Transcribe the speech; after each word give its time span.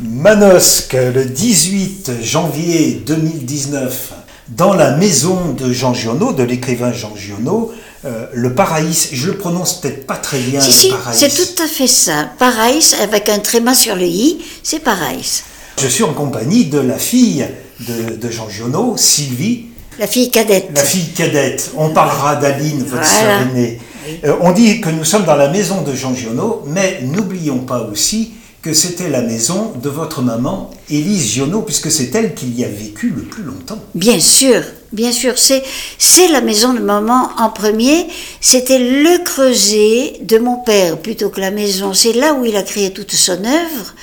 Manosque, 0.00 0.94
le 1.14 1.24
18 1.24 2.12
janvier 2.22 3.02
2019, 3.06 4.12
dans 4.50 4.72
la 4.74 4.96
maison 4.96 5.52
de 5.52 5.72
Jean 5.72 5.94
Giono, 5.94 6.32
de 6.32 6.42
l'écrivain 6.42 6.92
Jean 6.92 7.14
Giono, 7.16 7.72
euh, 8.04 8.26
le 8.32 8.54
Paraïs, 8.54 9.08
je 9.12 9.26
le 9.26 9.36
prononce 9.36 9.80
peut-être 9.80 10.06
pas 10.06 10.16
très 10.16 10.38
bien. 10.38 10.60
Si, 10.60 10.72
si, 10.72 10.92
c'est 11.12 11.28
tout 11.34 11.62
à 11.62 11.66
fait 11.66 11.88
ça. 11.88 12.30
Paraïs, 12.38 12.94
avec 13.02 13.28
un 13.28 13.40
tréma 13.40 13.74
sur 13.74 13.96
le 13.96 14.04
i, 14.04 14.38
c'est 14.62 14.78
Paraïs. 14.78 15.42
Je 15.80 15.88
suis 15.88 16.04
en 16.04 16.12
compagnie 16.14 16.66
de 16.66 16.78
la 16.78 16.96
fille 16.98 17.44
de, 17.80 18.16
de 18.16 18.30
Jean 18.30 18.48
Giono, 18.48 18.94
Sylvie, 18.96 19.66
La 19.98 20.06
fille 20.06 20.30
cadette. 20.30 20.68
la 20.74 20.82
fille 20.82 21.08
cadette. 21.12 21.72
On 21.76 21.90
parlera 21.90 22.36
d'Aline, 22.36 22.78
votre 22.84 23.02
Voilà. 23.02 23.06
sœur 23.06 23.40
aînée. 23.52 23.80
Euh, 24.24 24.34
on 24.40 24.52
dit 24.52 24.80
que 24.80 24.88
nous 24.88 25.04
sommes 25.04 25.24
dans 25.24 25.36
la 25.36 25.48
maison 25.48 25.82
de 25.82 25.94
Jean 25.94 26.14
Giono, 26.14 26.62
mais 26.66 27.00
n'oublions 27.02 27.58
pas 27.58 27.80
aussi 27.92 28.30
que 28.68 28.74
c'était 28.74 29.08
la 29.08 29.22
maison 29.22 29.72
de 29.82 29.88
votre 29.88 30.20
maman, 30.20 30.70
Élise 30.90 31.32
Giono, 31.32 31.62
puisque 31.62 31.90
c'est 31.90 32.14
elle 32.14 32.34
qui 32.34 32.50
y 32.50 32.66
a 32.66 32.68
vécu 32.68 33.08
le 33.08 33.22
plus 33.22 33.42
longtemps. 33.42 33.82
Bien 33.94 34.20
sûr, 34.20 34.60
bien 34.92 35.12
sûr, 35.12 35.38
c'est 35.38 35.62
c'est 35.98 36.28
la 36.28 36.40
maison 36.40 36.72
de 36.74 36.80
maman 36.80 37.30
en 37.38 37.50
premier. 37.50 38.06
C'était 38.40 38.78
le 38.78 39.22
creuset 39.24 40.18
de 40.22 40.38
mon 40.38 40.56
père 40.56 40.98
plutôt 40.98 41.30
que 41.30 41.40
la 41.40 41.50
maison. 41.50 41.92
C'est 41.94 42.12
là 42.12 42.34
où 42.34 42.44
il 42.44 42.56
a 42.56 42.62
créé 42.62 42.92
toute 42.92 43.12
son 43.12 43.44
œuvre. 43.44 43.94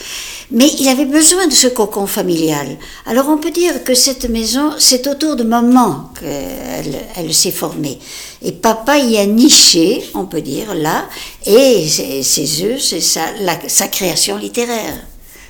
Mais 0.51 0.69
il 0.79 0.87
avait 0.89 1.05
besoin 1.05 1.47
de 1.47 1.53
ce 1.53 1.65
cocon 1.67 2.05
familial. 2.05 2.67
Alors 3.07 3.29
on 3.29 3.37
peut 3.39 3.49
dire 3.49 3.83
que 3.83 3.95
cette 3.95 4.29
maison, 4.29 4.73
c'est 4.77 5.07
autour 5.07 5.35
de 5.35 5.43
maman 5.43 6.11
qu'elle 6.19 6.95
elle 7.15 7.33
s'est 7.33 7.49
formée. 7.51 7.97
Et 8.43 8.51
papa 8.51 8.99
y 8.99 9.17
a 9.17 9.25
niché, 9.25 10.03
on 10.13 10.25
peut 10.25 10.41
dire, 10.41 10.75
là, 10.75 11.05
et 11.47 11.87
ses, 11.89 12.63
œufs, 12.63 12.79
c'est 12.79 12.99
sa, 13.01 13.21
la- 13.41 13.57
sa 13.67 13.87
création 13.87 14.37
littéraire. 14.37 14.93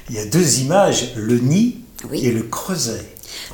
Il 0.10 0.16
y 0.16 0.20
a 0.20 0.26
deux 0.26 0.60
images, 0.60 1.10
le 1.18 1.40
nid 1.40 1.76
Oui. 2.10 2.26
et 2.26 2.32
le 2.32 2.44
creuset. 2.44 3.04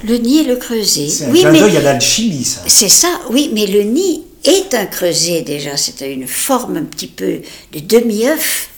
Le 0.04 0.18
nid 0.18 0.40
et 0.40 0.44
le 0.44 0.56
creuset. 0.56 1.10
C'est 1.10 1.26
un 1.26 1.32
Oui, 1.32 1.40
clin 1.42 1.52
d'œil 1.54 1.78
à 1.78 1.82
l'alchimie, 1.82 2.44
ça. 2.44 2.62
C'est 2.68 2.90
ça, 2.90 3.10
oui, 3.30 3.52
mais 3.54 3.68
le 3.68 3.84
nid 3.84 4.24
est 4.44 4.74
un 4.74 4.86
creuset 4.86 5.42
déjà. 5.44 5.78
C'est 5.78 6.12
une 6.12 6.28
forme 6.28 6.78
un 6.78 6.84
petit 6.84 7.08
peu 7.08 7.42
de 7.74 7.80
demi-œuf 7.80 8.70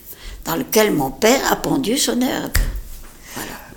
dans 0.45 0.55
lequel 0.55 0.91
mon 0.91 1.11
père 1.11 1.39
a 1.51 1.55
pondu 1.55 1.97
son 1.97 2.19
herbe. 2.21 2.51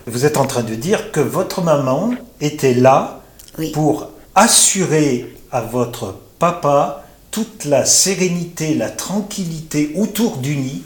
Vous 0.07 0.25
êtes 0.25 0.37
en 0.37 0.47
train 0.47 0.63
de 0.63 0.75
dire 0.75 1.11
que 1.13 1.21
votre 1.21 1.63
maman 1.63 2.15
était 2.41 2.75
là 2.75 3.23
Oui. 3.59 3.71
pour 3.73 4.09
assurer 4.35 5.35
à 5.51 5.61
votre 5.63 6.17
papa 6.39 7.05
toute 7.31 7.65
la 7.65 7.85
sérénité, 7.85 8.75
la 8.75 8.89
tranquillité 8.91 9.93
autour 9.97 10.39
du 10.39 10.57
nid 10.57 10.83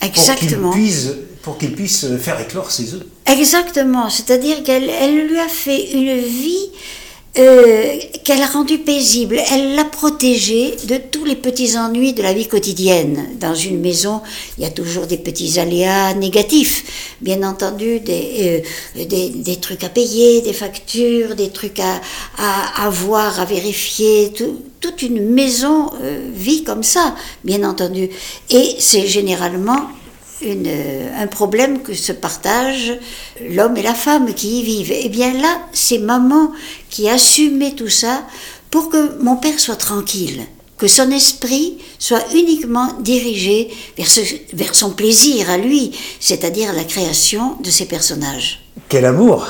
pour 0.00 0.10
qu'il 0.10 0.20
Exactement. 0.20 0.70
puisse, 0.72 1.08
pour 1.42 1.58
qu'il 1.58 1.74
puisse 1.74 2.06
faire 2.18 2.40
éclore 2.40 2.70
ses 2.70 2.94
œufs. 2.94 3.06
Exactement. 3.26 4.10
C'est-à-dire 4.10 4.62
qu'elle 4.62 4.90
elle 4.90 5.26
lui 5.28 5.38
a 5.38 5.48
fait 5.48 5.92
une 5.92 6.18
vie 6.18 6.68
euh, 7.38 7.94
qu'elle 8.24 8.42
a 8.42 8.46
rendue 8.46 8.78
paisible. 8.78 9.38
Elle 9.52 9.76
l'a 9.76 9.84
protégée 9.84 10.74
de 10.88 10.96
tous 10.96 11.24
les 11.24 11.36
petits 11.36 11.78
ennuis 11.78 12.12
de 12.12 12.22
la 12.22 12.32
vie 12.32 12.48
quotidienne. 12.48 13.28
Dans 13.38 13.54
une 13.54 13.78
maison, 13.80 14.20
il 14.58 14.64
y 14.64 14.66
a 14.66 14.70
toujours 14.70 15.06
des 15.06 15.16
petits 15.18 15.60
aléas 15.60 16.14
négatifs. 16.14 17.14
Bien 17.20 17.44
entendu, 17.44 18.00
des, 18.00 18.64
euh, 18.96 19.04
des, 19.04 19.56
trucs 19.56 19.84
à 19.84 19.88
payer, 19.90 20.40
des 20.42 20.52
factures, 20.52 21.36
des 21.36 21.50
trucs 21.50 21.78
à, 21.78 22.00
à, 22.36 22.86
à 22.86 22.90
voir, 22.90 23.38
à 23.38 23.44
vérifier. 23.44 24.32
Tout- 24.36 24.62
toute 24.80 25.02
une 25.02 25.28
maison 25.28 25.90
euh, 26.02 26.30
vit 26.34 26.64
comme 26.64 26.82
ça, 26.82 27.14
bien 27.44 27.62
entendu. 27.68 28.08
Et 28.48 28.74
c'est 28.78 29.06
généralement 29.06 29.82
une, 30.42 30.66
euh, 30.66 31.08
un 31.22 31.26
problème 31.26 31.82
que 31.82 31.94
se 31.94 32.12
partagent 32.12 32.94
l'homme 33.48 33.76
et 33.76 33.82
la 33.82 33.94
femme 33.94 34.32
qui 34.34 34.60
y 34.60 34.62
vivent. 34.62 34.92
Et 34.92 35.08
bien 35.08 35.32
là, 35.34 35.60
c'est 35.72 35.98
maman 35.98 36.52
qui 36.90 37.08
assumait 37.08 37.72
tout 37.72 37.88
ça 37.88 38.24
pour 38.70 38.88
que 38.90 39.20
mon 39.22 39.36
père 39.36 39.58
soit 39.58 39.76
tranquille, 39.76 40.42
que 40.78 40.86
son 40.86 41.10
esprit 41.10 41.78
soit 41.98 42.22
uniquement 42.34 42.88
dirigé 43.00 43.68
vers, 43.96 44.08
ce- 44.08 44.20
vers 44.54 44.74
son 44.74 44.90
plaisir 44.90 45.50
à 45.50 45.56
lui, 45.58 45.92
c'est-à-dire 46.20 46.72
la 46.72 46.84
création 46.84 47.56
de 47.62 47.70
ses 47.70 47.86
personnages. 47.86 48.60
Quel 48.88 49.04
amour 49.04 49.46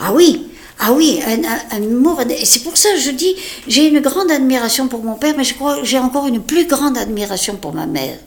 Ah 0.00 0.12
oui, 0.12 0.46
ah 0.80 0.92
oui, 0.92 1.20
un, 1.26 1.42
un- 1.44 1.78
un 1.78 1.82
amour. 1.82 2.20
C'est 2.44 2.62
pour 2.62 2.76
ça 2.76 2.90
que 2.92 3.00
je 3.00 3.10
dis, 3.10 3.34
j'ai 3.68 3.86
une 3.88 4.00
grande 4.00 4.30
admiration 4.30 4.88
pour 4.88 5.02
mon 5.02 5.14
père, 5.14 5.34
mais 5.36 5.44
je 5.44 5.54
crois 5.54 5.78
que 5.78 5.84
j'ai 5.84 5.98
encore 5.98 6.26
une 6.26 6.42
plus 6.42 6.66
grande 6.66 6.98
admiration 6.98 7.56
pour 7.56 7.72
ma 7.72 7.86
mère. 7.86 8.18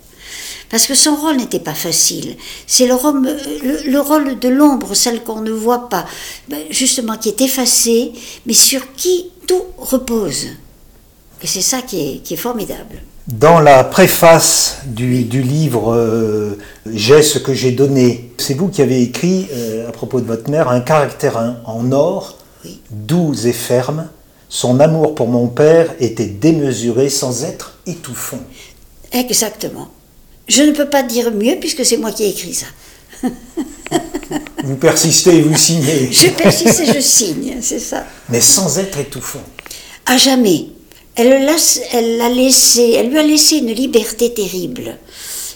Parce 0.70 0.86
que 0.86 0.94
son 0.96 1.16
rôle 1.16 1.38
n'était 1.38 1.60
pas 1.60 1.74
facile. 1.74 2.36
C'est 2.68 2.86
le, 2.88 2.94
rôle- 2.94 3.24
le- 3.64 3.90
le 3.92 4.00
rôle 4.00 4.38
de 4.38 4.48
l'ombre, 4.50 4.94
celle 4.94 5.24
qu'on 5.24 5.42
ne 5.42 5.52
voit 5.52 5.90
pas, 5.90 6.06
ben, 6.48 6.60
justement, 6.70 7.18
qui 7.18 7.30
est 7.30 7.42
effacée, 7.42 8.12
mais 8.46 8.54
sur 8.54 8.94
qui 8.94 9.32
tout 9.48 9.64
repose. 9.78 10.46
Et 11.42 11.48
c'est 11.48 11.62
ça 11.62 11.82
qui 11.82 12.00
est, 12.00 12.18
qui 12.24 12.36
est 12.36 12.38
formidable. 12.38 13.02
Dans 13.28 13.60
la 13.60 13.84
préface 13.84 14.78
du, 14.86 15.24
du 15.24 15.42
livre 15.44 15.94
euh, 15.94 16.58
J'ai 16.92 17.22
ce 17.22 17.38
que 17.40 17.54
j'ai 17.54 17.72
donné, 17.72 18.32
c'est 18.38 18.56
vous 18.56 18.68
qui 18.70 18.82
avez 18.82 19.02
écrit 19.02 19.48
euh, 19.54 19.88
à 19.88 19.92
propos 19.92 20.20
de 20.20 20.26
votre 20.26 20.50
mère 20.50 20.68
un 20.70 20.82
caractère 20.82 21.38
en- 21.38 21.56
en 21.66 21.92
or, 21.92 22.38
Oui. 22.66 22.80
doux 22.92 23.34
et 23.46 23.54
ferme. 23.54 24.08
Son 24.50 24.80
amour 24.80 25.14
pour 25.16 25.28
mon 25.28 25.48
père 25.48 25.94
était 26.00 26.26
démesuré 26.26 27.10
sans 27.10 27.44
être 27.44 27.76
étouffant. 27.86 28.40
Exactement. 29.12 29.90
Je 30.50 30.64
ne 30.64 30.72
peux 30.72 30.90
pas 30.90 31.04
dire 31.04 31.32
mieux 31.32 31.56
puisque 31.60 31.86
c'est 31.86 31.98
moi 31.98 32.12
qui 32.12 32.24
ai 32.24 32.30
écrit 32.30 32.54
ça. 32.54 32.66
Vous 34.64 34.76
persistez 34.76 35.38
et 35.38 35.42
vous 35.42 35.58
signez, 35.58 36.10
Je 36.12 36.28
persiste 36.30 36.82
et 36.82 36.86
je 36.94 37.00
signe, 37.00 37.58
c'est 37.62 37.80
ça. 37.80 38.06
mais 38.30 38.42
sans 38.42 38.78
être 38.80 39.00
étouffant. 39.00 39.44
À 40.06 40.18
jamais. 40.18 40.66
Elle 41.16 41.46
l'a, 41.46 41.56
elle 41.94 42.18
l'a 42.18 42.30
laissé, 42.30 42.94
elle 42.98 43.10
lui 43.10 43.18
a 43.18 43.24
laissé 43.24 43.58
une 43.58 43.72
liberté 43.74 44.34
terrible. 44.34 44.98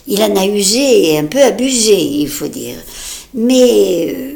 Il 0.07 0.21
en 0.21 0.35
a 0.35 0.45
usé 0.45 1.11
et 1.11 1.17
un 1.17 1.25
peu 1.25 1.41
abusé, 1.41 1.95
il 1.95 2.27
faut 2.27 2.47
dire. 2.47 2.75
Mais 3.33 4.13
euh, 4.13 4.31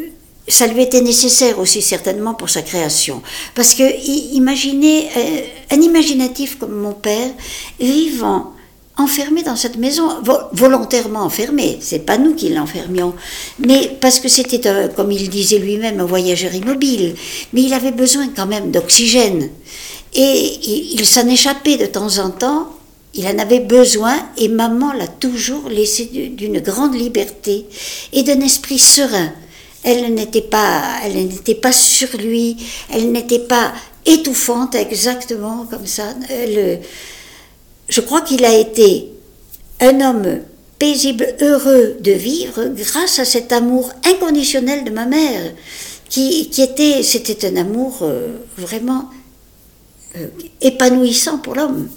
ça 0.48 0.68
lui 0.68 0.82
était 0.82 1.02
nécessaire 1.02 1.60
aussi 1.60 1.82
certainement 1.82 2.34
pour 2.34 2.50
sa 2.50 2.62
création. 2.62 3.22
Parce 3.54 3.74
que 3.74 3.84
imaginez 4.34 5.08
euh, 5.18 5.42
un 5.72 5.82
imaginatif 5.82 6.58
comme 6.58 6.76
mon 6.80 6.94
père 6.94 7.32
vivant 7.80 8.54
enfermé 8.98 9.44
dans 9.44 9.56
cette 9.56 9.78
maison, 9.78 10.10
vo- 10.24 10.40
volontairement 10.54 11.22
enfermé, 11.22 11.78
c'est 11.82 12.06
pas 12.06 12.18
nous 12.18 12.34
qui 12.34 12.50
l'enfermions, 12.50 13.14
mais 13.60 13.96
parce 14.02 14.20
que 14.20 14.28
c'était, 14.28 14.62
comme 14.96 15.12
il 15.12 15.30
disait 15.30 15.60
lui-même, 15.60 16.00
un 16.00 16.06
voyageur 16.06 16.54
immobile, 16.56 17.16
mais 17.54 17.62
il 17.64 17.74
avait 17.74 17.92
besoin 17.92 18.28
quand 18.36 18.48
même 18.48 18.72
d'oxygène. 18.72 19.50
Et 20.14 20.60
il, 20.94 21.06
s'en 21.06 21.28
échappait 21.28 21.78
de 21.78 21.86
temps 21.86 22.18
en 22.18 22.32
temps, 22.32 22.70
il 23.14 23.28
en 23.28 23.38
avait 23.38 23.60
besoin, 23.60 24.16
et 24.38 24.48
maman 24.48 24.94
l'a 24.94 25.08
toujours 25.08 25.70
laissé 25.70 26.06
du- 26.06 26.30
d'une 26.30 26.60
grande 26.60 26.96
liberté 26.96 27.66
et 28.14 28.24
d'un 28.24 28.42
esprit 28.42 28.80
serein. 28.80 29.32
Elle 29.84 30.14
n'était 30.14 30.42
pas, 30.42 30.82
elle 31.04 31.14
n'était 31.28 31.56
pas 31.56 31.72
sur 31.72 32.10
lui, 32.18 32.58
elle 32.92 33.12
n'était 33.12 33.40
pas 33.40 33.74
étouffante 34.06 34.74
exactement 34.76 35.68
comme 35.70 35.86
ça. 35.86 36.14
Elle, 36.30 36.80
je 37.90 38.02
crois 38.02 38.22
qu'il 38.22 38.46
a 38.46 38.56
été 38.58 39.08
un 39.80 40.02
homme 40.02 40.40
paisible, 40.80 41.28
heureux 41.42 41.98
de 42.02 42.12
vivre 42.12 42.66
grâce 42.76 43.20
à 43.20 43.26
cet 43.26 43.52
amour 43.52 43.92
inconditionnel 44.06 44.84
de 44.84 44.92
ma 44.92 45.06
mère, 45.06 45.54
qui, 46.10 46.50
qui 46.50 46.62
était, 46.62 47.04
c'était 47.04 47.48
un 47.48 47.58
amour 47.58 48.00
euh, 48.02 48.28
vraiment 48.58 49.06
euh, 50.18 50.28
épanouissant 50.62 51.38
pour 51.40 51.56
l'homme. 51.56 51.88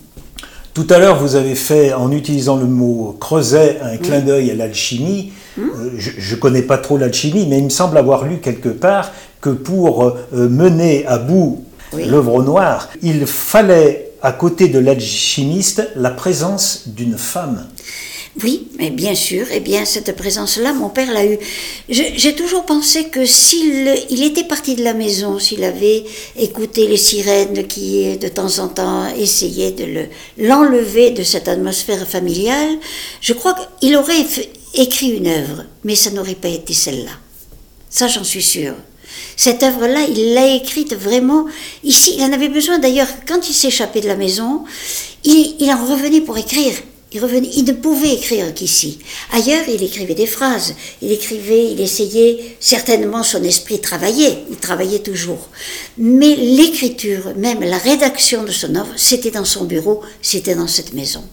Tout 0.72 0.86
à 0.88 0.98
l'heure, 0.98 1.20
vous 1.20 1.34
avez 1.34 1.54
fait, 1.56 1.92
en 1.92 2.10
utilisant 2.12 2.56
le 2.56 2.64
mot 2.66 3.16
creuset, 3.20 3.78
un 3.82 3.96
clin 3.96 4.20
d'œil 4.20 4.50
à 4.50 4.54
l'alchimie. 4.54 5.32
Euh, 5.58 5.90
je 5.98 6.34
ne 6.34 6.40
connais 6.40 6.62
pas 6.62 6.78
trop 6.78 6.96
l'alchimie, 6.96 7.46
mais 7.48 7.58
il 7.58 7.64
me 7.64 7.70
semble 7.70 7.98
avoir 7.98 8.24
lu 8.24 8.38
quelque 8.38 8.68
part 8.68 9.12
que 9.40 9.50
pour 9.50 10.16
mener 10.32 11.06
à 11.06 11.18
bout 11.18 11.64
Oui. 11.92 12.04
l'œuvre 12.04 12.34
au 12.34 12.42
noir, 12.42 12.88
il 13.02 13.26
fallait, 13.26 14.09
à 14.22 14.32
côté 14.32 14.68
de 14.68 14.78
l'alchimiste, 14.78 15.88
la 15.96 16.10
présence 16.10 16.84
d'une 16.86 17.16
femme. 17.16 17.68
Oui, 18.44 18.68
mais 18.78 18.90
bien 18.90 19.16
sûr, 19.16 19.46
eh 19.52 19.58
bien 19.58 19.84
cette 19.84 20.14
présence-là, 20.14 20.72
mon 20.72 20.88
père 20.88 21.12
l'a 21.12 21.26
eue. 21.26 21.38
J'ai 21.88 22.34
toujours 22.36 22.64
pensé 22.64 23.04
que 23.08 23.26
s'il 23.26 23.92
il 24.08 24.22
était 24.22 24.44
parti 24.44 24.76
de 24.76 24.84
la 24.84 24.94
maison, 24.94 25.38
s'il 25.40 25.64
avait 25.64 26.04
écouté 26.36 26.86
les 26.86 26.96
sirènes 26.96 27.66
qui, 27.66 28.16
de 28.18 28.28
temps 28.28 28.60
en 28.60 28.68
temps, 28.68 29.08
essayaient 29.16 29.72
de 29.72 29.84
le- 29.84 30.08
l'enlever 30.38 31.10
de 31.10 31.24
cette 31.24 31.48
atmosphère 31.48 32.06
familiale, 32.06 32.78
je 33.20 33.32
crois 33.32 33.56
qu'il 33.80 33.96
aurait 33.96 34.24
écrit 34.74 35.10
une 35.10 35.26
œuvre, 35.26 35.64
mais 35.82 35.96
ça 35.96 36.10
n'aurait 36.10 36.34
pas 36.36 36.48
été 36.48 36.72
celle-là. 36.72 37.10
Ça, 37.90 38.06
j'en 38.06 38.22
suis 38.24 38.42
sûre. 38.42 38.74
Cette 39.36 39.62
œuvre-là, 39.62 40.00
il 40.08 40.34
l'a 40.34 40.54
écrite 40.54 40.94
vraiment 40.94 41.46
ici. 41.84 42.14
Il 42.18 42.24
en 42.24 42.32
avait 42.32 42.48
besoin 42.48 42.78
d'ailleurs, 42.78 43.08
quand 43.26 43.48
il 43.48 43.54
s'échappait 43.54 44.00
de 44.00 44.08
la 44.08 44.16
maison, 44.16 44.64
il, 45.24 45.56
il 45.58 45.70
en 45.70 45.84
revenait 45.84 46.20
pour 46.20 46.38
écrire. 46.38 46.74
Il, 47.12 47.20
revenait, 47.20 47.50
il 47.56 47.64
ne 47.64 47.72
pouvait 47.72 48.14
écrire 48.14 48.54
qu'ici. 48.54 49.00
Ailleurs, 49.32 49.64
il 49.68 49.82
écrivait 49.82 50.14
des 50.14 50.26
phrases, 50.26 50.74
il 51.02 51.10
écrivait, 51.10 51.72
il 51.72 51.80
essayait, 51.80 52.56
certainement 52.60 53.24
son 53.24 53.42
esprit 53.42 53.80
travaillait, 53.80 54.44
il 54.48 54.56
travaillait 54.56 55.00
toujours. 55.00 55.48
Mais 55.98 56.36
l'écriture, 56.36 57.32
même 57.36 57.60
la 57.62 57.78
rédaction 57.78 58.44
de 58.44 58.52
son 58.52 58.76
œuvre, 58.76 58.92
c'était 58.96 59.32
dans 59.32 59.44
son 59.44 59.64
bureau, 59.64 60.02
c'était 60.22 60.54
dans 60.54 60.68
cette 60.68 60.94
maison. 60.94 61.24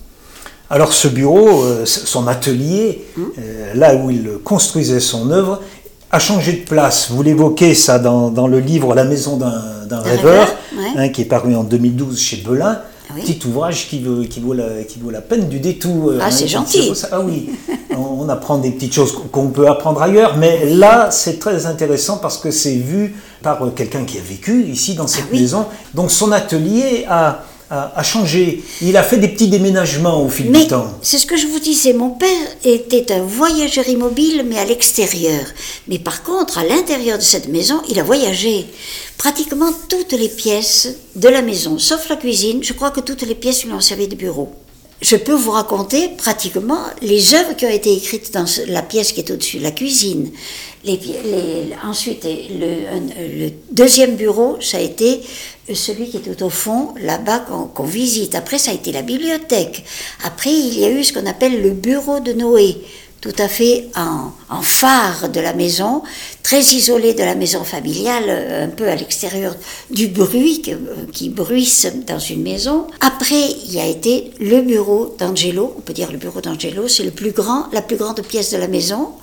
Alors 0.69 0.93
ce 0.93 1.07
bureau, 1.07 1.63
euh, 1.63 1.85
son 1.85 2.27
atelier, 2.27 3.05
hum. 3.15 3.31
euh, 3.37 3.73
là 3.73 3.95
où 3.95 4.09
il 4.09 4.39
construisait 4.43 4.99
son 4.99 5.31
œuvre, 5.31 5.61
a 6.11 6.19
changé 6.19 6.53
de 6.53 6.65
place. 6.65 7.09
Vous 7.11 7.21
l'évoquez 7.21 7.73
ça 7.75 7.99
dans, 7.99 8.47
le 8.47 8.59
livre 8.59 8.95
La 8.95 9.03
maison 9.03 9.37
d'un 9.37 9.99
rêveur, 9.99 10.47
hein, 10.95 11.09
qui 11.09 11.21
est 11.21 11.25
paru 11.25 11.55
en 11.55 11.63
2012 11.63 12.19
chez 12.19 12.37
Belin. 12.37 12.79
Ah 13.09 13.13
Petit 13.15 13.39
ouvrage 13.47 13.87
qui 13.87 14.03
vaut, 14.03 14.23
qui, 14.23 14.41
vaut 14.41 14.53
la, 14.53 14.83
qui 14.83 14.99
vaut 14.99 15.11
la 15.11 15.21
peine 15.21 15.47
du 15.47 15.59
détour. 15.59 16.13
Ah, 16.19 16.25
hein, 16.25 16.31
c'est 16.31 16.47
gentil. 16.47 16.91
Ah 17.09 17.21
oui, 17.21 17.51
on 17.97 18.27
apprend 18.27 18.57
des 18.57 18.71
petites 18.71 18.93
choses 18.93 19.17
qu'on 19.31 19.47
peut 19.47 19.67
apprendre 19.67 20.01
ailleurs, 20.01 20.35
mais 20.35 20.65
là, 20.65 21.09
c'est 21.09 21.39
très 21.39 21.65
intéressant 21.65 22.17
parce 22.17 22.37
que 22.37 22.51
c'est 22.51 22.75
vu 22.75 23.15
par 23.41 23.59
quelqu'un 23.73 24.03
qui 24.03 24.17
a 24.17 24.21
vécu 24.21 24.65
ici 24.65 24.93
dans 24.95 25.07
cette 25.07 25.27
ah 25.31 25.35
maison. 25.35 25.65
Donc 25.93 26.11
son 26.11 26.33
atelier 26.33 27.05
a, 27.09 27.43
a, 27.69 28.03
changé. 28.03 28.63
Il 28.81 28.95
a 28.97 29.03
fait 29.03 29.17
des 29.17 29.27
petits 29.27 29.47
déménagements 29.47 30.23
au 30.23 30.29
fil 30.29 30.51
du 30.51 30.67
temps. 30.67 30.87
C'est 31.01 31.17
ce 31.17 31.25
que 31.25 31.37
je 31.37 31.47
vous 31.47 31.59
disais. 31.59 31.93
Mon 31.93 32.11
père 32.11 32.29
était 32.63 33.11
un 33.11 33.21
voyageur 33.21 33.87
immobile, 33.87 34.45
mais 34.47 34.57
à 34.57 34.65
l'extérieur. 34.65 35.41
Mais 35.87 35.99
par 35.99 36.23
contre, 36.23 36.57
à 36.57 36.63
l'intérieur 36.63 37.17
de 37.17 37.23
cette 37.23 37.47
maison, 37.49 37.81
il 37.89 37.99
a 37.99 38.03
voyagé. 38.03 38.65
Pratiquement 39.17 39.71
toutes 39.89 40.13
les 40.13 40.29
pièces 40.29 40.95
de 41.15 41.27
la 41.27 41.41
maison, 41.41 41.77
sauf 41.79 42.07
la 42.09 42.15
cuisine, 42.15 42.63
je 42.63 42.73
crois 42.73 42.91
que 42.91 42.99
toutes 42.99 43.23
les 43.23 43.35
pièces 43.35 43.65
lui 43.65 43.73
ont 43.73 43.81
servi 43.81 44.07
de 44.07 44.15
bureau. 44.15 44.51
Je 44.99 45.15
peux 45.15 45.33
vous 45.33 45.51
raconter 45.51 46.09
pratiquement 46.17 46.81
les 47.03 47.35
œuvres 47.35 47.55
qui 47.55 47.67
ont 47.67 47.71
été 47.71 47.93
écrites 47.93 48.33
dans 48.33 48.45
la 48.67 48.81
pièce 48.81 49.11
qui 49.11 49.19
est 49.19 49.29
au-dessus, 49.29 49.59
la 49.59 49.69
cuisine. 49.69 50.31
Les, 50.83 50.99
ensuite, 51.83 52.23
le, 52.23 53.45
le, 53.45 53.51
deuxième 53.71 54.15
bureau, 54.15 54.57
ça 54.59 54.77
a 54.77 54.79
été 54.79 55.19
celui 55.73 56.09
qui 56.09 56.17
est 56.17 56.21
tout 56.21 56.43
au 56.43 56.49
fond, 56.49 56.93
là-bas, 56.99 57.45
qu'on 57.73 57.83
visite. 57.83 58.35
Après, 58.35 58.57
ça 58.57 58.71
a 58.71 58.73
été 58.73 58.91
la 58.91 59.01
bibliothèque. 59.01 59.83
Après, 60.23 60.51
il 60.51 60.79
y 60.79 60.85
a 60.85 60.89
eu 60.89 61.03
ce 61.03 61.13
qu'on 61.13 61.25
appelle 61.25 61.61
le 61.61 61.71
bureau 61.71 62.19
de 62.19 62.33
Noé, 62.33 62.77
tout 63.21 63.33
à 63.39 63.47
fait 63.47 63.87
en, 63.95 64.31
phare 64.61 65.29
de 65.29 65.39
la 65.39 65.53
maison, 65.53 66.03
très 66.43 66.61
isolé 66.61 67.13
de 67.13 67.23
la 67.23 67.35
maison 67.35 67.63
familiale, 67.63 68.25
euh, 68.27 68.65
un 68.65 68.69
peu 68.69 68.87
à 68.87 68.95
l'extérieur 68.95 69.55
du 69.89 70.07
bruit 70.07 70.61
euh, 70.67 70.75
qui 71.11 71.29
bruisse 71.29 71.87
dans 72.05 72.19
une 72.19 72.43
maison. 72.43 72.87
Après, 73.01 73.49
il 73.65 73.73
y 73.73 73.79
a 73.79 73.85
été 73.85 74.31
le 74.39 74.61
bureau 74.61 75.15
d'Angelo, 75.17 75.73
on 75.77 75.81
peut 75.81 75.93
dire 75.93 76.11
le 76.11 76.17
bureau 76.17 76.41
d'Angelo, 76.41 76.87
c'est 76.87 77.03
le 77.03 77.11
plus 77.11 77.31
grand, 77.31 77.67
la 77.73 77.81
plus 77.81 77.97
grande 77.97 78.21
pièce 78.21 78.51
de 78.51 78.57
la 78.57 78.67
maison. 78.67 79.13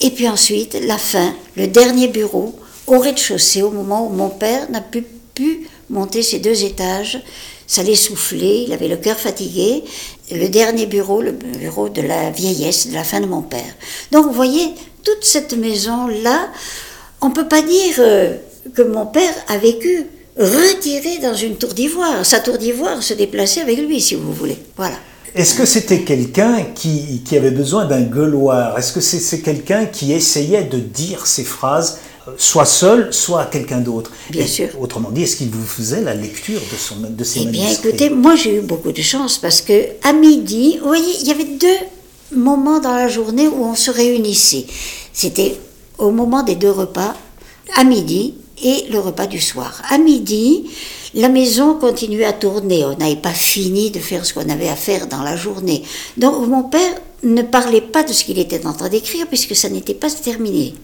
Et 0.00 0.10
puis 0.10 0.28
ensuite, 0.28 0.78
la 0.86 0.98
fin, 0.98 1.34
le 1.56 1.66
dernier 1.66 2.08
bureau, 2.08 2.54
au 2.86 2.98
rez-de-chaussée, 2.98 3.62
au 3.62 3.70
moment 3.70 4.06
où 4.06 4.10
mon 4.10 4.28
père 4.28 4.70
n'a 4.70 4.80
plus 4.80 5.04
pu 5.34 5.68
monter 5.90 6.22
ces 6.22 6.38
deux 6.38 6.64
étages. 6.64 7.20
Ça 7.66 7.82
l'essoufflait, 7.82 8.64
il 8.64 8.72
avait 8.72 8.88
le 8.88 8.96
cœur 8.96 9.16
fatigué. 9.18 9.84
Le 10.32 10.48
dernier 10.48 10.86
bureau, 10.86 11.20
le 11.20 11.32
bureau 11.32 11.88
de 11.88 12.02
la 12.02 12.30
vieillesse, 12.30 12.88
de 12.88 12.94
la 12.94 13.04
fin 13.04 13.20
de 13.20 13.26
mon 13.26 13.42
père. 13.42 13.74
Donc 14.10 14.24
vous 14.24 14.32
voyez, 14.32 14.70
toute 15.04 15.24
cette 15.24 15.52
maison-là, 15.52 16.48
on 17.20 17.28
ne 17.28 17.34
peut 17.34 17.48
pas 17.48 17.62
dire 17.62 17.94
euh, 17.98 18.36
que 18.74 18.82
mon 18.82 19.06
père 19.06 19.34
a 19.48 19.58
vécu 19.58 20.06
retiré 20.38 21.18
dans 21.18 21.34
une 21.34 21.56
tour 21.56 21.74
d'ivoire. 21.74 22.24
Sa 22.24 22.40
tour 22.40 22.58
d'ivoire 22.58 23.02
se 23.02 23.14
déplaçait 23.14 23.60
avec 23.60 23.78
lui, 23.78 24.00
si 24.00 24.14
vous 24.14 24.32
voulez. 24.32 24.58
Voilà. 24.76 24.96
Est-ce 25.34 25.54
que 25.54 25.64
c'était 25.64 26.00
quelqu'un 26.00 26.62
qui, 26.74 27.22
qui, 27.24 27.36
avait 27.36 27.52
besoin 27.52 27.84
d'un 27.84 28.02
gueuloir? 28.02 28.76
Est-ce 28.76 28.92
que 28.92 29.00
c'est 29.00 29.40
quelqu'un 29.40 29.86
qui 29.86 30.12
essayait 30.12 30.64
de 30.64 30.78
dire 30.78 31.26
ces 31.26 31.44
phrases 31.44 31.98
soit 32.36 32.64
seul, 32.64 33.12
soit 33.12 33.46
quelqu'un 33.46 33.80
d'autre. 33.80 34.10
Bien 34.30 34.46
sûr. 34.46 34.68
Autrement 34.80 35.10
dit, 35.10 35.22
est-ce 35.22 35.36
qu'il 35.36 35.50
vous 35.50 35.64
faisait 35.64 36.00
la 36.02 36.14
lecture 36.14 36.60
de, 36.60 36.76
son, 36.76 36.96
de 37.00 37.24
ses 37.24 37.40
Eh 37.42 37.46
bien, 37.46 37.70
écoutez, 37.70 38.10
moi 38.10 38.36
j'ai 38.36 38.56
eu 38.56 38.60
beaucoup 38.60 38.92
de 38.92 39.02
chance 39.02 39.38
parce 39.38 39.60
que 39.60 39.72
à 40.02 40.12
midi, 40.12 40.78
vous 40.80 40.88
voyez, 40.88 41.14
il 41.20 41.26
y 41.28 41.30
avait 41.30 41.44
deux 41.44 41.78
moments 42.32 42.80
dans 42.80 42.94
la 42.94 43.08
journée 43.08 43.48
où 43.48 43.64
on 43.64 43.74
se 43.74 43.90
réunissait. 43.90 44.66
C'était 45.12 45.56
au 45.98 46.10
moment 46.10 46.42
des 46.42 46.54
deux 46.54 46.70
repas, 46.70 47.14
à 47.76 47.84
midi 47.84 48.34
et 48.62 48.86
le 48.90 48.98
repas 48.98 49.26
du 49.26 49.40
soir. 49.40 49.82
À 49.90 49.98
midi, 49.98 50.70
la 51.14 51.28
maison 51.28 51.74
continuait 51.74 52.24
à 52.24 52.32
tourner. 52.32 52.84
On 52.84 52.96
n'avait 52.96 53.16
pas 53.16 53.32
fini 53.32 53.90
de 53.90 53.98
faire 53.98 54.24
ce 54.24 54.34
qu'on 54.34 54.48
avait 54.48 54.68
à 54.68 54.76
faire 54.76 55.06
dans 55.06 55.22
la 55.22 55.36
journée. 55.36 55.82
Donc 56.16 56.46
mon 56.46 56.64
père 56.64 56.94
ne 57.22 57.42
parlait 57.42 57.80
pas 57.80 58.02
de 58.02 58.12
ce 58.12 58.24
qu'il 58.24 58.38
était 58.38 58.66
en 58.66 58.72
train 58.72 58.88
d'écrire 58.88 59.26
puisque 59.26 59.56
ça 59.56 59.68
n'était 59.68 59.94
pas 59.94 60.10
terminé. 60.10 60.74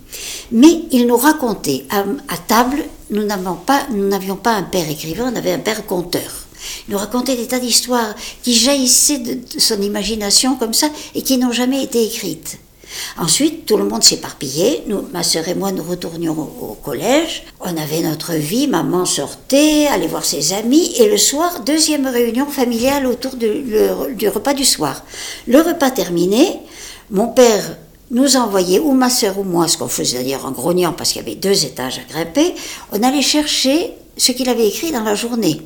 Mais 0.52 0.82
il 0.92 1.06
nous 1.06 1.16
racontait 1.16 1.84
à, 1.90 2.04
table, 2.46 2.84
nous 3.10 3.24
n'avions 3.24 4.36
pas, 4.36 4.52
un 4.52 4.62
père 4.62 4.88
écrivain, 4.88 5.32
on 5.32 5.36
avait 5.36 5.52
un 5.52 5.58
père 5.58 5.86
conteur. 5.86 6.46
Il 6.88 6.92
nous 6.92 6.98
racontait 6.98 7.36
des 7.36 7.46
tas 7.46 7.58
d'histoires 7.60 8.14
qui 8.42 8.54
jaillissaient 8.54 9.18
de 9.18 9.60
son 9.60 9.80
imagination 9.80 10.56
comme 10.56 10.74
ça 10.74 10.88
et 11.14 11.22
qui 11.22 11.38
n'ont 11.38 11.52
jamais 11.52 11.82
été 11.82 12.04
écrites. 12.04 12.58
Ensuite, 13.18 13.66
tout 13.66 13.76
le 13.76 13.84
monde 13.84 14.02
s'éparpillait. 14.02 14.84
Nous, 14.86 15.02
ma 15.12 15.22
sœur 15.22 15.48
et 15.48 15.54
moi, 15.54 15.72
nous 15.72 15.82
retournions 15.82 16.32
au, 16.32 16.76
collège. 16.82 17.44
On 17.60 17.76
avait 17.76 18.00
notre 18.00 18.32
vie. 18.34 18.68
Maman 18.68 19.04
sortait, 19.04 19.86
allait 19.86 20.06
voir 20.06 20.24
ses 20.24 20.52
amis. 20.52 20.94
Et 20.98 21.08
le 21.08 21.18
soir, 21.18 21.60
deuxième 21.60 22.06
réunion 22.06 22.46
familiale 22.46 23.06
autour 23.06 23.36
du 23.36 24.28
repas 24.28 24.54
du 24.54 24.64
soir. 24.64 25.02
Le 25.46 25.60
repas 25.60 25.90
terminé, 25.90 26.60
mon 27.10 27.28
père 27.28 27.76
nous 28.10 28.36
envoyait, 28.36 28.78
ou 28.78 28.92
ma 28.92 29.10
sœur 29.10 29.38
ou 29.38 29.42
moi, 29.42 29.68
ce 29.68 29.76
qu'on 29.76 29.88
faisait 29.88 30.18
d'ailleurs 30.18 30.46
en 30.46 30.52
grognant 30.52 30.92
parce 30.92 31.12
qu'il 31.12 31.22
y 31.22 31.24
avait 31.24 31.34
deux 31.34 31.64
étages 31.64 31.98
à 31.98 32.12
grimper, 32.12 32.54
on 32.92 33.02
allait 33.02 33.22
chercher 33.22 33.92
ce 34.16 34.32
qu'il 34.32 34.48
avait 34.48 34.68
écrit 34.68 34.92
dans 34.92 35.02
la 35.02 35.14
journée. 35.14 35.60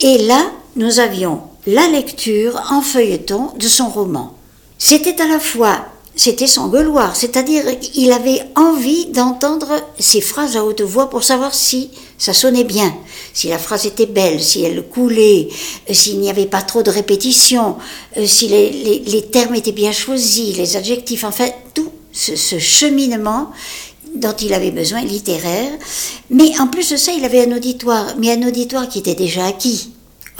Et 0.00 0.18
là, 0.18 0.42
nous 0.76 1.00
avions 1.00 1.42
la 1.66 1.86
lecture 1.88 2.60
en 2.70 2.80
feuilleton 2.80 3.50
de 3.58 3.68
son 3.68 3.88
roman. 3.88 4.34
C'était 4.78 5.20
à 5.20 5.28
la 5.28 5.38
fois 5.38 5.84
c'était 6.14 6.46
son 6.46 6.68
gueuloir, 6.68 7.16
c'est-à-dire 7.16 7.64
il 7.94 8.12
avait 8.12 8.42
envie 8.54 9.06
d'entendre 9.06 9.80
ses 9.98 10.20
phrases 10.20 10.56
à 10.56 10.64
haute 10.64 10.82
voix 10.82 11.08
pour 11.08 11.24
savoir 11.24 11.54
si 11.54 11.90
ça 12.18 12.34
sonnait 12.34 12.64
bien, 12.64 12.94
si 13.32 13.48
la 13.48 13.58
phrase 13.58 13.86
était 13.86 14.06
belle, 14.06 14.42
si 14.42 14.62
elle 14.62 14.82
coulait, 14.82 15.48
euh, 15.88 15.94
s'il 15.94 16.20
n'y 16.20 16.28
avait 16.28 16.46
pas 16.46 16.62
trop 16.62 16.82
de 16.82 16.90
répétitions, 16.90 17.76
euh, 18.18 18.26
si 18.26 18.48
les, 18.48 19.22
termes 19.32 19.54
étaient 19.54 19.72
bien 19.72 19.92
choisis, 19.92 20.56
les 20.56 20.76
adjectifs, 20.76 21.24
enfin 21.24 21.48
tout 21.74 21.90
ce, 22.12 22.36
ce 22.36 22.58
cheminement 22.58 23.50
dont 24.14 24.34
il 24.34 24.52
avait 24.52 24.70
besoin 24.70 25.00
littéraire. 25.00 25.72
Mais 26.28 26.58
en 26.60 26.66
plus 26.66 26.90
de 26.90 26.96
ça, 26.96 27.12
il 27.12 27.24
avait 27.24 27.46
un 27.46 27.56
auditoire, 27.56 28.14
mais 28.18 28.30
un 28.32 28.46
auditoire 28.46 28.88
qui 28.88 28.98
était 28.98 29.14
déjà 29.14 29.46
acquis. 29.46 29.91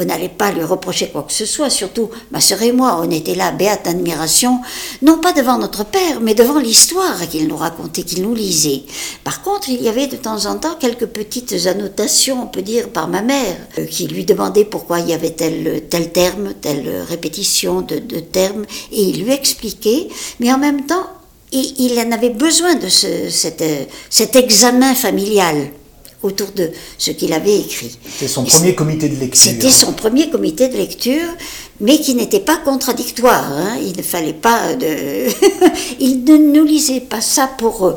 On 0.02 0.06
n'allait 0.06 0.28
pas 0.28 0.50
lui 0.50 0.64
reprocher 0.64 1.10
quoi 1.10 1.22
que 1.22 1.32
ce 1.32 1.46
soit, 1.46 1.70
surtout 1.70 2.10
ma 2.32 2.40
sœur 2.40 2.60
et 2.62 2.72
moi, 2.72 3.00
on 3.00 3.10
était 3.10 3.36
là, 3.36 3.52
béate 3.52 3.86
admiration, 3.86 4.60
non 5.00 5.18
pas 5.18 5.32
devant 5.32 5.58
notre 5.58 5.84
père, 5.84 6.20
mais 6.20 6.34
devant 6.34 6.58
l'histoire 6.58 7.28
qu'il 7.28 7.46
nous 7.46 7.56
racontait, 7.56 8.02
qu'il 8.02 8.22
nous 8.22 8.34
lisait. 8.34 8.82
Par 9.22 9.42
contre, 9.42 9.68
il 9.68 9.80
y 9.80 9.88
avait 9.88 10.08
de 10.08 10.16
temps 10.16 10.46
en 10.46 10.56
temps 10.56 10.74
quelques 10.78 11.06
petites 11.06 11.66
annotations, 11.66 12.42
on 12.42 12.46
peut 12.46 12.62
dire, 12.62 12.88
par 12.88 13.06
ma 13.06 13.22
mère, 13.22 13.56
euh, 13.78 13.86
qui 13.86 14.08
lui 14.08 14.24
demandait 14.24 14.64
pourquoi 14.64 14.98
il 14.98 15.08
y 15.08 15.12
avait 15.12 15.30
tel, 15.30 15.84
tel 15.88 16.10
terme, 16.10 16.54
telle 16.60 17.04
répétition 17.08 17.80
de, 17.82 17.98
termes, 18.18 18.64
et 18.90 19.02
il 19.02 19.24
lui 19.24 19.32
expliquait, 19.32 20.08
mais 20.40 20.52
en 20.52 20.58
même 20.58 20.84
temps, 20.86 21.06
il, 21.52 21.96
en 22.00 22.10
avait 22.10 22.30
besoin 22.30 22.74
de 22.74 22.88
ce, 22.88 23.28
cet 23.28 24.36
examen 24.36 24.94
familial 24.94 25.70
autour 26.22 26.52
de 26.52 26.70
ce 26.98 27.10
qu'il 27.10 27.32
avait 27.32 27.58
écrit. 27.58 27.96
C'était 28.08 28.28
son 28.28 28.44
premier 28.44 28.74
comité 28.74 29.08
de 29.08 29.16
lecture. 29.16 29.42
C'était 29.42 29.70
son 29.70 29.92
premier 29.92 30.30
comité 30.30 30.68
de 30.68 30.76
lecture, 30.76 31.28
mais 31.80 31.98
qui 31.98 32.14
n'était 32.14 32.40
pas 32.40 32.58
contradictoire. 32.58 33.50
Hein. 33.52 33.78
Il 33.82 33.96
ne 33.96 34.02
fallait 34.02 34.32
pas 34.32 34.74
de. 34.74 34.86
il 36.00 36.24
ne 36.24 36.36
nous 36.36 36.64
lisait 36.64 37.00
pas 37.00 37.20
ça 37.20 37.50
pour 37.58 37.84
euh, 37.86 37.96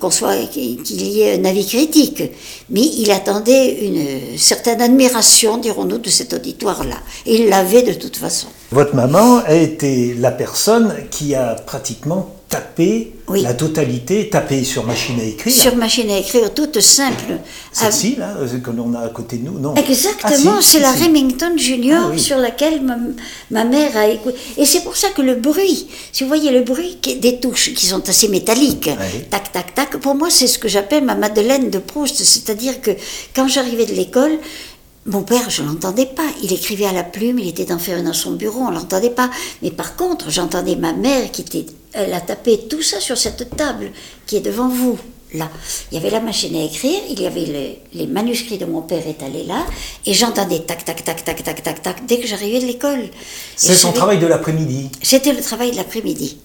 qu'on 0.00 0.10
soit 0.10 0.36
qu'il 0.46 1.02
y 1.02 1.22
ait 1.22 1.38
un 1.38 1.44
avis 1.44 1.66
critique, 1.66 2.22
mais 2.70 2.82
il 2.82 3.10
attendait 3.10 3.86
une 3.86 4.38
certaine 4.38 4.80
admiration, 4.80 5.58
dirons-nous, 5.58 5.98
de 5.98 6.10
cet 6.10 6.34
auditoire-là. 6.34 6.96
Et 7.26 7.42
il 7.42 7.48
l'avait 7.48 7.82
de 7.82 7.92
toute 7.92 8.16
façon. 8.16 8.48
Votre 8.72 8.94
maman 8.94 9.38
a 9.46 9.54
été 9.54 10.14
la 10.14 10.32
personne 10.32 10.94
qui 11.10 11.34
a 11.34 11.54
pratiquement 11.54 12.33
taper 12.48 13.12
la 13.28 13.54
totalité, 13.54 14.28
taper 14.28 14.64
sur 14.64 14.84
machine 14.84 15.18
à 15.18 15.24
écrire. 15.24 15.54
Sur 15.54 15.76
machine 15.76 16.10
à 16.10 16.18
écrire, 16.18 16.52
toute 16.52 16.80
simple. 16.80 17.38
Celle-ci, 17.72 18.16
là, 18.16 18.36
euh, 18.38 18.58
que 18.58 18.70
l'on 18.70 18.94
a 18.94 19.00
à 19.00 19.08
côté 19.08 19.38
de 19.38 19.44
nous, 19.44 19.58
non 19.58 19.74
Exactement, 19.74 20.56
ah, 20.58 20.62
c'est 20.62 20.80
la 20.80 20.92
Remington 20.92 21.56
Junior 21.56 22.12
ah, 22.14 22.18
sur 22.18 22.36
laquelle 22.36 22.82
ma, 23.50 23.64
mère 23.64 23.96
a 23.96 24.08
écouté. 24.08 24.36
Et 24.56 24.66
c'est 24.66 24.82
pour 24.82 24.96
ça 24.96 25.08
que 25.10 25.22
le 25.22 25.36
bruit, 25.36 25.88
si 26.12 26.22
vous 26.22 26.28
voyez 26.28 26.50
le 26.50 26.62
bruit 26.62 26.98
des 27.20 27.40
touches 27.40 27.74
qui 27.74 27.86
sont 27.86 28.08
assez 28.08 28.28
métalliques, 28.28 28.90
tac, 29.30 29.50
tac, 29.52 29.74
tac, 29.74 29.96
pour 29.96 30.14
moi 30.14 30.28
c'est 30.30 30.46
ce 30.46 30.58
que 30.58 30.68
j'appelle 30.68 31.04
ma 31.04 31.14
Madeleine 31.14 31.70
de 31.70 31.78
Proust, 31.78 32.22
c'est-à-dire 32.22 32.80
que 32.80 32.90
quand 33.34 33.48
j'arrivais 33.48 33.86
de 33.86 33.94
l'école, 33.94 34.38
Mon 35.06 35.22
père, 35.22 35.50
je 35.50 35.62
l'entendais 35.62 36.06
pas. 36.06 36.26
Il 36.42 36.50
écrivait 36.52 36.86
à 36.86 36.92
la 36.92 37.04
plume, 37.04 37.38
il 37.38 37.48
était 37.48 37.70
enfermé 37.72 38.02
dans 38.02 38.14
son 38.14 38.32
bureau, 38.32 38.60
on 38.60 38.70
l'entendait 38.70 39.10
pas. 39.10 39.28
Mais 39.62 39.70
par 39.70 39.96
contre, 39.96 40.30
j'entendais 40.30 40.76
ma 40.76 40.94
mère 40.94 41.30
qui 41.30 41.42
était, 41.42 41.66
elle 41.94 42.12
a 42.12 42.20
tapé 42.20 42.58
tout 42.68 42.82
ça 42.82 43.00
sur 43.00 43.16
cette 43.16 43.56
table 43.56 43.90
qui 44.26 44.36
est 44.36 44.40
devant 44.40 44.68
vous. 44.68 44.98
Là, 45.32 45.50
il 45.90 45.96
y 45.96 46.00
avait 46.00 46.10
la 46.10 46.20
machine 46.20 46.54
à 46.54 46.62
écrire, 46.62 47.00
il 47.10 47.20
y 47.20 47.26
avait 47.26 47.40
les, 47.44 47.80
les 47.92 48.06
manuscrits 48.06 48.56
de 48.58 48.66
mon 48.66 48.82
père 48.82 49.04
étalés 49.04 49.42
là, 49.42 49.64
et 50.06 50.14
j'entendais 50.14 50.60
tac 50.60 50.84
tac 50.84 51.04
tac 51.04 51.24
tac 51.24 51.42
tac 51.42 51.60
tac 51.62 51.82
tac 51.82 52.06
dès 52.06 52.18
que 52.20 52.26
j'arrivais 52.28 52.60
de 52.60 52.66
l'école. 52.66 53.08
C'est 53.56 53.74
son 53.74 53.90
travail 53.90 54.18
de 54.18 54.26
l'après-midi. 54.28 54.90
C'était 55.02 55.32
le 55.32 55.40
travail 55.42 55.72
de 55.72 55.76
l'après-midi. 55.76 56.38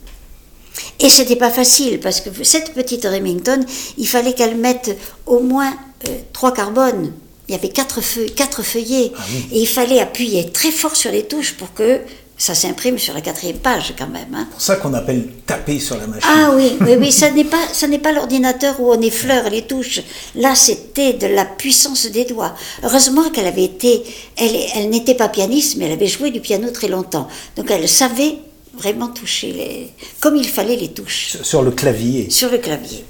Et 1.00 1.10
c'était 1.10 1.36
pas 1.36 1.52
facile 1.52 2.00
parce 2.00 2.20
que 2.22 2.30
cette 2.44 2.74
petite 2.74 3.06
Remington, 3.06 3.64
il 3.98 4.08
fallait 4.08 4.34
qu'elle 4.34 4.56
mette 4.56 4.98
au 5.28 5.40
moins 5.40 5.72
euh, 6.08 6.18
trois 6.34 6.54
carbones. 6.54 7.14
Il 7.48 7.52
y 7.52 7.56
avait 7.56 7.70
quatre, 7.70 8.00
quatre 8.36 8.64
feuillets 8.64 9.12
Ah 9.16 9.22
oui. 9.32 9.46
et 9.52 9.60
il 9.62 9.68
fallait 9.68 10.00
appuyer 10.00 10.50
très 10.52 10.72
fort 10.72 10.96
sur 10.96 11.12
les 11.12 11.24
touches 11.24 11.54
pour 11.58 11.74
que 11.74 12.02
ça 12.40 12.56
s'imprime 12.56 12.98
sur 12.98 13.14
la 13.14 13.22
quatrième 13.22 13.58
page 13.60 13.94
quand 13.98 14.08
même. 14.08 14.34
hein. 14.34 14.48
C'est 14.50 14.54
pour 14.54 14.62
ça 14.62 14.76
qu'on 14.78 14.94
appelle 14.96 15.28
taper 15.46 15.78
sur 15.80 15.98
la 15.98 16.08
machine. 16.08 16.28
Ah 16.34 16.52
oui, 16.56 16.72
oui, 16.82 16.96
oui, 16.98 17.12
ça 17.12 17.30
n'est 17.38 17.44
pas, 17.44 17.62
ça 17.74 17.86
n'est 17.88 18.00
pas 18.00 18.12
l'ordinateur 18.14 18.80
où 18.80 18.92
on 18.92 19.00
effleure 19.02 19.50
les 19.52 19.64
touches. 19.64 20.00
Là, 20.36 20.56
c'était 20.56 21.14
de 21.14 21.28
la 21.28 21.44
puissance 21.46 22.06
des 22.08 22.24
doigts. 22.26 22.56
Heureusement 22.84 23.30
qu'elle 23.30 23.46
avait 23.48 23.66
été, 23.66 24.02
elle, 24.38 24.56
elle 24.76 24.90
n'était 24.90 25.16
pas 25.16 25.28
pianiste, 25.30 25.76
mais 25.78 25.86
elle 25.86 25.92
avait 25.92 26.08
joué 26.08 26.32
du 26.32 26.40
piano 26.40 26.72
très 26.72 26.88
longtemps. 26.88 27.28
Donc 27.58 27.70
elle 27.70 27.88
savait 27.90 28.38
vraiment 28.78 29.10
toucher 29.10 29.52
les, 29.52 29.90
comme 30.22 30.38
il 30.38 30.48
fallait 30.48 30.78
les 30.78 30.88
touches 30.88 31.32
Sur- 31.32 31.46
Sur 31.46 31.62
le 31.62 31.72
clavier. 31.72 32.30
sur 32.30 32.50
le 32.50 32.58
clavier. 32.60 33.04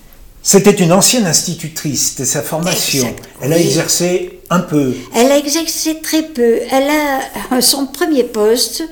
C'était 0.51 0.71
une 0.71 0.91
ancienne 0.91 1.27
institutrice, 1.27 2.07
c'était 2.07 2.25
sa 2.25 2.41
formation. 2.41 3.03
Exact, 3.03 3.29
Elle 3.39 3.53
a 3.53 3.59
exercé 3.59 4.39
un 4.49 4.61
peu. 4.61 4.95
Elle 5.13 5.31
a 5.31 5.37
exercé 5.37 5.99
très 6.01 6.23
peu. 6.23 6.61
Elle 6.71 6.89
a 6.89 7.61
son 7.61 7.85
premier 7.85 8.23
poste, 8.23 8.83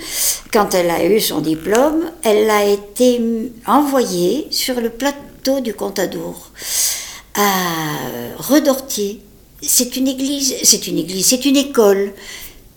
quand 0.53 0.75
elle 0.75 0.91
a 0.91 1.03
eu 1.03 1.19
son 1.19 1.41
diplôme, 1.41 2.11
elle 2.21 2.47
a 2.51 2.63
été 2.63 3.19
envoyée 3.65 4.45
sur 4.51 4.79
le 4.79 4.91
plateau 4.91 5.59
du 5.59 5.73
Contadour 5.73 6.51
à 7.33 7.49
Redortier. 8.37 9.23
C'est 9.63 9.97
une 9.97 10.07
église, 10.07 10.53
c'est 10.61 10.85
une 10.85 10.99
église, 10.99 11.25
c'est 11.25 11.43
une 11.43 11.57
école 11.57 12.13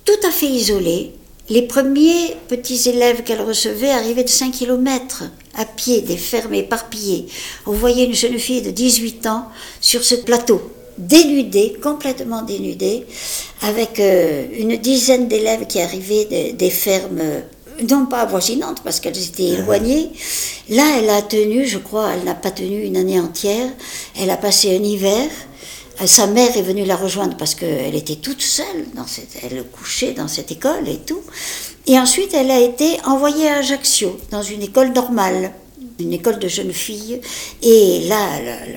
tout 0.07 0.27
à 0.27 0.31
fait 0.31 0.49
isolée. 0.49 1.13
Les 1.51 1.67
premiers 1.67 2.35
petits 2.49 2.89
élèves 2.89 3.25
qu'elle 3.25 3.43
recevait 3.43 3.91
arrivaient 3.91 4.25
de 4.25 4.31
5 4.31 4.53
km 4.53 5.25
à 5.57 5.65
pied, 5.65 6.01
des 6.03 6.17
fermes 6.17 6.55
éparpillées. 6.55 7.27
On 7.67 7.73
voyait 7.73 8.05
une 8.05 8.15
jeune 8.15 8.39
fille 8.39 8.63
de 8.63 8.71
18 8.71 9.27
ans 9.27 9.47
sur 9.81 10.05
ce 10.05 10.15
plateau, 10.15 10.61
dénudée, 10.99 11.77
complètement 11.83 12.43
dénudée, 12.43 13.05
avec 13.63 13.99
euh, 14.01 14.47
une 14.59 14.77
dizaine 14.77 15.29
d'élèves 15.29 15.67
qui 15.67 15.81
arrivaient 15.81 16.25
de- 16.27 16.57
des 16.57 16.71
fermes, 16.71 17.19
euh, 17.21 17.41
non 17.89 18.07
pas 18.07 18.21
avoisinantes 18.21 18.83
parce 18.85 19.01
qu'elles 19.01 19.17
étaient 19.23 19.49
éloignées. 19.59 20.11
Là, 20.69 20.85
elle 20.99 21.09
a 21.11 21.23
tenu, 21.23 21.67
je 21.67 21.79
crois, 21.79 22.11
elle 22.15 22.25
n'a 22.25 22.35
pas 22.35 22.51
tenu 22.51 22.83
une 22.85 22.97
année 22.97 23.19
entière. 23.19 23.71
Elle 24.21 24.31
a 24.31 24.37
passé 24.37 24.77
un 24.77 24.83
hiver. 24.83 25.29
Euh, 26.01 26.07
Sa 26.07 26.27
mère 26.27 26.57
est 26.57 26.63
venue 26.63 26.85
la 26.85 26.97
rejoindre 26.97 27.37
parce 27.37 27.55
qu'elle 27.55 27.95
était 27.95 28.17
toute 28.17 28.43
seule, 28.43 28.87
dans 28.95 29.07
cette, 29.07 29.37
elle 29.43 29.65
couchait 29.65 30.13
dans 30.13 30.29
cette 30.29 30.51
école 30.51 30.89
et 30.89 30.99
tout. 30.99 31.23
Et 31.87 31.99
ensuite, 31.99 32.35
elle 32.35 32.51
a 32.51 32.61
été 32.61 32.99
envoyée 33.05 33.49
à 33.49 33.59
Ajaccio, 33.59 34.19
dans 34.31 34.43
une 34.43 34.63
école 34.63 34.93
normale, 34.93 35.53
une 35.99 36.13
école 36.13 36.39
de 36.39 36.49
jeunes 36.49 36.73
filles. 36.73 37.21
Et 37.63 38.05
là, 38.09 38.27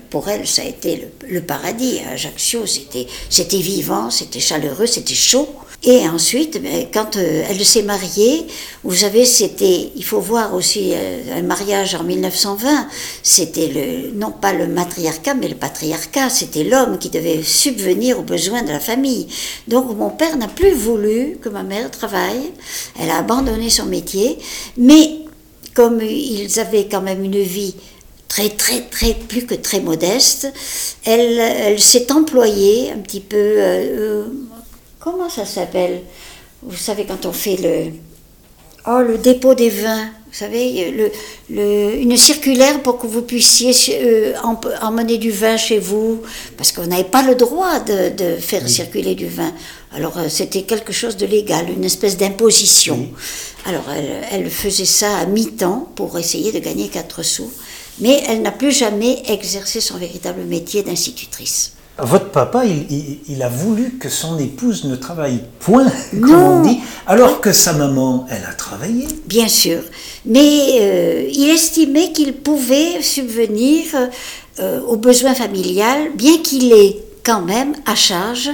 pour 0.09 0.29
elle, 0.29 0.47
ça 0.47 0.61
a 0.61 0.65
été 0.65 1.07
le, 1.27 1.41
paradis. 1.41 1.99
Ajaccio, 2.11 2.65
c'était 2.65 3.57
vivant, 3.57 4.09
c'était 4.09 4.39
chaleureux, 4.39 4.87
c'était 4.87 5.15
chaud. 5.15 5.47
Et 5.85 6.07
ensuite, 6.07 6.61
ben, 6.61 6.87
quand 6.93 7.17
euh, 7.17 7.43
elle 7.49 7.63
s'est 7.65 7.83
mariée, 7.83 8.45
vous 8.85 8.95
savez, 8.95 9.25
c'était, 9.25 9.91
il 9.95 10.03
faut 10.05 10.21
voir 10.21 10.53
aussi 10.53 10.93
euh, 10.93 11.37
un 11.37 11.41
mariage 11.41 11.93
en 11.95 12.03
1920, 12.03 12.87
c'était 13.21 14.11
non 14.15 14.31
pas 14.31 14.53
le 14.53 14.67
matriarcat, 14.67 15.33
mais 15.33 15.49
le 15.49 15.55
patriarcat, 15.55 16.29
c'était 16.29 16.63
l'homme 16.63 16.97
qui 16.99 17.09
devait 17.09 17.43
subvenir 17.43 18.17
aux 18.19 18.23
besoins 18.23 18.63
de 18.63 18.69
la 18.69 18.79
famille. 18.79 19.27
Donc 19.67 19.93
mon 19.97 20.09
père 20.09 20.37
n'a 20.37 20.47
plus 20.47 20.71
voulu 20.71 21.37
que 21.41 21.49
ma 21.49 21.63
mère 21.63 21.91
travaille, 21.91 22.51
elle 22.97 23.09
a 23.09 23.17
abandonné 23.17 23.69
son 23.69 23.85
métier, 23.85 24.37
mais 24.77 25.19
comme 25.73 26.01
ils 26.01 26.59
avaient 26.61 26.87
quand 26.87 27.01
même 27.01 27.23
une 27.23 27.41
vie 27.41 27.75
très 28.33 28.49
très 28.49 28.81
très 28.81 29.13
plus 29.13 29.45
que 29.45 29.53
très 29.53 29.79
modeste, 29.79 30.51
elle, 31.05 31.79
s'est 31.79 32.11
employée 32.11 32.91
un 32.91 32.99
petit 32.99 33.19
peu, 33.19 33.37
euh, 33.37 34.25
comment 35.03 35.29
ça 35.29 35.45
s'appelle? 35.45 36.01
Vous 36.61 36.77
savez 36.77 37.03
quand 37.05 37.25
on 37.25 37.33
fait 37.33 37.57
le, 37.57 37.91
oh 38.87 39.01
le 39.05 39.17
dépôt 39.17 39.53
des 39.53 39.69
vins, 39.69 40.05
vous 40.27 40.39
savez, 40.39 40.91
le, 40.91 41.11
le- 41.49 41.95
une 42.01 42.15
circulaire 42.17 42.81
pour 42.81 42.97
que 42.97 43.05
vous 43.05 43.21
puissiez 43.21 43.73
euh, 44.01 44.33
emmener 44.81 45.17
du 45.17 45.29
vin 45.29 45.57
chez 45.57 45.77
vous, 45.77 46.21
parce 46.57 46.71
qu'on 46.71 46.87
n'avait 46.87 47.03
pas 47.03 47.21
le 47.21 47.35
droit 47.35 47.79
de, 47.81 48.09
de 48.15 48.35
faire 48.37 48.67
circuler 48.67 49.13
du 49.13 49.27
vin. 49.27 49.51
Alors 49.93 50.17
euh, 50.17 50.29
c'était 50.29 50.63
quelque 50.63 50.93
chose 50.93 51.17
de 51.17 51.25
légal, 51.25 51.65
une 51.69 51.83
espèce 51.83 52.15
d'imposition. 52.17 53.09
Alors 53.65 53.83
elle, 53.95 54.23
elle 54.31 54.49
faisait 54.49 54.85
ça 54.85 55.17
à 55.17 55.25
mi-temps 55.25 55.89
pour 55.95 56.17
essayer 56.17 56.51
de 56.53 56.59
gagner 56.59 56.87
4 56.87 57.23
sous, 57.23 57.51
mais 57.99 58.23
elle 58.27 58.41
n'a 58.41 58.51
plus 58.51 58.71
jamais 58.71 59.21
exercé 59.27 59.81
son 59.81 59.97
véritable 59.97 60.43
métier 60.45 60.81
d'institutrice. 60.81 61.73
Votre 61.99 62.29
papa, 62.31 62.65
il, 62.65 62.91
il- 62.91 63.19
il 63.29 63.43
a 63.43 63.49
voulu 63.49 63.97
que 63.99 64.09
son 64.09 64.39
épouse 64.39 64.83
ne 64.85 64.95
travaille 64.95 65.41
point, 65.59 65.85
comme 66.11 66.31
Non. 66.31 66.59
on 66.59 66.61
dit, 66.63 66.79
alors 67.05 67.39
que 67.39 67.51
sa 67.51 67.73
maman, 67.73 68.25
elle 68.31 68.43
a 68.49 68.53
travaillé. 68.53 69.07
Bien 69.27 69.47
sûr, 69.47 69.79
mais 70.25 70.79
euh, 70.81 71.29
il 71.31 71.49
estimait 71.49 72.11
qu'il 72.11 72.33
pouvait 72.33 73.01
subvenir 73.01 73.83
euh, 74.59 74.81
aux 74.87 74.97
besoins 74.97 75.35
familiales, 75.35 76.11
bien 76.15 76.39
qu'il 76.39 76.71
ait 76.73 76.97
quand 77.23 77.41
même 77.41 77.73
à 77.85 77.93
charge 77.95 78.49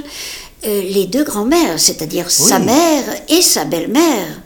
euh, 0.66 0.82
les 0.82 1.06
deux 1.06 1.24
grands-mères, 1.24 1.80
c'est-à-dire 1.80 2.30
sa 2.30 2.60
mère 2.60 3.06
et 3.30 3.42
sa 3.42 3.64
belle-mère, 3.64 4.42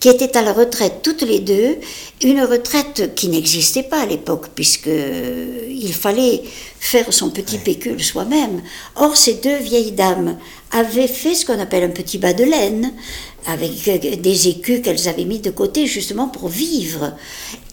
qui 0.00 0.08
étaient 0.08 0.36
à 0.36 0.42
la 0.42 0.52
retraite 0.52 1.02
toutes 1.04 1.22
les 1.22 1.38
deux, 1.38 1.76
une 2.24 2.42
retraite 2.42 3.14
qui 3.14 3.28
n'existait 3.28 3.84
pas 3.84 4.00
à 4.00 4.06
l'époque, 4.06 4.48
puisque 4.56 4.88
euh, 4.88 5.60
il 5.68 5.94
fallait 5.94 6.42
faire 6.80 7.12
son 7.12 7.30
petit 7.30 7.58
pécule 7.58 8.02
soi-même. 8.02 8.60
Or, 8.96 9.16
ces 9.16 9.34
deux 9.34 9.58
vieilles 9.58 9.92
dames 9.92 10.36
avaient 10.72 11.06
fait 11.06 11.36
ce 11.36 11.46
qu'on 11.46 11.60
appelle 11.60 11.84
un 11.84 11.90
petit 11.90 12.18
bas 12.18 12.32
de 12.32 12.42
laine, 12.42 12.92
avec 13.46 13.86
euh, 13.86 14.16
des 14.16 14.48
écus 14.48 14.82
qu'elles 14.82 15.06
avaient 15.06 15.24
mis 15.24 15.38
de 15.38 15.50
côté 15.50 15.86
justement 15.86 16.26
pour 16.26 16.48
vivre. 16.48 17.12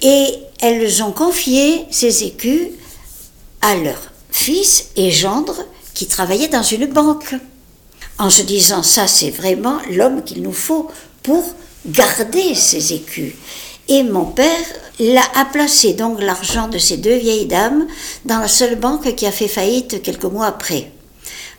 Et 0.04 0.28
elles 0.62 1.02
ont 1.02 1.12
confié 1.12 1.86
ces 1.90 2.24
écus 2.24 2.68
à 3.62 3.76
leur 3.76 4.12
fils 4.30 4.90
et 4.96 5.10
gendre 5.10 5.56
qui 5.96 6.06
travaillaient 6.06 6.50
dans 6.50 6.62
une 6.62 6.86
banque 6.86 7.34
en 8.20 8.30
se 8.30 8.44
disant 8.44 8.84
ça 8.84 9.08
c'est 9.08 9.32
vraiment 9.32 9.80
l'homme 9.90 10.24
qu'il 10.24 10.44
nous 10.44 10.54
faut 10.54 10.88
pour 11.24 11.44
garder 11.88 12.54
ces 12.54 12.94
écus. 12.94 13.34
Et 13.88 14.04
mon 14.04 14.26
père 14.26 14.66
l'a, 15.00 15.24
a 15.36 15.46
placé 15.46 15.94
donc 15.94 16.22
l'argent 16.22 16.68
de 16.68 16.78
ces 16.78 16.98
deux 16.98 17.16
vieilles 17.16 17.48
dames 17.48 17.88
dans 18.26 18.40
la 18.40 18.48
seule 18.48 18.76
banque 18.76 19.16
qui 19.16 19.26
a 19.26 19.32
fait 19.32 19.48
faillite 19.48 20.04
quelques 20.04 20.26
mois 20.26 20.46
après. 20.46 20.92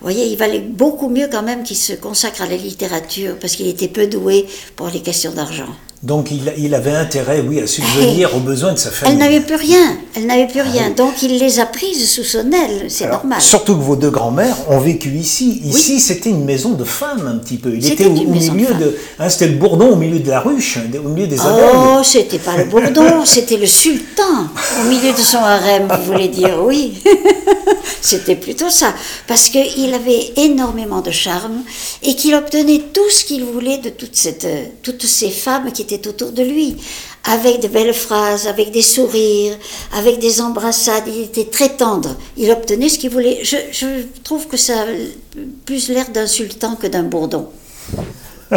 Vous 0.01 0.07
voyez, 0.07 0.27
il 0.27 0.37
valait 0.37 0.61
beaucoup 0.61 1.09
mieux 1.09 1.29
quand 1.31 1.43
même 1.43 1.63
qu'il 1.63 1.77
se 1.77 1.93
consacre 1.93 2.43
à 2.43 2.47
la 2.47 2.57
littérature 2.57 3.37
parce 3.39 3.57
qu'il 3.57 3.67
était 3.67 3.89
peu 3.89 4.07
doué 4.07 4.47
pour 4.77 4.89
les 4.89 5.03
questions 5.03 5.33
d'argent. 5.33 5.69
Donc 6.03 6.31
il, 6.31 6.51
il 6.57 6.75
avait 6.75 6.93
intérêt, 6.95 7.45
oui, 7.47 7.61
à 7.61 7.67
subvenir 7.67 8.35
aux 8.35 8.41
besoins 8.41 8.73
de 8.73 8.79
sa 8.79 8.91
famille. 8.91 9.13
Elle 9.13 9.19
n'avait 9.19 9.41
plus 9.45 9.57
rien, 9.57 9.99
elle 10.17 10.27
n'avait 10.27 10.47
plus 10.47 10.63
rien, 10.63 10.89
donc 10.97 11.23
il 11.23 11.37
les 11.39 11.61
a 11.61 11.67
prises 11.67 12.09
sous 12.11 12.25
son 12.25 12.51
aile, 12.53 12.87
c'est 12.89 13.07
normal. 13.07 13.39
Surtout 13.43 13.77
que 13.77 13.83
vos 13.83 13.97
deux 13.97 14.09
grands-mères 14.09 14.57
ont 14.71 14.79
vécu 14.79 15.11
ici. 15.11 15.61
Ici, 15.63 16.01
c'était 16.01 16.31
une 16.31 16.47
maison 16.47 16.71
de 16.71 16.85
femmes 16.85 17.27
un 17.27 17.37
petit 17.37 17.59
peu. 17.59 17.75
Il 17.75 17.83
C'était 17.83 18.05
était 18.05 18.07
au, 18.07 18.15
de 18.15 18.31
milieu 18.31 18.73
de. 18.75 18.97
hein, 19.19 19.29
c'était 19.29 19.49
le 19.49 19.57
bourdon 19.59 19.91
au 19.91 19.97
milieu 19.97 20.21
de 20.21 20.31
la 20.31 20.41
ruche, 20.41 20.79
hein, 20.79 20.91
au 21.05 21.09
milieu 21.11 21.27
des 21.27 21.39
abeilles. 21.39 21.69
Oh, 21.75 22.01
c'était 22.03 22.39
pas 22.39 22.57
le 22.57 22.65
bourdon, 22.65 23.23
c'était 23.27 23.59
le 23.59 23.67
sultan 23.67 24.49
au 24.83 24.89
milieu 24.89 25.13
de 25.13 25.19
son 25.21 25.37
harem, 25.39 25.87
vous 25.87 26.13
voulez 26.13 26.29
dire, 26.29 26.61
oui. 26.65 26.95
c'était 28.01 28.37
plutôt 28.37 28.71
ça. 28.71 28.95
Parce 29.27 29.51
qu'il 29.51 29.93
avait 29.93 30.33
énormément 30.37 31.03
de 31.03 31.11
charme 31.11 31.63
et 32.03 32.15
qu'il 32.15 32.35
obtenait 32.35 32.81
tout 32.95 33.11
ce 33.11 33.23
qu'il 33.25 33.45
voulait 33.45 33.79
de 33.79 33.91
toute 33.91 34.17
cette, 34.17 34.47
euh, 34.47 34.65
toutes 34.83 35.05
ces 35.05 35.29
femmes 35.31 35.71
qui 35.73 35.83
étaient 35.83 35.90
autour 36.07 36.33
de 36.33 36.43
lui. 36.43 36.77
Avec 37.25 37.61
de 37.61 37.69
belles 37.69 37.95
phrases, 37.95 38.47
avec 38.47 38.71
des 38.71 38.83
sourires, 38.83 39.57
avec 39.97 40.19
des 40.19 40.41
embrassades. 40.41 41.05
Il 41.07 41.23
était 41.25 41.45
très 41.45 41.71
tendre. 41.71 42.17
Il 42.37 42.51
obtenait 42.51 42.89
ce 42.89 42.99
qu'il 42.99 43.11
voulait. 43.11 43.41
Je, 43.43 43.57
je 43.73 43.87
trouve 44.25 44.47
que 44.47 44.57
ça 44.57 44.83
a 44.83 44.87
plus 45.67 45.89
l'air 45.89 46.09
d'un 46.11 46.27
sultan 46.27 46.77
que 46.77 46.87
d'un 46.87 47.03
bourdon. 47.03 47.49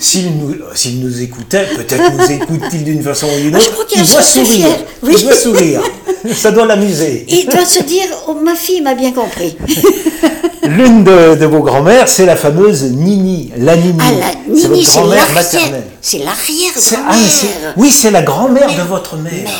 S'il 0.00 0.36
nous, 0.36 0.54
s'il 0.74 1.00
nous 1.00 1.20
écoutait, 1.22 1.66
peut-être 1.74 2.12
nous 2.12 2.30
écoute-t-il 2.42 2.84
d'une 2.84 3.02
façon 3.02 3.26
ou 3.26 3.40
d'une 3.40 3.54
Ah, 3.54 3.58
je 3.58 3.64
autre. 3.66 3.72
crois 3.72 3.84
qu'il 3.86 4.06
doit 4.06 4.22
sourire. 4.22 4.68
Oui. 5.02 5.14
Il 5.18 5.24
doit 5.24 5.34
sourire. 5.34 5.82
Ça 6.34 6.50
doit 6.50 6.66
l'amuser. 6.66 7.26
Il 7.28 7.46
doit 7.48 7.64
se 7.66 7.82
dire, 7.82 8.06
oh, 8.28 8.34
ma 8.34 8.54
fille 8.54 8.80
m'a 8.80 8.94
bien 8.94 9.12
compris. 9.12 9.56
L'une 10.62 11.04
de, 11.04 11.34
de 11.34 11.44
vos 11.46 11.60
grand-mères, 11.62 12.08
c'est 12.08 12.24
la 12.24 12.36
fameuse 12.36 12.84
Nini, 12.84 13.52
la 13.58 13.76
Nini. 13.76 13.98
Ah, 14.00 14.10
la 14.12 14.56
c'est 14.56 14.68
Nini, 14.68 14.84
votre 14.84 14.92
grand-mère 15.00 15.32
maternelle. 15.34 15.84
C'est 16.00 16.18
l'arrière-grand-mère. 16.18 17.10
ah, 17.66 17.72
oui, 17.76 17.90
c'est 17.90 18.10
la 18.10 18.22
grand-mère 18.22 18.74
de 18.74 18.82
votre 18.88 19.16
mère. 19.16 19.32
Mère, 19.32 19.52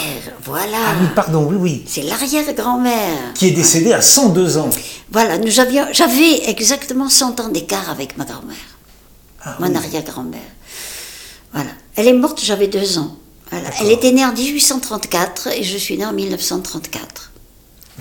voilà. 0.44 0.76
Ah 0.88 0.94
oui, 1.00 1.06
pardon, 1.14 1.47
oui, 1.50 1.56
oui. 1.59 1.85
C'est 1.87 2.02
l'arrière-grand-mère. 2.02 3.33
Qui 3.35 3.49
est 3.49 3.52
décédée 3.52 3.92
à 3.92 4.00
102 4.00 4.56
ans. 4.56 4.71
Voilà, 5.12 5.37
nous 5.37 5.61
avions, 5.61 5.85
j'avais 5.92 6.49
exactement 6.49 7.11
100 7.11 7.40
ans 7.40 7.49
d'écart 7.49 7.90
avec 7.90 8.16
ma 8.16 8.25
grand-mère, 8.25 8.56
Ah, 9.44 9.56
mon 9.61 9.68
oui. 9.68 9.76
arrière-grand-mère. 9.76 10.40
Voilà. 11.52 11.71
Elle 11.97 12.09
est 12.09 12.12
morte, 12.14 12.40
j'avais 12.42 12.66
deux 12.68 12.99
ans. 12.99 13.14
Voilà. 13.61 13.71
Elle 13.81 13.91
était 13.93 14.13
née 14.13 14.25
en 14.25 14.33
1834 14.33 15.49
et 15.59 15.63
je 15.63 15.77
suis 15.79 15.97
née 15.99 16.07
en 16.07 16.13
1934. 16.13 17.31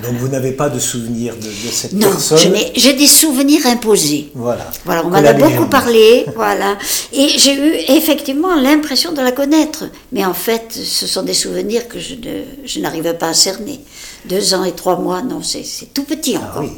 Donc 0.01 0.13
vous 0.13 0.27
n'avez 0.27 0.53
pas 0.53 0.69
de 0.69 0.79
souvenir 0.79 1.35
de, 1.35 1.41
de 1.41 1.71
cette 1.71 1.93
Non, 1.93 2.09
personne. 2.09 2.51
n'ai- 2.51 2.71
j'ai 2.75 2.93
des 2.93 3.05
souvenirs 3.05 3.67
imposés. 3.67 4.31
Voilà. 4.33 4.65
Voilà, 4.85 5.05
on 5.05 5.09
m'en 5.09 5.17
a 5.17 5.33
beaucoup 5.33 5.67
parlé, 5.67 6.25
voilà. 6.35 6.77
Et 7.11 7.27
j'ai 7.37 7.53
eu 7.53 7.73
effectivement 7.89 8.55
l'impression 8.55 9.11
de 9.11 9.21
la 9.21 9.31
connaître. 9.31 9.83
Mais 10.11 10.25
en 10.25 10.33
fait, 10.33 10.73
ce 10.73 11.05
sont 11.05 11.21
des 11.21 11.35
souvenirs 11.35 11.87
que 11.87 11.99
je, 11.99 12.15
ne- 12.15 12.43
je 12.65 12.79
n'arrive 12.79 13.13
pas 13.19 13.27
à 13.29 13.33
cerner. 13.35 13.81
Deux 14.27 14.55
ans 14.55 14.63
et 14.63 14.71
trois 14.71 14.97
mois, 14.97 15.21
non, 15.21 15.43
c'est 15.43 15.63
tout 15.93 16.03
petit 16.05 16.37
Ah 16.37 16.49
encore. 16.49 16.63
oui. 16.63 16.71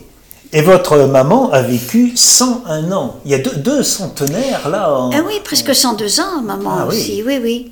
Et 0.51 0.61
votre 0.61 0.97
maman 0.97 1.51
a 1.51 1.61
vécu 1.61 2.11
101 2.15 2.91
ans. 2.91 3.15
Il 3.25 3.31
y 3.31 3.33
a 3.33 3.39
deux, 3.39 3.55
deux 3.55 3.83
centenaires 3.83 4.67
là. 4.69 4.93
en- 4.93 5.11
Ah 5.13 5.21
oui, 5.25 5.35
presque 5.43 5.73
102 5.73 6.19
ans, 6.19 6.41
maman 6.43 6.79
Ah 6.81 6.85
aussi, 6.87 7.23
oui, 7.25 7.37
oui, 7.37 7.39
oui. 7.41 7.71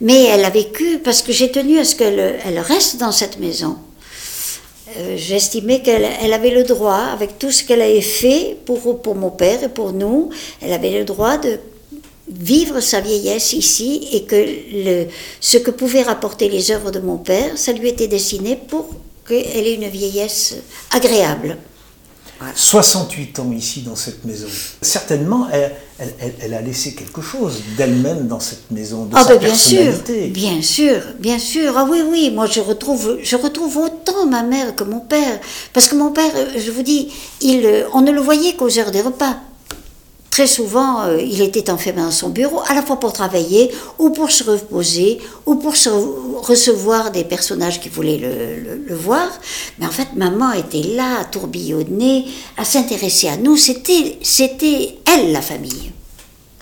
Mais 0.00 0.24
elle 0.24 0.44
a 0.44 0.50
vécu, 0.50 0.98
parce 0.98 1.22
que 1.22 1.32
j'ai 1.32 1.50
tenu 1.50 1.78
à 1.78 1.84
ce 1.84 1.94
qu'elle 1.96 2.38
elle 2.44 2.58
reste 2.58 2.98
dans 2.98 3.12
cette 3.12 3.38
maison. 3.38 3.76
Euh, 4.96 5.16
J'estimais 5.16 5.80
qu'elle 5.80 6.08
elle 6.22 6.32
avait 6.32 6.50
le 6.50 6.64
droit, 6.64 7.04
avec 7.12 7.38
tout 7.38 7.50
ce 7.50 7.62
qu'elle 7.64 7.82
avait 7.82 8.00
fait 8.00 8.56
pour, 8.64 9.02
pour 9.02 9.14
mon 9.14 9.30
père 9.30 9.62
et 9.62 9.68
pour 9.68 9.92
nous, 9.92 10.30
elle 10.62 10.72
avait 10.72 10.98
le 10.98 11.04
droit 11.04 11.36
de 11.36 11.58
vivre 12.30 12.80
sa 12.80 13.00
vieillesse 13.00 13.52
ici 13.52 14.08
et 14.12 14.24
que 14.24 14.36
le, 14.36 15.06
ce 15.40 15.58
que 15.58 15.70
pouvaient 15.70 16.02
rapporter 16.02 16.48
les 16.48 16.70
œuvres 16.70 16.90
de 16.90 17.00
mon 17.00 17.18
père, 17.18 17.56
ça 17.56 17.72
lui 17.72 17.88
était 17.88 18.08
destiné 18.08 18.56
pour 18.56 18.88
qu'elle 19.26 19.66
ait 19.66 19.74
une 19.74 19.88
vieillesse 19.88 20.56
agréable. 20.90 21.58
68 22.54 23.38
ans 23.40 23.52
ici 23.52 23.82
dans 23.82 23.96
cette 23.96 24.24
maison. 24.24 24.46
Certainement, 24.82 25.48
elle, 25.52 25.72
elle- 25.98 26.14
elle- 26.20 26.34
elle 26.42 26.54
a 26.54 26.60
laissé 26.62 26.94
quelque 26.94 27.20
chose 27.20 27.54
d'elle-même 27.76 28.28
dans 28.28 28.40
cette 28.40 28.70
maison, 28.70 29.06
de 29.06 29.14
Ah 29.16 29.24
sa 29.24 29.30
ben 29.36 29.38
bien 29.46 29.54
sûr, 29.54 29.78
personnalité. 29.78 30.26
bien 30.28 30.62
sûr, 30.62 31.00
bien 31.18 31.38
sûr. 31.38 31.74
Ah 31.76 31.86
oui, 31.90 32.02
oui, 32.08 32.30
moi 32.32 32.46
je 32.46 32.60
retrouve, 32.60 33.18
je 33.22 33.36
retrouve 33.36 33.76
autant 33.78 34.26
ma 34.26 34.42
mère 34.42 34.74
que 34.76 34.84
mon 34.84 35.00
père. 35.00 35.40
Parce 35.72 35.88
que 35.88 35.96
mon 35.96 36.12
père, 36.12 36.30
euh, 36.36 36.46
je 36.58 36.70
vous 36.70 36.82
dis, 36.82 37.08
il, 37.40 37.64
euh, 37.66 37.84
on 37.92 38.00
ne 38.02 38.12
le 38.12 38.20
voyait 38.20 38.54
qu'aux 38.54 38.78
heures 38.78 38.90
des 38.90 39.00
repas. 39.02 39.36
Très 40.38 40.46
souvent, 40.46 41.02
euh, 41.02 41.20
il 41.20 41.40
était 41.42 41.68
enfermé 41.68 42.00
dans 42.00 42.12
son 42.12 42.28
bureau, 42.28 42.60
à 42.68 42.72
la 42.72 42.82
fois 42.82 43.00
pour 43.00 43.12
travailler, 43.12 43.72
ou 43.98 44.10
pour 44.10 44.30
se 44.30 44.44
reposer, 44.44 45.18
ou 45.46 45.56
pour 45.56 45.74
se 45.74 45.88
recevoir 45.88 47.10
des 47.10 47.24
personnages 47.24 47.80
qui 47.80 47.88
voulaient 47.88 48.18
le, 48.18 48.28
le- 48.62 48.84
le 48.86 48.94
voir. 48.94 49.26
Mais 49.80 49.86
en 49.86 49.90
fait, 49.90 50.06
maman 50.14 50.52
était 50.52 50.86
là, 50.94 51.18
à 51.22 51.24
tourbillonner, 51.24 52.26
à 52.56 52.64
s'intéresser 52.64 53.26
à 53.26 53.36
nous. 53.36 53.56
C'était, 53.56 54.16
c'était 54.22 54.98
elle, 55.12 55.32
la 55.32 55.42
famille. 55.42 55.90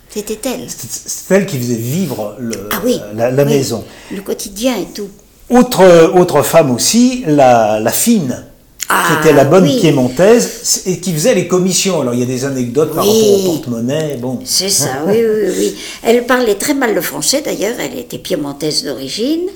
C'était 0.09 0.39
elle. 0.49 0.69
C'est 0.71 0.89
c'est 1.11 1.35
elle 1.35 1.45
qui 1.45 1.59
faisait 1.59 1.75
vivre 1.75 2.35
le- 2.39 2.71
Ah 2.73 2.81
oui. 2.83 2.99
la, 3.15 3.31
la 3.31 3.45
oui. 3.45 3.51
maison. 3.51 3.85
Le 4.11 4.23
quotidien 4.23 4.75
et 4.79 4.87
tout. 4.87 5.09
Autre, 5.51 6.13
autre 6.19 6.41
femme 6.43 6.71
aussi, 6.71 7.25
la, 7.27 7.79
la 7.79 7.93
fine, 7.93 8.43
Ah, 8.89 9.09
qui 9.09 9.29
était 9.29 9.37
la 9.37 9.45
bonne 9.45 9.65
oui. 9.65 9.81
piémontaise 9.81 10.83
et 10.87 11.01
qui 11.01 11.13
faisait 11.13 11.35
les 11.35 11.49
commissions. 11.49 12.01
Alors 12.01 12.15
il 12.15 12.21
y 12.21 12.23
a 12.23 12.27
des 12.27 12.45
anecdotes 12.45 12.95
par 12.95 13.05
rapport 13.05 13.35
au 13.35 13.45
porte-monnaie. 13.45 14.17
Bon. 14.21 14.39
C'est 14.45 14.69
ça, 14.69 15.03
oui, 15.07 15.17
oui, 15.17 15.51
oui. 15.59 15.75
Elle 16.05 16.25
parlait 16.25 16.55
très 16.55 16.75
mal 16.75 16.95
le 16.95 17.01
français 17.01 17.43
d'ailleurs, 17.45 17.75
elle 17.81 17.99
était 17.99 18.19
piémontaise 18.19 18.85
d'origine, 18.85 19.49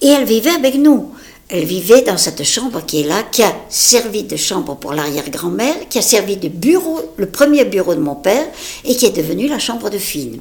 et 0.00 0.08
elle 0.08 0.24
vivait 0.24 0.50
avec 0.50 0.74
nous. 0.74 1.10
Elle 1.48 1.64
vivait 1.64 2.00
dans 2.00 2.16
cette 2.16 2.42
chambre 2.44 2.82
qui 2.86 3.02
est 3.02 3.06
là, 3.06 3.22
qui 3.30 3.42
a 3.42 3.54
servi 3.68 4.22
de 4.22 4.36
chambre 4.36 4.74
pour 4.74 4.94
l'arrière-grand-mère, 4.94 5.74
qui 5.90 5.98
a 5.98 6.02
servi 6.02 6.38
de 6.38 6.48
bureau, 6.48 7.00
le 7.16 7.26
premier 7.26 7.66
bureau 7.66 7.94
de 7.94 8.00
mon 8.00 8.14
père, 8.14 8.46
et 8.86 8.96
qui 8.96 9.04
est 9.04 9.14
devenue 9.14 9.48
la 9.48 9.58
chambre 9.58 9.90
de 9.90 9.98
Fine. 9.98 10.40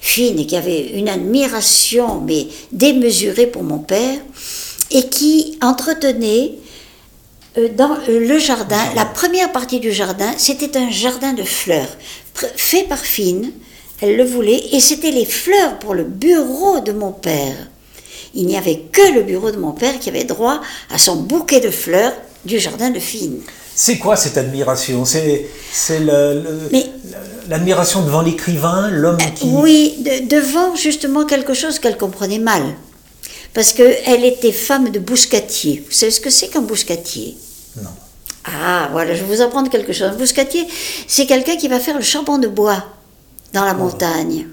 Fine 0.00 0.46
qui 0.46 0.56
avait 0.56 0.92
une 0.96 1.08
admiration, 1.08 2.20
mais 2.20 2.46
démesurée 2.70 3.48
pour 3.48 3.64
mon 3.64 3.78
père, 3.78 4.18
et 4.92 5.08
qui 5.08 5.58
entretenait 5.60 6.52
dans 7.56 7.96
euh, 8.08 8.20
le 8.20 8.38
jardin, 8.38 8.80
la 8.96 9.04
première 9.04 9.52
partie 9.52 9.80
du 9.80 9.92
jardin, 9.92 10.32
c'était 10.36 10.76
un 10.76 10.90
jardin 10.90 11.32
de 11.32 11.42
fleurs, 11.44 11.88
fait 12.56 12.82
par 12.88 12.98
Fine, 12.98 13.52
elle 14.00 14.16
le 14.16 14.24
voulait, 14.24 14.60
et 14.72 14.80
c'était 14.80 15.12
les 15.12 15.24
fleurs 15.24 15.78
pour 15.78 15.94
le 15.94 16.04
bureau 16.04 16.80
de 16.80 16.92
mon 16.92 17.12
père. 17.12 17.56
Il 18.34 18.46
n'y 18.46 18.56
avait 18.56 18.82
que 18.90 19.12
le 19.14 19.22
bureau 19.22 19.52
de 19.52 19.56
mon 19.56 19.70
père 19.72 19.98
qui 20.00 20.08
avait 20.08 20.24
droit 20.24 20.60
à 20.90 20.98
son 20.98 21.16
bouquet 21.16 21.60
de 21.60 21.70
fleurs 21.70 22.12
du 22.44 22.58
jardin 22.58 22.90
de 22.90 22.98
Fine. 22.98 23.40
C'est 23.76 23.98
quoi 23.98 24.16
cette 24.16 24.36
admiration? 24.36 25.04
C'est 25.04 25.46
l'admiration 27.48 28.02
devant 28.02 28.22
l'écrivain, 28.22 28.90
l'homme 28.90 29.18
qui... 29.36 29.46
Oui, 29.46 29.94
de- 30.00 30.26
devant 30.28 30.74
justement 30.74 31.24
quelque 31.24 31.54
chose 31.54 31.78
qu'elle 31.78 31.96
comprenait 31.96 32.38
mal. 32.38 32.62
Parce 33.52 33.72
qu'elle 33.72 34.24
était 34.24 34.52
femme 34.52 34.90
de 34.90 34.98
bouscatier. 34.98 35.84
Vous 35.86 35.92
savez 35.94 36.10
ce 36.10 36.20
que 36.20 36.30
c'est 36.30 36.48
qu'un 36.48 36.62
bouscatier? 36.62 37.36
Non. 37.82 37.90
Ah, 38.44 38.88
voilà, 38.92 39.14
je 39.14 39.24
vais 39.24 39.36
vous 39.36 39.42
apprendre 39.42 39.70
quelque 39.70 39.92
chose. 39.92 40.08
Un 40.08 40.14
bouscatier, 40.16 40.66
c'est 41.06 41.26
quelqu'un 41.26 41.56
qui 41.56 41.68
va 41.68 41.80
faire 41.80 41.96
le 41.96 42.02
charbon 42.02 42.38
de 42.38 42.46
bois 42.48 42.84
dans 43.54 43.64
la 43.64 43.72
montagne. 43.74 44.48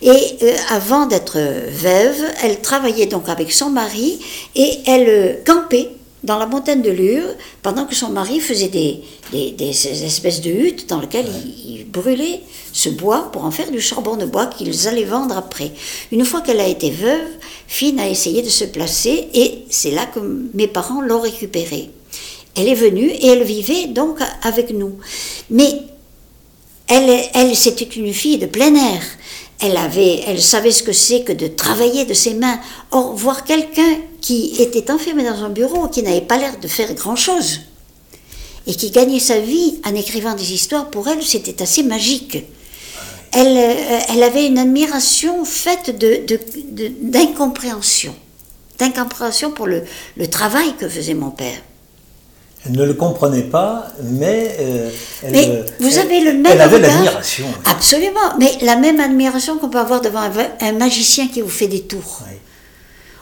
Et 0.00 0.10
euh, 0.42 0.54
avant 0.70 1.06
d'être 1.06 1.38
veuve, 1.70 2.24
elle 2.42 2.60
travaillait 2.60 3.06
donc 3.06 3.28
avec 3.28 3.52
son 3.52 3.68
mari 3.70 4.18
et 4.54 4.78
elle 4.86 5.08
euh, 5.08 5.34
campait 5.44 5.90
dans 6.22 6.38
la 6.38 6.46
montagne 6.46 6.80
de 6.80 6.90
Lure 6.90 7.24
pendant 7.62 7.84
que 7.84 7.94
son 7.94 8.08
mari 8.08 8.40
faisait 8.40 8.68
des, 8.68 9.02
des, 9.30 9.50
des- 9.50 9.74
ces 9.74 10.04
espèces 10.04 10.40
de 10.40 10.50
huttes 10.50 10.88
dans 10.88 11.00
lesquelles 11.00 11.26
il, 11.44 11.80
il 11.80 11.84
brûlait 11.90 12.40
ce 12.72 12.88
bois 12.88 13.28
pour 13.30 13.44
en 13.44 13.50
faire 13.50 13.70
du 13.70 13.80
charbon 13.80 14.16
de 14.16 14.24
bois 14.24 14.46
qu'ils 14.46 14.88
allaient 14.88 15.04
vendre 15.04 15.36
après. 15.36 15.72
Une 16.12 16.24
fois 16.24 16.40
qu'elle 16.40 16.60
a 16.60 16.66
été 16.66 16.90
veuve, 16.90 17.28
Fine 17.66 17.98
a 18.00 18.08
essayé 18.08 18.40
de 18.40 18.48
se 18.48 18.64
placer 18.64 19.28
et 19.34 19.64
c'est 19.68 19.90
là 19.90 20.06
que 20.06 20.20
mes 20.54 20.66
parents 20.68 21.02
l'ont 21.02 21.20
récupérée. 21.20 21.90
Elle 22.56 22.68
est 22.68 22.74
venue 22.74 23.08
et 23.08 23.26
elle 23.26 23.42
vivait 23.42 23.86
donc 23.86 24.18
avec 24.42 24.70
nous. 24.70 24.96
Mais 25.50 25.70
elle, 26.88 27.24
elle 27.34 27.56
c'était 27.56 27.84
une 27.84 28.12
fille 28.12 28.38
de 28.38 28.46
plein 28.46 28.74
air. 28.74 29.02
Elle, 29.60 29.76
avait, 29.76 30.20
elle 30.26 30.42
savait 30.42 30.72
ce 30.72 30.82
que 30.82 30.92
c'est 30.92 31.22
que 31.22 31.32
de 31.32 31.46
travailler 31.46 32.04
de 32.04 32.14
ses 32.14 32.34
mains. 32.34 32.60
Or, 32.90 33.14
voir 33.14 33.44
quelqu'un 33.44 33.98
qui 34.20 34.54
était 34.60 34.90
enfermé 34.90 35.24
dans 35.24 35.42
un 35.44 35.48
bureau, 35.48 35.88
qui 35.88 36.02
n'avait 36.02 36.20
pas 36.20 36.36
l'air 36.38 36.58
de 36.60 36.68
faire 36.68 36.92
grand-chose, 36.94 37.60
et 38.66 38.74
qui 38.74 38.90
gagnait 38.90 39.20
sa 39.20 39.38
vie 39.38 39.80
en 39.84 39.94
écrivant 39.94 40.34
des 40.34 40.52
histoires, 40.52 40.90
pour 40.90 41.08
elle, 41.08 41.22
c'était 41.22 41.62
assez 41.62 41.82
magique. 41.82 42.44
Elle, 43.32 43.56
euh, 43.56 43.98
elle 44.10 44.22
avait 44.22 44.46
une 44.46 44.58
admiration 44.58 45.44
faite 45.44 45.96
de- 45.98 46.24
de- 46.26 46.92
d'incompréhension. 47.00 48.14
D'incompréhension 48.78 49.50
pour 49.52 49.66
le 49.66 49.84
travail 50.30 50.74
que 50.78 50.88
faisait 50.88 51.14
mon 51.14 51.30
père. 51.30 51.58
Elle 52.66 52.72
ne 52.72 52.84
le 52.84 52.94
comprenait 52.94 53.42
pas, 53.42 53.88
mais... 54.02 54.56
euh, 54.58 54.90
elle, 55.22 55.32
Mais 55.32 55.48
euh, 55.50 55.62
vous 55.80 55.88
elle- 55.98 55.98
avez 55.98 56.20
le 56.20 56.32
même 56.32 56.46
Elle 56.52 56.60
avait 56.62 56.78
l'admiration. 56.78 57.44
Absolument, 57.66 58.20
mais 58.38 58.52
la 58.62 58.76
même 58.76 59.00
admiration 59.00 59.58
qu'on 59.58 59.68
peut 59.68 59.78
avoir 59.78 60.00
devant 60.00 60.20
un, 60.20 60.32
un 60.60 60.72
magicien 60.72 61.28
qui 61.28 61.42
vous 61.42 61.50
fait 61.50 61.68
des 61.68 61.82
tours. 61.82 62.20
Oui. 62.26 62.36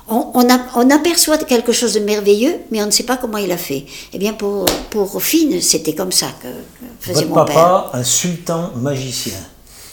On, 0.08 0.30
on 0.34 0.48
a- 0.48 0.60
on 0.76 0.90
aperçoit 0.90 1.38
quelque 1.38 1.72
chose 1.72 1.94
de 1.94 2.00
merveilleux, 2.00 2.54
mais 2.70 2.82
on 2.82 2.86
ne 2.86 2.90
sait 2.92 3.02
pas 3.04 3.16
comment 3.16 3.38
il 3.38 3.50
a 3.50 3.56
fait. 3.56 3.84
Eh 4.12 4.18
bien, 4.18 4.32
pour, 4.32 4.66
pour 4.90 5.20
Fine, 5.22 5.60
c'était 5.60 5.94
comme 5.94 6.12
ça 6.12 6.26
que, 6.40 6.48
faisait 7.00 7.24
Votre 7.24 7.28
mon 7.34 7.44
père. 7.44 7.54
papa, 7.54 7.90
un 7.94 8.04
sultan 8.04 8.70
magicien. 8.76 9.32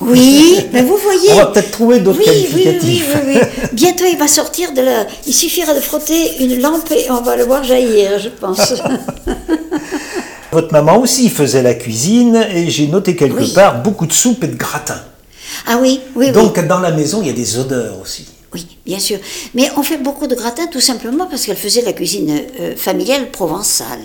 Oui, 0.01 0.55
mais 0.71 0.81
vous 0.81 0.95
voyez. 0.97 1.31
On 1.31 1.35
va 1.35 1.47
peut-être 1.47 1.71
trouver 1.71 1.99
d'autres 1.99 2.19
oui, 2.19 2.47
oui, 2.55 2.79
oui, 2.83 3.03
oui, 3.05 3.21
oui. 3.35 3.67
Bientôt, 3.73 4.05
il 4.09 4.17
va 4.17 4.27
sortir 4.27 4.71
de 4.73 4.81
là. 4.81 5.05
Il 5.27 5.33
suffira 5.33 5.73
de 5.73 5.79
frotter 5.81 6.41
une 6.43 6.61
lampe 6.61 6.89
et 6.91 7.11
on 7.11 7.21
va 7.21 7.35
le 7.35 7.43
voir 7.43 7.63
jaillir, 7.63 8.17
je 8.19 8.29
pense. 8.29 8.75
Votre 10.51 10.71
maman 10.71 10.97
aussi 10.99 11.29
faisait 11.29 11.61
la 11.61 11.73
cuisine 11.75 12.35
et 12.53 12.69
j'ai 12.69 12.87
noté 12.87 13.15
quelque 13.15 13.41
Oui. 13.41 13.53
part 13.53 13.83
beaucoup 13.83 14.07
de 14.07 14.13
soupe 14.13 14.43
et 14.43 14.47
de 14.47 14.55
gratin. 14.55 14.99
ah 15.67 15.77
oui, 15.81 15.99
oui, 16.15 16.27
oui. 16.27 16.31
Donc 16.31 16.59
dans 16.65 16.79
la 16.79 16.91
maison, 16.91 17.21
il 17.21 17.27
y 17.27 17.29
a 17.29 17.33
des 17.33 17.57
odeurs 17.59 17.99
aussi. 18.01 18.25
Oui, 18.51 18.65
bien 18.83 18.97
sûr. 18.97 19.19
Mais 19.53 19.69
on 19.77 19.83
fait 19.83 19.97
beaucoup 19.97 20.25
de 20.25 20.33
gratins 20.33 20.65
tout 20.67 20.79
simplement 20.79 21.27
parce 21.27 21.45
qu'elle 21.45 21.55
faisait 21.57 21.83
la 21.83 21.93
cuisine 21.93 22.41
euh, 22.59 22.75
familiale 22.75 23.29
provençale. 23.29 23.99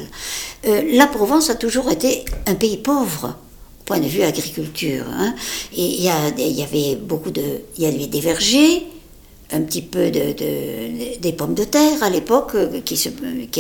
Euh, 0.69 0.83
la 0.93 1.07
Provence 1.07 1.49
a 1.49 1.55
toujours 1.55 1.91
été 1.91 2.27
un 2.47 2.55
pays 2.55 2.77
pauvre 2.77 3.37
au 3.54 3.54
point 3.85 3.99
de 3.99 4.07
vue 4.07 4.23
agriculture. 4.23 5.05
hein. 5.11 5.35
Et 5.77 5.85
il 5.85 6.03
y, 6.03 6.09
avait 6.63 6.97
beaucoup 6.97 7.31
de, 7.31 7.43
il 7.77 7.85
y 7.85 7.87
avait 7.87 8.07
des 8.07 8.21
vergers, 8.21 8.87
un 9.53 9.61
petit 9.61 9.83
peu 9.83 10.11
de, 10.11 10.33
de- 10.33 11.19
des 11.21 11.33
pommes 11.33 11.55
de 11.55 11.65
terre 11.65 12.03
à 12.03 12.11
l'époque 12.11 12.53
euh, 12.55 12.81
qui, 12.81 12.95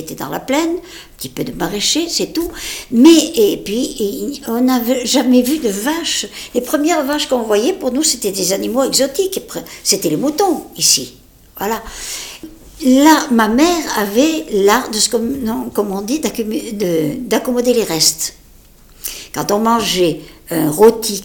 étaient 0.00 0.14
dans 0.14 0.30
la 0.30 0.40
plaine, 0.40 0.70
un 0.70 1.16
petit 1.18 1.28
peu 1.28 1.44
de 1.44 1.52
maraîcher, 1.52 2.06
c'est 2.08 2.32
tout. 2.32 2.48
Mais, 2.90 3.32
et 3.36 3.58
puis, 3.58 4.40
on 4.48 4.62
n'avait 4.62 5.04
jamais 5.06 5.42
vu 5.42 5.58
de 5.58 5.68
vaches. 5.68 6.26
Les 6.54 6.60
premières 6.62 7.04
vaches 7.04 7.28
qu'on 7.28 7.42
voyait, 7.42 7.74
pour 7.74 7.92
nous, 7.92 8.02
c'était 8.02 8.32
des 8.32 8.52
animaux 8.52 8.82
exotiques. 8.82 9.40
C'était 9.82 10.08
les 10.10 10.16
moutons, 10.16 10.64
ici. 10.76 11.14
Voilà. 11.58 11.82
Là, 12.84 13.28
ma 13.30 13.48
mère 13.48 13.98
avait 13.98 14.46
l'art 14.52 14.90
de, 14.90 14.98
ce 14.98 15.08
comme 15.08 15.92
on 15.92 16.00
dit, 16.02 16.20
d'accommoder 16.20 17.72
les 17.72 17.84
restes. 17.84 18.34
Quand 19.34 19.50
on 19.50 19.58
mangeait 19.58 20.20
un 20.50 20.70
rôti, 20.70 21.24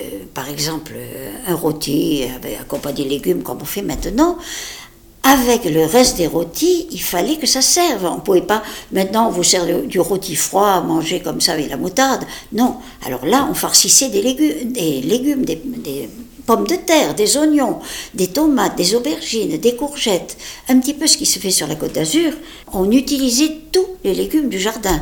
euh, 0.00 0.04
par 0.34 0.48
exemple, 0.48 0.92
euh, 0.94 1.32
un 1.46 1.54
rôti 1.54 2.24
avec 2.36 2.60
accompagné 2.60 3.04
de 3.04 3.08
légumes 3.08 3.42
comme 3.42 3.58
on 3.62 3.64
fait 3.64 3.82
maintenant, 3.82 4.36
avec 5.22 5.64
le 5.64 5.84
reste 5.84 6.18
des 6.18 6.26
rôtis, 6.26 6.86
il 6.90 7.02
fallait 7.02 7.36
que 7.36 7.46
ça 7.46 7.62
serve. 7.62 8.04
On 8.04 8.16
ne 8.16 8.20
pouvait 8.20 8.42
pas, 8.42 8.62
maintenant 8.92 9.28
on 9.28 9.30
vous 9.30 9.42
sert 9.42 9.64
du 9.86 9.98
rôti 9.98 10.36
froid 10.36 10.68
à 10.68 10.80
manger 10.80 11.20
comme 11.20 11.40
ça 11.40 11.52
avec 11.52 11.70
la 11.70 11.76
moutarde. 11.76 12.24
Non. 12.52 12.76
Alors 13.04 13.24
là, 13.24 13.48
on 13.50 13.54
farcissait 13.54 14.10
des 14.10 14.22
légumes, 14.22 14.72
des, 14.72 15.00
légumes, 15.00 15.44
des 15.44 16.08
pommes 16.46 16.66
de 16.66 16.76
terre, 16.76 17.14
des 17.14 17.36
oignons, 17.36 17.78
des 18.14 18.28
tomates, 18.28 18.76
des 18.76 18.94
aubergines, 18.94 19.58
des 19.58 19.76
courgettes, 19.76 20.36
un 20.68 20.78
petit 20.80 20.94
peu 20.94 21.06
ce 21.06 21.18
qui 21.18 21.26
se 21.26 21.38
fait 21.38 21.50
sur 21.50 21.66
la 21.66 21.74
côte 21.74 21.92
d'Azur. 21.92 22.32
On 22.72 22.90
utilisait 22.90 23.54
tous 23.72 23.86
les 24.04 24.14
légumes 24.14 24.48
du 24.48 24.58
jardin. 24.58 25.00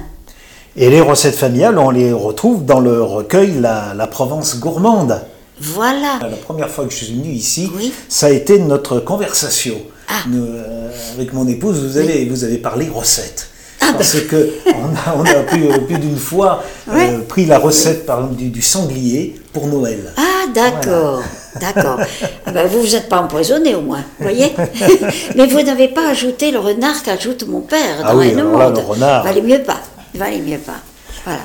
Et 0.77 0.91
les 0.91 1.01
recettes 1.01 1.37
familiales, 1.37 1.79
on 1.79 1.91
les 1.91 2.13
retrouve 2.13 2.65
dans 2.67 2.81
le 2.81 3.03
recueil 3.03 3.61
La, 3.61 3.95
la 3.97 4.07
Provence 4.07 4.59
gourmande. 4.59 5.23
Voilà. 5.59 6.19
La 6.21 6.37
première 6.37 6.69
fois 6.69 6.85
que 6.85 6.91
je 6.93 6.97
suis 7.05 7.15
venu 7.15 7.31
ici, 7.31 7.71
Oui. 7.75 7.93
ça 8.11 8.27
a 8.27 8.31
été 8.31 8.59
notre 8.59 9.01
conversation. 9.01 9.77
Ah. 10.09 10.13
Nous, 10.29 10.45
euh, 10.45 10.91
avec 11.15 11.33
mon 11.33 11.49
épouse, 11.49 11.79
vous 11.83 11.97
avez, 11.97 12.27
vous 12.27 12.45
avez 12.45 12.59
parlé 12.59 12.89
recettes. 12.95 13.49
Ah, 13.81 13.93
Parce 13.95 14.21
que 14.21 14.51
on 14.67 14.95
a, 15.11 15.17
on 15.17 15.25
a 15.25 15.43
plus, 15.45 15.71
euh, 15.71 15.79
plus 15.79 15.99
d'une 15.99 16.17
fois 16.17 16.63
euh, 16.91 17.21
pris 17.29 17.47
la 17.47 17.59
recette 17.59 18.05
par 18.05 18.19
exemple, 18.19 18.37
du, 18.37 18.49
du 18.51 18.61
sanglier 18.63 19.35
pour 19.53 19.67
Noël. 19.69 20.13
Ah, 20.17 20.47
d'accord, 20.55 21.23
d'accord. 21.61 22.01
Ah 22.47 22.53
ben, 22.53 22.67
vous 22.67 22.81
vous 22.83 22.95
êtes 22.97 23.09
pas 23.09 23.21
empoisonné 23.21 23.75
au 23.75 23.83
moins, 23.83 24.03
voyez 24.19 24.55
Mais 25.37 25.47
vous 25.47 25.63
n'avez 25.63 25.89
pas 25.89 26.09
ajouté 26.11 26.51
le 26.51 26.59
renard 26.59 27.03
qu'ajoute 27.03 27.47
mon 27.47 27.61
père 27.61 28.03
Ah 28.03 28.13
dans 28.13 28.19
oui, 28.19 28.29
Haine 28.29 28.41
alors 28.41 28.59
là, 28.59 28.71
le 28.71 28.79
renard. 28.81 29.25
Valait 29.25 29.43
mieux 29.43 29.63
pas, 29.63 29.81
valait 30.17 30.41
mieux 30.41 30.59
pas. 30.59 30.81
Voilà. 31.25 31.43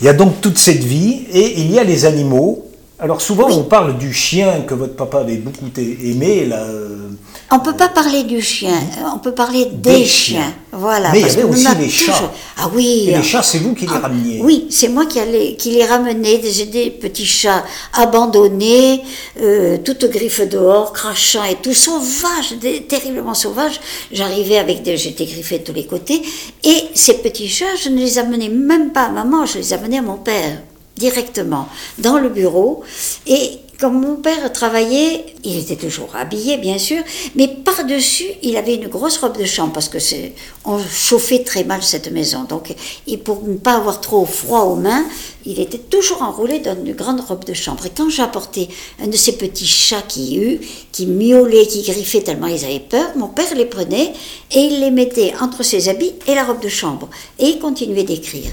Il 0.00 0.04
y 0.04 0.08
a 0.08 0.12
donc 0.12 0.40
toute 0.40 0.58
cette 0.58 0.84
vie 0.84 1.26
et 1.32 1.60
il 1.60 1.70
y 1.70 1.78
a 1.78 1.84
les 1.84 2.04
animaux. 2.04 2.66
Alors 2.98 3.20
souvent 3.20 3.48
on 3.50 3.64
parle 3.64 3.98
du 3.98 4.12
chien 4.12 4.62
que 4.62 4.74
votre 4.74 4.94
papa 4.94 5.20
avait 5.20 5.36
beaucoup 5.36 5.70
aimé. 5.76 6.46
Là, 6.46 6.62
euh, 6.62 7.07
On 7.50 7.60
peut 7.60 7.72
pas 7.76 7.88
parler 7.88 8.24
du 8.24 8.42
chien, 8.42 8.74
euh, 8.98 9.04
on 9.14 9.18
peut 9.20 9.32
parler 9.32 9.64
des, 9.64 10.00
Des 10.00 10.04
chiens. 10.04 10.40
chiens. 10.42 10.54
Voilà. 10.70 11.10
Mais 11.12 11.18
il 11.18 11.20
y 11.20 11.24
parce 11.24 11.34
avait 11.38 11.44
aussi 11.44 11.66
les 11.78 11.88
chats. 11.88 12.32
Ah 12.58 12.68
oui. 12.74 13.06
et 13.08 13.16
les 13.16 13.22
chats, 13.22 13.42
c'est 13.42 13.56
vous 13.58 13.74
qui 13.74 13.86
les 13.86 13.92
Ah, 13.94 14.00
rameniez. 14.00 14.40
Oui, 14.42 14.66
c'est 14.68 14.88
moi 14.88 15.06
qui, 15.06 15.18
allais, 15.18 15.56
qui 15.56 15.70
les 15.70 15.86
ramenais, 15.86 16.36
des, 16.38 16.66
des 16.66 16.90
petits 16.90 17.24
chats 17.24 17.64
abandonnés, 17.94 19.02
euh, 19.40 19.78
toutes 19.82 20.04
griffes 20.10 20.46
dehors, 20.46 20.92
crachant 20.92 21.44
et 21.44 21.54
tout, 21.56 21.72
sauvages, 21.72 22.52
des- 22.60 22.82
terriblement 22.82 23.32
sauvages. 23.34 23.80
J'arrivais 24.12 24.58
avec 24.58 24.82
des, 24.82 24.98
j'étais 24.98 25.24
griffée 25.24 25.60
de 25.60 25.64
tous 25.64 25.72
les 25.72 25.86
côtés. 25.86 26.20
Et 26.64 26.84
ces 26.94 27.14
petits 27.14 27.48
chats, 27.48 27.76
je 27.82 27.88
ne 27.88 27.96
les 27.98 28.18
amenais 28.18 28.50
même 28.50 28.92
pas 28.92 29.04
à 29.04 29.08
maman, 29.10 29.46
je 29.46 29.56
les 29.58 29.72
amenais 29.72 29.98
à 29.98 30.02
mon 30.02 30.16
père, 30.18 30.58
directement, 30.98 31.66
dans 31.98 32.18
le 32.18 32.28
bureau. 32.28 32.82
Et 33.26 33.52
comme 33.78 34.00
mon 34.00 34.16
père 34.16 34.52
travaillait, 34.52 35.24
il 35.44 35.56
était 35.56 35.76
toujours 35.76 36.16
habillé, 36.16 36.56
bien 36.56 36.78
sûr, 36.78 37.00
mais 37.36 37.46
par-dessus, 37.46 38.26
il 38.42 38.56
avait 38.56 38.74
une 38.74 38.88
grosse 38.88 39.18
robe 39.18 39.38
de 39.38 39.44
chambre 39.44 39.72
parce 39.72 39.88
que 39.88 40.00
c'est, 40.00 40.32
on 40.64 40.78
chauffait 40.80 41.44
très 41.44 41.62
mal 41.62 41.80
cette 41.84 42.10
maison. 42.10 42.42
Donc, 42.42 42.74
et 43.06 43.16
pour 43.16 43.44
ne 43.44 43.56
pas 43.56 43.74
avoir 43.74 44.00
trop 44.00 44.26
froid 44.26 44.62
aux 44.62 44.74
mains, 44.74 45.04
il 45.46 45.60
était 45.60 45.78
toujours 45.78 46.22
enroulé 46.22 46.58
dans 46.58 46.76
une 46.76 46.92
grande 46.92 47.20
robe 47.20 47.44
de 47.44 47.54
chambre. 47.54 47.86
Et 47.86 47.90
quand 47.96 48.10
j'apportais 48.10 48.66
un 49.00 49.06
de 49.06 49.16
ces 49.16 49.36
petits 49.36 49.66
chats 49.66 50.02
qui 50.02 50.38
eut, 50.38 50.60
qui 50.90 51.06
miaulaient, 51.06 51.66
qui 51.66 51.82
griffaient 51.82 52.22
tellement 52.22 52.48
ils 52.48 52.64
avaient 52.64 52.80
peur, 52.80 53.06
mon 53.14 53.28
père 53.28 53.54
les 53.54 53.64
prenait 53.64 54.12
et 54.50 54.58
il 54.58 54.80
les 54.80 54.90
mettait 54.90 55.34
entre 55.40 55.62
ses 55.62 55.88
habits 55.88 56.14
et 56.26 56.34
la 56.34 56.42
robe 56.42 56.60
de 56.60 56.68
chambre. 56.68 57.08
Et 57.38 57.46
il 57.46 57.58
continuait 57.60 58.02
d'écrire. 58.02 58.50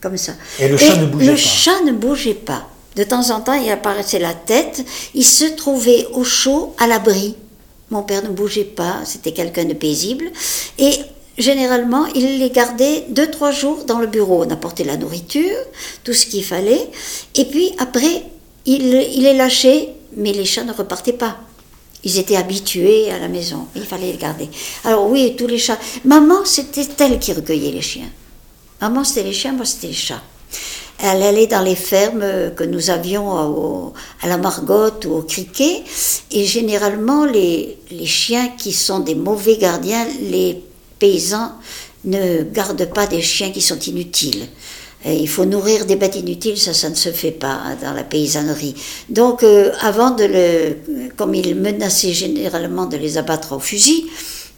Comme 0.00 0.16
ça. 0.16 0.32
Et 0.58 0.68
le 0.68 0.76
chat 0.76 0.96
ne 0.96 1.06
bougeait 1.06 1.26
le 1.26 1.32
pas. 1.32 1.38
chat 1.38 1.80
ne 1.84 1.92
bougeait 1.92 2.34
pas. 2.34 2.68
De 2.98 3.04
temps 3.04 3.30
en 3.30 3.40
temps, 3.40 3.54
il 3.54 3.70
apparaissait 3.70 4.18
la 4.18 4.34
tête. 4.34 4.84
Il 5.14 5.24
se 5.24 5.44
trouvait 5.44 6.08
au 6.14 6.24
chaud, 6.24 6.74
à 6.78 6.88
l'abri. 6.88 7.36
Mon 7.90 8.02
père 8.02 8.24
ne 8.24 8.28
bougeait 8.28 8.64
pas. 8.64 8.96
C'était 9.04 9.30
quelqu'un 9.30 9.66
de 9.66 9.74
paisible. 9.74 10.32
Et 10.80 10.90
généralement, 11.38 12.06
il 12.06 12.40
les 12.40 12.50
gardait 12.50 13.04
deux, 13.10 13.30
trois 13.30 13.52
jours 13.52 13.84
dans 13.84 14.00
le 14.00 14.08
bureau. 14.08 14.42
On 14.44 14.50
apportait 14.50 14.82
la 14.82 14.96
nourriture, 14.96 15.56
tout 16.02 16.12
ce 16.12 16.26
qu'il 16.26 16.42
fallait. 16.42 16.90
Et 17.36 17.44
puis 17.44 17.70
après, 17.78 18.24
il, 18.66 18.90
les 18.90 19.34
lâchait, 19.34 19.90
mais 20.16 20.32
les 20.32 20.44
chats 20.44 20.64
ne 20.64 20.72
repartaient 20.72 21.12
pas. 21.12 21.36
Ils 22.02 22.18
étaient 22.18 22.34
habitués 22.34 23.12
à 23.12 23.20
la 23.20 23.28
maison. 23.28 23.68
Il 23.76 23.84
fallait 23.84 24.10
les 24.10 24.18
garder. 24.18 24.48
Alors 24.82 25.08
oui, 25.08 25.36
tous 25.38 25.46
les 25.46 25.58
chats. 25.58 25.78
Maman, 26.04 26.44
c'était 26.44 26.88
elle 26.98 27.20
qui 27.20 27.32
recueillait 27.32 27.70
les 27.70 27.80
chiens. 27.80 28.10
Maman, 28.80 29.04
c'était 29.04 29.22
les 29.22 29.32
chiens, 29.32 29.52
moi, 29.52 29.66
c'était 29.66 29.86
les 29.86 29.92
chats. 29.92 30.22
Elle 31.00 31.22
allait 31.22 31.46
dans 31.46 31.62
les 31.62 31.76
fermes 31.76 32.52
que 32.56 32.64
nous 32.64 32.90
avions 32.90 33.92
à 34.20 34.26
la 34.26 34.36
Margotte 34.36 35.04
ou 35.04 35.12
au 35.12 35.22
Criquet, 35.22 35.84
et 36.32 36.44
généralement, 36.44 37.24
les, 37.24 37.78
chiens 38.04 38.48
qui 38.58 38.72
sont 38.72 38.98
des 38.98 39.14
mauvais 39.14 39.56
gardiens, 39.58 40.06
les 40.20 40.60
paysans 40.98 41.52
ne 42.04 42.42
gardent 42.42 42.92
pas 42.92 43.06
des 43.06 43.22
chiens 43.22 43.50
qui 43.50 43.60
sont 43.60 43.78
inutiles. 43.78 44.48
Il 45.06 45.28
faut 45.28 45.44
nourrir 45.44 45.86
des 45.86 45.94
bêtes 45.94 46.16
inutiles, 46.16 46.58
ça, 46.58 46.74
ça 46.74 46.90
ne 46.90 46.96
se 46.96 47.10
fait 47.10 47.30
pas 47.30 47.60
hein, 47.64 47.76
dans 47.80 47.92
la 47.92 48.02
paysannerie. 48.02 48.74
Donc, 49.08 49.44
euh, 49.44 49.70
avant 49.80 50.10
de 50.10 50.24
le. 50.24 51.10
Comme 51.16 51.36
il 51.36 51.54
menaçait 51.54 52.12
généralement 52.12 52.86
de 52.86 52.96
les 52.96 53.16
abattre 53.16 53.52
au 53.52 53.60
fusil, 53.60 54.06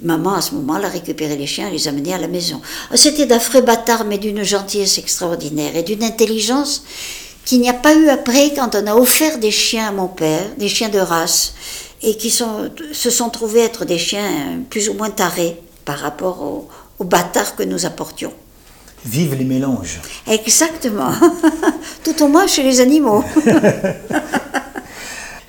maman, 0.02 0.34
à 0.34 0.40
ce 0.40 0.54
moment-là, 0.54 0.88
récupérait 0.88 1.36
les 1.36 1.46
chiens 1.46 1.68
et 1.68 1.72
les 1.72 1.88
amenait 1.88 2.14
à 2.14 2.18
la 2.18 2.28
maison. 2.28 2.60
C'était 2.94 3.26
d'affreux 3.26 3.60
bâtards, 3.60 4.04
mais 4.04 4.18
d'une 4.18 4.42
gentillesse 4.42 4.98
extraordinaire 4.98 5.76
et 5.76 5.82
d'une 5.82 6.02
intelligence 6.02 6.84
qu'il 7.44 7.60
n'y 7.60 7.68
a 7.68 7.74
pas 7.74 7.94
eu 7.94 8.08
après 8.08 8.52
quand 8.54 8.74
on 8.74 8.86
a 8.86 8.94
offert 8.94 9.38
des 9.38 9.50
chiens 9.50 9.88
à 9.88 9.92
mon 9.92 10.08
père, 10.08 10.44
des 10.58 10.68
chiens 10.68 10.88
de 10.88 10.98
race, 10.98 11.54
et 12.02 12.16
qui 12.16 12.30
sont, 12.30 12.70
se 12.92 13.10
sont 13.10 13.30
trouvés 13.30 13.60
être 13.60 13.84
des 13.84 13.98
chiens 13.98 14.60
plus 14.70 14.88
ou 14.88 14.94
moins 14.94 15.10
tarés 15.10 15.60
par 15.84 15.98
rapport 15.98 16.42
aux, 16.42 16.68
aux 16.98 17.04
bâtards 17.04 17.56
que 17.56 17.62
nous 17.62 17.86
apportions. 17.86 18.32
Vive 19.04 19.34
les 19.34 19.44
mélanges. 19.44 20.00
Exactement. 20.26 21.10
Tout 22.04 22.22
au 22.22 22.28
moins 22.28 22.46
chez 22.46 22.62
les 22.62 22.80
animaux. 22.80 23.24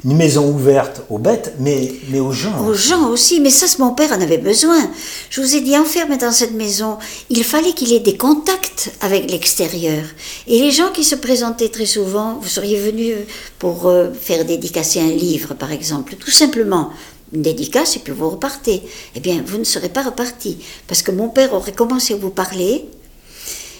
Une 0.03 0.17
maison 0.17 0.49
ouverte 0.49 1.03
aux 1.11 1.19
bêtes, 1.19 1.53
mais, 1.59 1.93
mais 2.09 2.19
aux 2.19 2.31
gens. 2.31 2.65
Aux 2.65 2.73
gens 2.73 3.09
aussi, 3.09 3.39
mais 3.39 3.51
ça, 3.51 3.67
mon 3.77 3.93
père 3.93 4.11
en 4.11 4.19
avait 4.19 4.39
besoin. 4.39 4.89
Je 5.29 5.41
vous 5.41 5.55
ai 5.55 5.61
dit, 5.61 5.77
enfermé 5.77 6.17
dans 6.17 6.31
cette 6.31 6.53
maison, 6.53 6.97
il 7.29 7.43
fallait 7.43 7.73
qu'il 7.73 7.93
ait 7.93 7.99
des 7.99 8.17
contacts 8.17 8.91
avec 9.01 9.29
l'extérieur. 9.29 10.03
Et 10.47 10.59
les 10.59 10.71
gens 10.71 10.89
qui 10.91 11.03
se 11.03 11.13
présentaient 11.13 11.69
très 11.69 11.85
souvent, 11.85 12.39
vous 12.41 12.47
seriez 12.47 12.79
venu 12.79 13.13
pour 13.59 13.87
euh, 13.87 14.11
faire 14.11 14.43
dédicacer 14.43 14.99
un 14.99 15.11
livre, 15.11 15.53
par 15.53 15.71
exemple, 15.71 16.15
tout 16.15 16.31
simplement. 16.31 16.89
Une 17.31 17.43
dédicace 17.43 17.95
et 17.95 17.99
puis 17.99 18.11
vous 18.11 18.29
repartez. 18.31 18.81
Eh 19.15 19.19
bien, 19.19 19.43
vous 19.45 19.59
ne 19.59 19.63
serez 19.63 19.89
pas 19.89 20.01
reparti. 20.01 20.57
Parce 20.87 21.03
que 21.03 21.11
mon 21.11 21.29
père 21.29 21.53
aurait 21.53 21.71
commencé 21.73 22.15
à 22.15 22.17
vous 22.17 22.31
parler, 22.31 22.85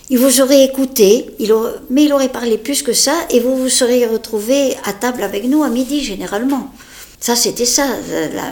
il 0.10 0.18
vous 0.18 0.42
aurait 0.42 0.66
écouté, 0.66 1.28
mais 1.90 2.04
il 2.04 2.14
aurait 2.14 2.30
parlé 2.30 2.58
plus 2.58 2.84
que 2.84 2.94
ça, 2.94 3.14
et 3.30 3.40
vous 3.40 3.56
vous 3.56 3.70
seriez 3.70 4.06
retrouvé 4.06 4.76
à 4.84 4.94
table 4.94 5.24
avec 5.24 5.46
nous 5.46 5.64
à 5.64 5.70
midi 5.70 6.04
généralement. 6.04 6.70
Ça, 7.22 7.36
c'était 7.36 7.68
ça. 7.68 7.86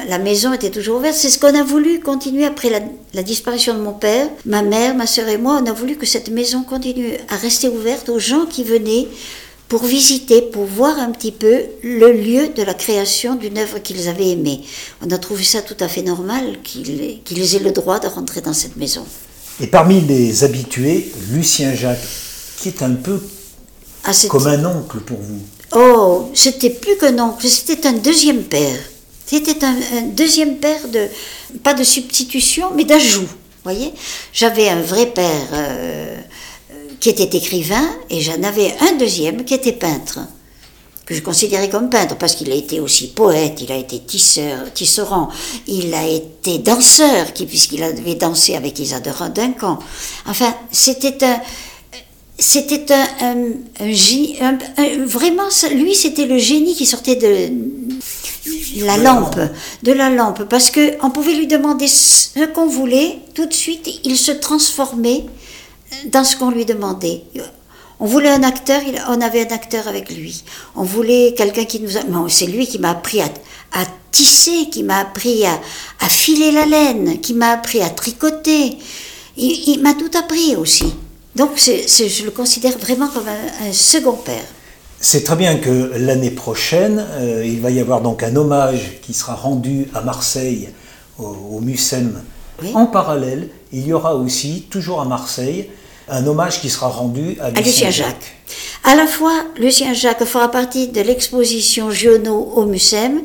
La, 0.07 0.19
maison 0.19 0.53
était 0.53 0.69
toujours 0.69 0.97
ouverte. 0.97 1.15
C'est 1.15 1.31
ce 1.31 1.39
qu'on 1.39 1.55
a 1.55 1.63
voulu 1.63 1.99
continuer 2.01 2.45
après 2.45 2.69
la, 2.69 3.23
disparition 3.23 3.73
de 3.73 3.79
mon 3.79 3.93
père. 3.93 4.29
Ma 4.45 4.61
mère, 4.61 4.93
ma 4.93 5.07
sœur 5.07 5.27
et 5.27 5.39
moi, 5.39 5.59
on 5.59 5.65
a 5.65 5.73
voulu 5.73 5.95
que 5.95 6.05
cette 6.05 6.29
maison 6.29 6.61
continue 6.61 7.17
à 7.29 7.35
rester 7.37 7.67
ouverte 7.67 8.09
aux 8.09 8.19
gens 8.19 8.45
qui 8.45 8.63
venaient 8.63 9.07
pour 9.69 9.83
visiter, 9.83 10.43
pour 10.43 10.65
voir 10.65 10.99
un 10.99 11.09
petit 11.09 11.31
peu 11.31 11.63
le 11.81 12.11
lieu 12.11 12.49
de 12.49 12.61
la 12.61 12.75
création 12.75 13.33
d'une 13.33 13.57
œuvre 13.57 13.79
qu'ils 13.79 14.07
avaient 14.07 14.29
aimée. 14.29 14.61
On 15.03 15.09
a 15.09 15.17
trouvé 15.17 15.43
ça 15.43 15.63
tout 15.63 15.77
à 15.79 15.87
fait 15.87 16.03
normal 16.03 16.59
qu'ils 16.63 17.55
aient 17.55 17.59
le 17.59 17.71
droit 17.71 17.97
de 17.97 18.07
rentrer 18.07 18.41
dans 18.41 18.53
cette 18.53 18.77
maison. 18.77 19.05
Et 19.61 19.67
parmi 19.67 20.01
les 20.01 20.43
habitués, 20.43 21.11
Lucien 21.31 21.75
Jacques, 21.75 21.99
qui 22.57 22.69
est 22.69 22.81
un 22.81 22.93
peu 22.93 23.21
Ah, 24.03 24.11
comme 24.29 24.47
un 24.47 24.65
oncle 24.65 24.99
pour 24.99 25.17
vous. 25.17 25.41
Oh, 25.75 26.31
c'était 26.33 26.69
plus 26.69 26.97
qu'un 26.97 27.17
oncle, 27.19 27.47
c'était 27.47 27.85
un 27.87 27.93
deuxième 27.93 28.43
père. 28.43 28.79
C'était 29.25 29.63
un, 29.63 29.75
un 29.97 30.01
deuxième 30.13 30.57
père 30.57 30.87
de, 30.87 31.07
pas 31.63 31.73
de 31.73 31.83
substitution, 31.83 32.71
mais 32.75 32.85
d'ajout. 32.85 33.27
Voyez, 33.63 33.93
j'avais 34.33 34.69
un 34.69 34.81
vrai 34.81 35.07
père 35.07 35.47
euh, 35.53 36.17
euh, 36.71 36.73
qui 36.99 37.09
était 37.09 37.37
écrivain 37.37 37.87
et 38.09 38.21
j'en 38.21 38.41
avais 38.43 38.73
un 38.79 38.93
deuxième 38.93 39.43
qui 39.43 39.53
était 39.53 39.73
peintre 39.73 40.19
que 41.09 41.15
je 41.15 41.23
considérais 41.23 41.69
comme 41.69 41.89
peintre, 41.89 42.15
parce 42.17 42.35
qu'il 42.35 42.51
a 42.51 42.55
été 42.55 42.79
aussi 42.79 43.07
poète, 43.07 43.61
il 43.63 43.71
a 43.71 43.75
été 43.75 43.97
tisseur, 43.97 44.71
tisserand, 44.75 45.29
il 45.65 45.91
a 45.95 46.07
été 46.07 46.59
danseur, 46.59 47.33
puisqu'il 47.33 47.81
avait 47.81 48.13
dansé 48.13 48.55
avec 48.55 48.77
Isadora 48.77 49.29
Duncan. 49.29 49.79
Enfin, 50.27 50.53
c'était 50.71 51.25
un, 51.25 51.41
c'était 52.37 52.85
un, 53.21 53.37
un, 53.79 55.05
vraiment, 55.07 55.49
lui, 55.73 55.95
c'était 55.95 56.27
le 56.27 56.37
génie 56.37 56.75
qui 56.75 56.85
sortait 56.85 57.15
de 57.15 58.85
la 58.85 58.97
lampe, 58.97 59.39
de 59.81 59.91
la 59.91 60.11
lampe, 60.11 60.43
parce 60.43 60.69
que 60.69 61.03
on 61.03 61.09
pouvait 61.09 61.33
lui 61.33 61.47
demander 61.47 61.87
ce 61.87 62.45
qu'on 62.53 62.67
voulait, 62.67 63.17
tout 63.33 63.47
de 63.47 63.53
suite, 63.53 63.89
il 64.03 64.15
se 64.15 64.31
transformait 64.31 65.25
dans 66.11 66.23
ce 66.23 66.35
qu'on 66.35 66.51
lui 66.51 66.65
demandait. 66.65 67.23
On 68.01 68.05
voulait 68.05 68.29
un 68.29 68.43
acteur, 68.43 68.81
on 69.09 69.19
avait 69.19 69.45
un 69.45 69.53
acteur 69.53 69.87
avec 69.87 70.09
lui. 70.09 70.43
On 70.75 70.83
voulait 70.83 71.33
quelqu'un 71.35 71.65
qui 71.65 71.81
nous 71.81 71.97
a... 71.97 72.01
c'est 72.29 72.45
lui 72.45 72.65
qui 72.65 72.79
m'a 72.79 72.91
appris 72.91 73.19
à, 73.21 73.27
tisser, 74.11 74.69
qui 74.71 74.83
m'a 74.83 74.99
appris 74.99 75.45
à, 75.45 75.59
filer 76.07 76.51
la 76.51 76.65
laine, 76.65 77.19
qui 77.19 77.33
m'a 77.33 77.49
appris 77.49 77.81
à 77.81 77.89
tricoter. 77.89 78.77
Il, 79.35 79.81
m'a 79.81 79.93
tout 79.93 80.11
appris 80.17 80.55
aussi. 80.55 80.93
Donc 81.35 81.51
je 81.57 82.23
le 82.23 82.31
considère 82.31 82.77
vraiment 82.77 83.09
comme 83.09 83.27
un, 83.27 83.73
second 83.73 84.13
père. 84.13 84.45
C'est 85.01 85.23
très 85.23 85.35
bien 85.35 85.57
que 85.57 85.91
l'année 85.95 86.31
prochaine, 86.31 87.05
euh, 87.11 87.45
il 87.45 87.61
va 87.61 87.71
y 87.71 87.79
avoir 87.79 88.01
donc 88.01 88.21
un 88.21 88.35
hommage 88.35 88.99
qui 89.01 89.13
sera 89.13 89.33
rendu 89.33 89.87
à 89.93 90.01
Marseille 90.01 90.69
au, 91.17 91.27
au 91.27 91.59
MUSEM. 91.61 92.21
En 92.73 92.85
parallèle, 92.85 93.47
il 93.71 93.87
y 93.87 93.93
aura 93.93 94.15
aussi, 94.15 94.67
toujours 94.69 94.99
à 94.99 95.05
Marseille, 95.05 95.69
un 96.09 96.25
hommage 96.27 96.61
qui 96.61 96.69
sera 96.69 96.87
rendu 96.87 97.37
à 97.41 97.51
Lucien, 97.51 97.89
Jacques. 97.89 98.35
À 98.83 98.95
la 98.95 99.07
fois, 99.07 99.43
Lucien 99.57 99.93
Jacques 99.93 100.23
fera 100.25 100.49
partie 100.49 100.87
de 100.87 101.01
l'exposition 101.01 101.91
Giono 101.91 102.53
au 102.55 102.65
Mucem, 102.65 103.21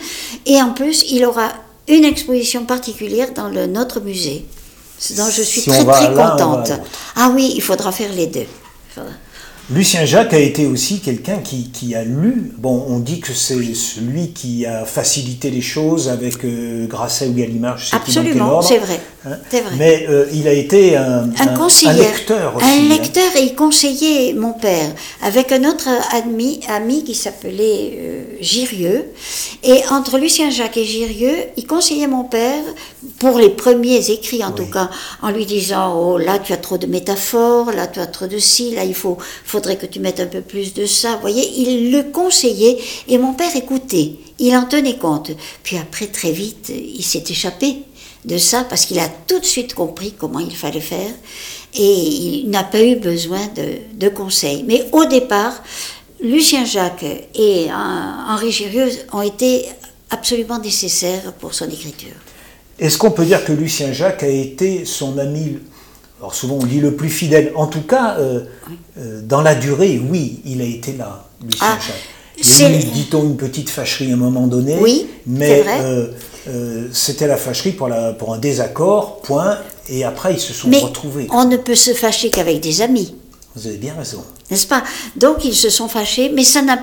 et 0.47 0.61
en 0.61 0.73
plus, 0.73 1.05
il 1.11 1.25
aura 1.25 1.53
une 1.89 2.05
exposition 2.05 2.65
particulière 2.65 3.33
dans 3.35 3.49
le, 3.49 3.67
notre 3.67 4.01
musée, 4.01 4.47
dont 5.17 5.31
je 5.31 5.43
suis 5.43 5.63
très 5.63 5.85
très 5.85 6.15
contente. 6.15 6.73
ah 7.17 7.33
oui, 7.35 7.53
il 7.55 7.63
faudra 7.63 7.93
faire 7.93 8.13
les 8.13 8.27
deux. 8.27 8.47
Lucien 9.71 10.05
Jacques 10.05 10.35
a 10.35 10.39
été 10.39 10.67
aussi 10.67 11.01
quelqu'un 11.01 11.39
qui, 11.39 11.95
a 11.95 12.05
lu. 12.05 12.53
Bon, 12.59 12.85
on 12.89 12.99
dit 12.99 13.21
que 13.21 13.33
c'est 13.33 13.75
celui 13.75 14.33
qui 14.33 14.67
a 14.67 14.85
facilité 14.85 15.51
les 15.51 15.63
choses 15.63 16.11
avec 16.11 16.45
euh, 16.45 16.87
Grasset 16.87 17.29
ou 17.29 17.33
Gallimard, 17.33 17.79
je 17.79 17.87
sais 17.87 17.97
Absolument, 17.97 18.61
c'est 18.61 18.79
vrai, 18.79 19.01
hein. 19.25 19.37
vrai. 19.51 19.77
Mais 19.77 20.07
euh, 20.09 20.27
il 20.33 20.47
a 20.49 20.53
été 20.53 20.97
un, 20.97 21.31
un, 21.39 21.93
lecteur 21.93 22.57
aussi. 22.57 22.65
Un 22.65 22.69
hein. 22.69 22.89
lecteur 22.89 23.37
et 23.37 23.43
il 23.43 23.55
conseillait 23.55 24.33
mon 24.35 24.53
père 24.53 24.91
avec 25.23 25.53
un 25.53 25.69
autre 25.69 25.89
ami, 26.13 26.61
ami 26.69 27.05
qui 27.05 27.15
s'appelait 27.15 27.99
euh, 27.99 28.23
Girieux. 28.41 29.07
Et 29.63 29.81
entre 29.91 30.19
Lucien 30.19 30.51
Jacques 30.51 30.77
et 30.77 30.85
Girieux, 30.85 31.37
il 31.57 31.67
conseillait 31.67 32.07
mon 32.07 32.25
père, 32.25 32.63
pour 33.19 33.39
les 33.39 33.51
premiers 33.51 34.11
écrits 34.11 34.45
en 34.45 34.53
tout 34.53 34.67
cas, 34.67 34.91
en 35.23 35.31
lui 35.31 35.47
disant 35.47 35.95
Oh 35.97 36.19
là, 36.19 36.39
tu 36.39 36.53
as 36.53 36.57
trop 36.57 36.79
de 36.79 36.87
métaphores, 36.87 37.73
là, 37.73 37.87
tu 37.87 38.01
as 38.01 38.07
trop 38.07 38.27
de 38.27 38.39
ci, 38.39 38.75
là, 38.75 38.85
il 38.85 38.95
faut 38.95 39.19
faudrait 39.45 39.77
que 39.77 39.87
tu 39.87 40.01
mettes 40.01 40.21
un 40.21 40.27
peu 40.27 40.41
plus 40.41 40.75
de 40.75 40.87
ça. 40.87 41.15
Vous 41.15 41.21
voyez, 41.21 41.49
il 41.57 41.91
le 41.93 42.03
conseillait 42.03 42.79
et 43.09 43.19
mon 43.19 43.33
père 43.35 43.55
écoutait. 43.57 44.17
Il 44.39 44.55
en 44.57 44.65
tenait 44.65 44.97
compte. 44.97 45.31
Puis 45.63 45.79
après, 45.79 46.07
très 46.07 46.33
vite, 46.33 46.71
il 46.71 47.05
s'est 47.05 47.25
échappé 47.29 47.77
de 48.25 48.39
ça 48.39 48.65
parce 48.65 48.87
qu'il 48.87 48.99
a 48.99 49.09
tout 49.27 49.39
de 49.39 49.45
suite 49.45 49.75
compris 49.75 50.15
comment 50.17 50.41
il 50.41 50.55
fallait 50.57 50.81
faire 50.81 51.11
et 51.75 51.93
il 51.93 52.51
n'a 52.51 52.65
pas 52.65 52.83
eu 52.83 52.97
besoin 52.97 53.41
de, 53.99 54.09
conseils. 54.09 54.65
Mais 54.67 54.87
au 54.93 55.05
départ, 55.07 55.63
Lucien 56.21 56.65
Jacques 56.65 57.05
et 57.35 57.67
Henri 57.73 58.53
Gérieux 58.53 58.91
ont 59.13 59.23
été 59.23 59.67
absolument 60.11 60.59
nécessaires 60.59 61.33
pour 61.41 61.55
son 61.55 61.69
écriture. 61.69 62.15
Est-ce 62.79 62.99
qu'on 62.99 63.11
peut 63.11 63.25
dire 63.25 63.45
que 63.45 63.53
Lucien 63.53 63.93
Jacques 63.93 64.23
a 64.23 64.29
été 64.29 64.85
son 64.85 65.19
ami 65.19 65.59
alors 66.21 66.35
souvent 66.35 66.55
on 66.55 66.65
dit 66.65 66.81
le 66.81 66.95
plus 66.95 67.11
fidèle. 67.11 67.53
En 67.55 67.67
tout 67.67 67.83
cas, 67.83 68.17
euh, 68.19 68.45
euh, 68.97 69.21
dans 69.23 69.43
la 69.43 69.55
durée, 69.55 70.01
oui, 70.03 70.41
il 70.47 70.63
a 70.63 70.65
été 70.65 70.95
là, 70.95 71.29
Lucien 71.43 71.67
ah, 71.69 71.79
Il 72.37 72.61
y 72.61 72.65
a 72.65 72.71
eu, 72.71 72.85
dit-on, 72.85 73.23
une 73.23 73.37
petite 73.37 73.71
fâcherie 73.71 74.11
à 74.11 74.15
un 74.15 74.19
moment 74.19 74.47
donné. 74.47 74.77
Oui, 74.81 75.07
mais 75.27 75.65
euh, 76.49 76.89
c'était 76.93 77.27
la 77.27 77.37
fâcherie 77.37 77.73
pour, 77.73 77.89
la, 77.89 78.13
pour 78.13 78.35
un 78.35 78.39
désaccord, 78.39 79.21
point. 79.23 79.59
Et 79.89 80.05
après, 80.05 80.35
ils 80.35 80.41
se 80.41 80.53
sont 80.53 80.69
mais 80.69 80.81
retrouvés. 80.81 81.29
On 81.31 81.45
ne 81.45 81.57
peut 81.57 81.75
se 81.75 81.93
fâcher 81.95 82.31
qu'avec 82.31 82.61
des 82.61 82.83
amis. 82.83 83.15
Vous 83.55 83.67
avez 83.69 83.77
bien 83.77 83.95
raison. 83.95 84.25
N'est-ce 84.51 84.67
pas? 84.67 84.83
Donc 85.17 85.45
ils 85.45 85.55
se 85.55 85.71
sont 85.71 85.89
fâchés, 85.89 86.31
mais 86.35 86.43
ça 86.43 86.61
n'a. 86.63 86.79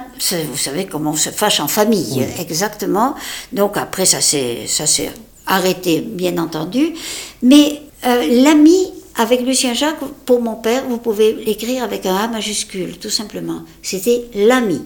Vous 0.51 0.57
savez 0.57 0.85
comment 0.85 1.11
on 1.11 1.15
se 1.15 1.29
fâche 1.29 1.59
en 1.59 1.67
famille, 1.67 2.25
exactement. 2.39 3.15
Donc 3.51 3.75
après, 3.75 4.05
ça 4.05 4.21
s'est 4.21 5.11
arrêté, 5.47 5.99
bien 5.99 6.37
entendu. 6.37 6.93
Mais 7.41 7.81
l'ami 8.03 8.93
avec 9.15 9.41
Lucien 9.45 9.73
Jacques, 9.73 9.99
pour 10.25 10.41
mon 10.41 10.55
père, 10.55 10.83
vous 10.87 10.97
pouvez 10.97 11.33
l'écrire 11.33 11.83
avec 11.83 12.05
un 12.05 12.15
A 12.15 12.27
majuscule, 12.29 12.97
tout 12.97 13.09
simplement. 13.09 13.63
C'était 13.83 14.29
l'ami. 14.33 14.81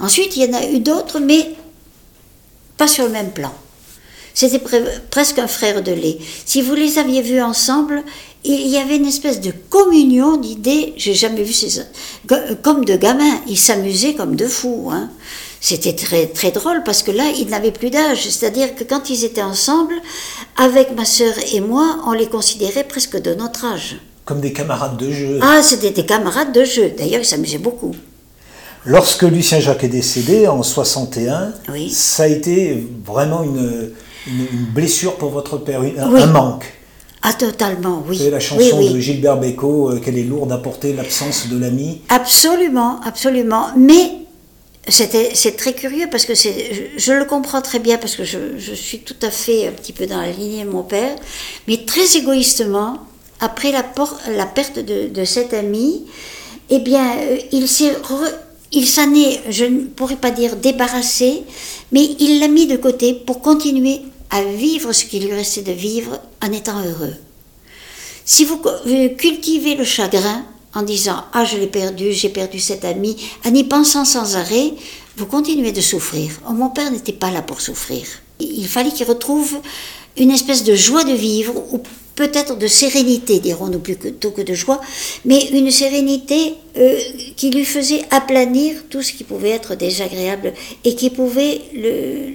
Ensuite, 0.00 0.36
il 0.36 0.44
y 0.44 0.48
en 0.48 0.58
a 0.58 0.66
eu 0.66 0.80
d'autres, 0.80 1.18
mais 1.20 1.54
pas 2.76 2.88
sur 2.88 3.04
le 3.04 3.10
même 3.10 3.30
plan. 3.30 3.52
C'était 4.34 4.62
presque 5.10 5.40
un 5.40 5.48
frère 5.48 5.82
de 5.82 5.90
lait. 5.90 6.18
Si 6.44 6.62
vous 6.62 6.74
les 6.76 6.98
aviez 6.98 7.22
vus 7.22 7.42
ensemble, 7.42 8.04
il 8.44 8.68
y 8.68 8.76
avait 8.76 8.96
une 8.96 9.06
espèce 9.06 9.40
de 9.40 9.52
communion 9.68 10.36
d'idées. 10.36 10.92
J'ai 10.96 11.14
jamais 11.14 11.42
vu 11.42 11.52
ces. 11.52 11.82
comme 12.62 12.84
de 12.84 12.96
gamins. 12.96 13.40
Ils 13.48 13.58
s'amusaient 13.58 14.14
comme 14.14 14.36
de 14.36 14.46
fous. 14.46 14.90
Hein. 14.92 15.10
C'était 15.60 15.94
très, 15.94 16.26
très 16.26 16.52
drôle 16.52 16.84
parce 16.84 17.02
que 17.02 17.10
là, 17.10 17.24
ils 17.36 17.48
n'avaient 17.48 17.72
plus 17.72 17.90
d'âge. 17.90 18.28
C'est-à-dire 18.28 18.76
que 18.76 18.84
quand 18.84 19.10
ils 19.10 19.24
étaient 19.24 19.42
ensemble, 19.42 19.94
avec 20.56 20.94
ma 20.94 21.04
sœur 21.04 21.34
et 21.52 21.60
moi, 21.60 21.98
on 22.06 22.12
les 22.12 22.28
considérait 22.28 22.84
presque 22.84 23.20
de 23.20 23.34
notre 23.34 23.64
âge. 23.64 23.96
Comme 24.24 24.40
des 24.40 24.52
camarades 24.52 24.96
de 24.96 25.10
jeu. 25.10 25.40
Ah, 25.42 25.62
c'était 25.64 25.90
des 25.90 26.06
camarades 26.06 26.52
de 26.52 26.62
jeu. 26.62 26.92
D'ailleurs, 26.96 27.22
ils 27.22 27.26
s'amusaient 27.26 27.58
beaucoup. 27.58 27.92
Lorsque 28.84 29.22
Lucien 29.22 29.60
Jacques 29.60 29.84
est 29.84 29.88
décédé 29.88 30.46
en 30.46 30.62
61, 30.62 31.52
ça 31.90 32.24
a 32.24 32.26
été 32.26 32.86
vraiment 33.04 33.42
une, 33.42 33.90
une, 34.26 34.66
blessure 34.72 35.16
pour 35.16 35.30
votre 35.30 35.58
père, 35.58 35.80
un, 35.82 36.26
manque. 36.26 36.72
Ah, 37.22 37.32
totalement, 37.32 38.02
oui. 38.08 38.18
C'est 38.18 38.30
la 38.30 38.40
chanson 38.40 38.80
de 38.80 38.98
Gilbert 38.98 39.38
Bécaud, 39.38 39.90
euh, 39.90 40.00
qu'elle 40.00 40.18
est 40.18 40.24
lourde 40.24 40.52
à 40.52 40.58
porter 40.58 40.92
l'absence 40.92 41.48
de 41.48 41.58
l'ami. 41.58 42.00
Absolument, 42.08 43.00
absolument. 43.04 43.66
Mais 43.76 44.12
c'est 44.88 45.56
très 45.56 45.72
curieux 45.72 46.06
parce 46.10 46.24
que 46.24 46.34
je, 46.34 46.48
je, 46.96 47.12
le 47.12 47.24
comprends 47.24 47.60
très 47.60 47.78
bien 47.78 47.98
parce 47.98 48.16
que 48.16 48.24
je, 48.24 48.72
suis 48.74 49.00
tout 49.00 49.16
à 49.22 49.30
fait 49.30 49.66
un 49.66 49.72
petit 49.72 49.92
peu 49.92 50.06
dans 50.06 50.20
la 50.20 50.30
lignée 50.30 50.64
de 50.64 50.70
mon 50.70 50.82
père, 50.82 51.14
mais 51.66 51.84
très 51.84 52.16
égoïstement, 52.16 52.98
après 53.40 53.72
la, 53.72 53.84
la 54.34 54.46
perte 54.46 54.78
de, 54.78 55.24
cet 55.24 55.52
ami, 55.52 56.06
eh 56.70 56.78
bien, 56.78 57.04
euh, 57.18 57.38
il 57.52 57.68
s'est 57.68 57.96
il 58.72 58.86
s'en 58.86 59.14
est, 59.14 59.40
je 59.50 59.64
ne 59.64 59.84
pourrais 59.84 60.16
pas 60.16 60.30
dire 60.30 60.56
débarrassé, 60.56 61.42
mais 61.92 62.04
il 62.18 62.40
l'a 62.40 62.48
mis 62.48 62.66
de 62.66 62.76
côté 62.76 63.14
pour 63.14 63.40
continuer 63.40 64.00
à 64.30 64.42
vivre 64.42 64.92
ce 64.92 65.04
qu'il 65.04 65.24
lui 65.26 65.34
restait 65.34 65.62
de 65.62 65.72
vivre 65.72 66.20
en 66.42 66.52
étant 66.52 66.82
heureux. 66.82 67.14
Si 68.24 68.44
vous 68.44 68.60
cultivez 69.16 69.74
le 69.74 69.84
chagrin, 69.84 70.44
en 70.74 70.82
disant 70.82 71.24
Ah, 71.32 71.44
je 71.44 71.56
l'ai 71.56 71.66
perdu, 71.66 72.12
j'ai 72.12 72.28
perdu 72.28 72.60
cet 72.60 72.84
ami, 72.84 73.16
en 73.44 73.54
y 73.54 73.64
pensant 73.64 74.04
sans 74.04 74.36
arrêt, 74.36 74.74
vous 75.16 75.26
continuez 75.26 75.72
de 75.72 75.80
souffrir. 75.80 76.30
Oh, 76.48 76.52
mon 76.52 76.68
père 76.68 76.90
n'était 76.90 77.12
pas 77.12 77.30
là 77.30 77.42
pour 77.42 77.60
souffrir. 77.60 78.06
Il 78.38 78.68
fallait 78.68 78.92
qu'il 78.92 79.06
retrouve 79.06 79.58
une 80.16 80.30
espèce 80.30 80.62
de 80.64 80.74
joie 80.74 81.04
de 81.04 81.12
vivre, 81.12 81.54
peut-être 82.18 82.58
de 82.58 82.66
sérénité, 82.66 83.38
dirons-nous 83.38 83.78
plutôt 83.78 84.32
que 84.32 84.42
de 84.42 84.52
joie, 84.52 84.80
mais 85.24 85.40
une 85.52 85.70
sérénité 85.70 86.54
euh, 86.76 86.98
qui 87.36 87.50
lui 87.50 87.64
faisait 87.64 88.02
aplanir 88.10 88.74
tout 88.90 89.02
ce 89.02 89.12
qui 89.12 89.22
pouvait 89.22 89.50
être 89.50 89.76
désagréable 89.76 90.52
et 90.84 90.96
qui 90.96 91.10
pouvait 91.10 91.60
le, 91.72 92.32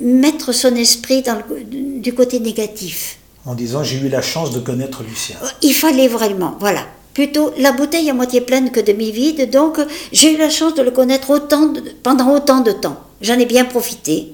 mettre 0.00 0.52
son 0.52 0.74
esprit 0.76 1.20
dans 1.20 1.42
du 1.70 2.14
côté 2.14 2.40
négatif. 2.40 3.18
En 3.44 3.54
disant 3.54 3.84
j'ai 3.84 3.98
eu 3.98 4.08
la 4.08 4.22
chance 4.22 4.50
de 4.50 4.60
connaître 4.60 5.02
Lucien. 5.02 5.36
Il 5.60 5.74
fallait 5.74 6.08
vraiment, 6.08 6.56
voilà 6.58 6.86
plutôt 7.12 7.52
la 7.58 7.72
bouteille 7.72 8.08
à 8.08 8.14
moitié 8.14 8.40
pleine 8.40 8.70
que 8.70 8.80
demi-vide, 8.80 9.50
donc 9.50 9.78
j'ai 10.12 10.32
eu 10.32 10.38
la 10.38 10.48
chance 10.48 10.74
de 10.74 10.80
le 10.80 10.90
connaître 10.90 11.28
autant 11.28 11.74
pendant 12.02 12.34
autant 12.34 12.60
de 12.60 12.72
temps. 12.72 12.98
J'en 13.20 13.38
ai 13.38 13.44
bien 13.44 13.66
profité. 13.66 14.32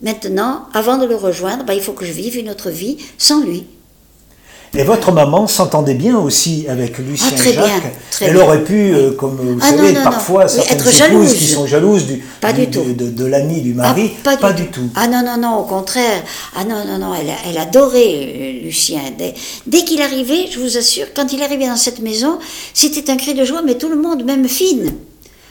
Maintenant, 0.00 0.66
avant 0.72 0.98
de 0.98 1.06
le 1.06 1.16
rejoindre, 1.16 1.64
bah, 1.64 1.74
il 1.74 1.80
faut 1.80 1.94
que 1.94 2.04
je 2.04 2.12
vive 2.12 2.36
une 2.36 2.50
autre 2.50 2.70
vie 2.70 2.96
sans 3.18 3.42
lui. 3.42 3.64
Et 4.74 4.84
votre 4.84 5.12
maman 5.12 5.46
s'entendait 5.46 5.94
bien 5.94 6.18
aussi 6.18 6.64
avec 6.66 6.96
Lucien 6.96 7.28
ah, 7.30 7.36
très 7.36 7.52
Jacques. 7.52 7.66
Bien, 7.66 7.90
très 8.10 8.26
Elle 8.26 8.38
aurait 8.38 8.64
pu, 8.64 8.94
euh, 8.94 9.10
comme 9.10 9.36
vous 9.36 9.58
ah, 9.60 9.70
savez, 9.70 9.92
parfois 9.92 10.48
certaines 10.48 10.78
être 10.78 11.04
épouses 11.10 11.34
qui 11.34 11.44
sont 11.46 11.66
jalouses 11.66 12.06
du, 12.06 12.22
De, 12.42 13.10
de, 13.10 13.26
l'ami 13.26 13.60
du 13.60 13.74
mari. 13.74 14.12
Ah, 14.24 14.36
pas, 14.38 14.54
du, 14.54 14.68
tout. 14.68 14.88
Ah 14.94 15.08
non, 15.08 15.22
non, 15.22 15.36
non, 15.36 15.58
au 15.58 15.64
contraire. 15.64 16.22
Ah 16.56 16.64
non, 16.64 16.86
non, 16.86 16.98
non, 16.98 17.14
elle, 17.14 17.30
elle 17.50 17.58
adorait 17.58 18.00
euh, 18.00 18.64
Lucien. 18.64 19.00
Dès, 19.18 19.34
dès 19.66 19.84
qu'il 19.84 20.00
arrivait, 20.00 20.46
je 20.50 20.58
vous 20.58 20.78
assure, 20.78 21.08
quand 21.14 21.34
il 21.34 21.42
arrivait 21.42 21.66
dans 21.66 21.76
cette 21.76 22.00
maison, 22.00 22.38
c'était 22.72 23.10
un 23.10 23.18
cri 23.18 23.34
de 23.34 23.44
joie, 23.44 23.60
mais 23.60 23.74
tout 23.74 23.90
le 23.90 23.96
monde, 23.96 24.24
même 24.24 24.48
Fine, 24.48 24.92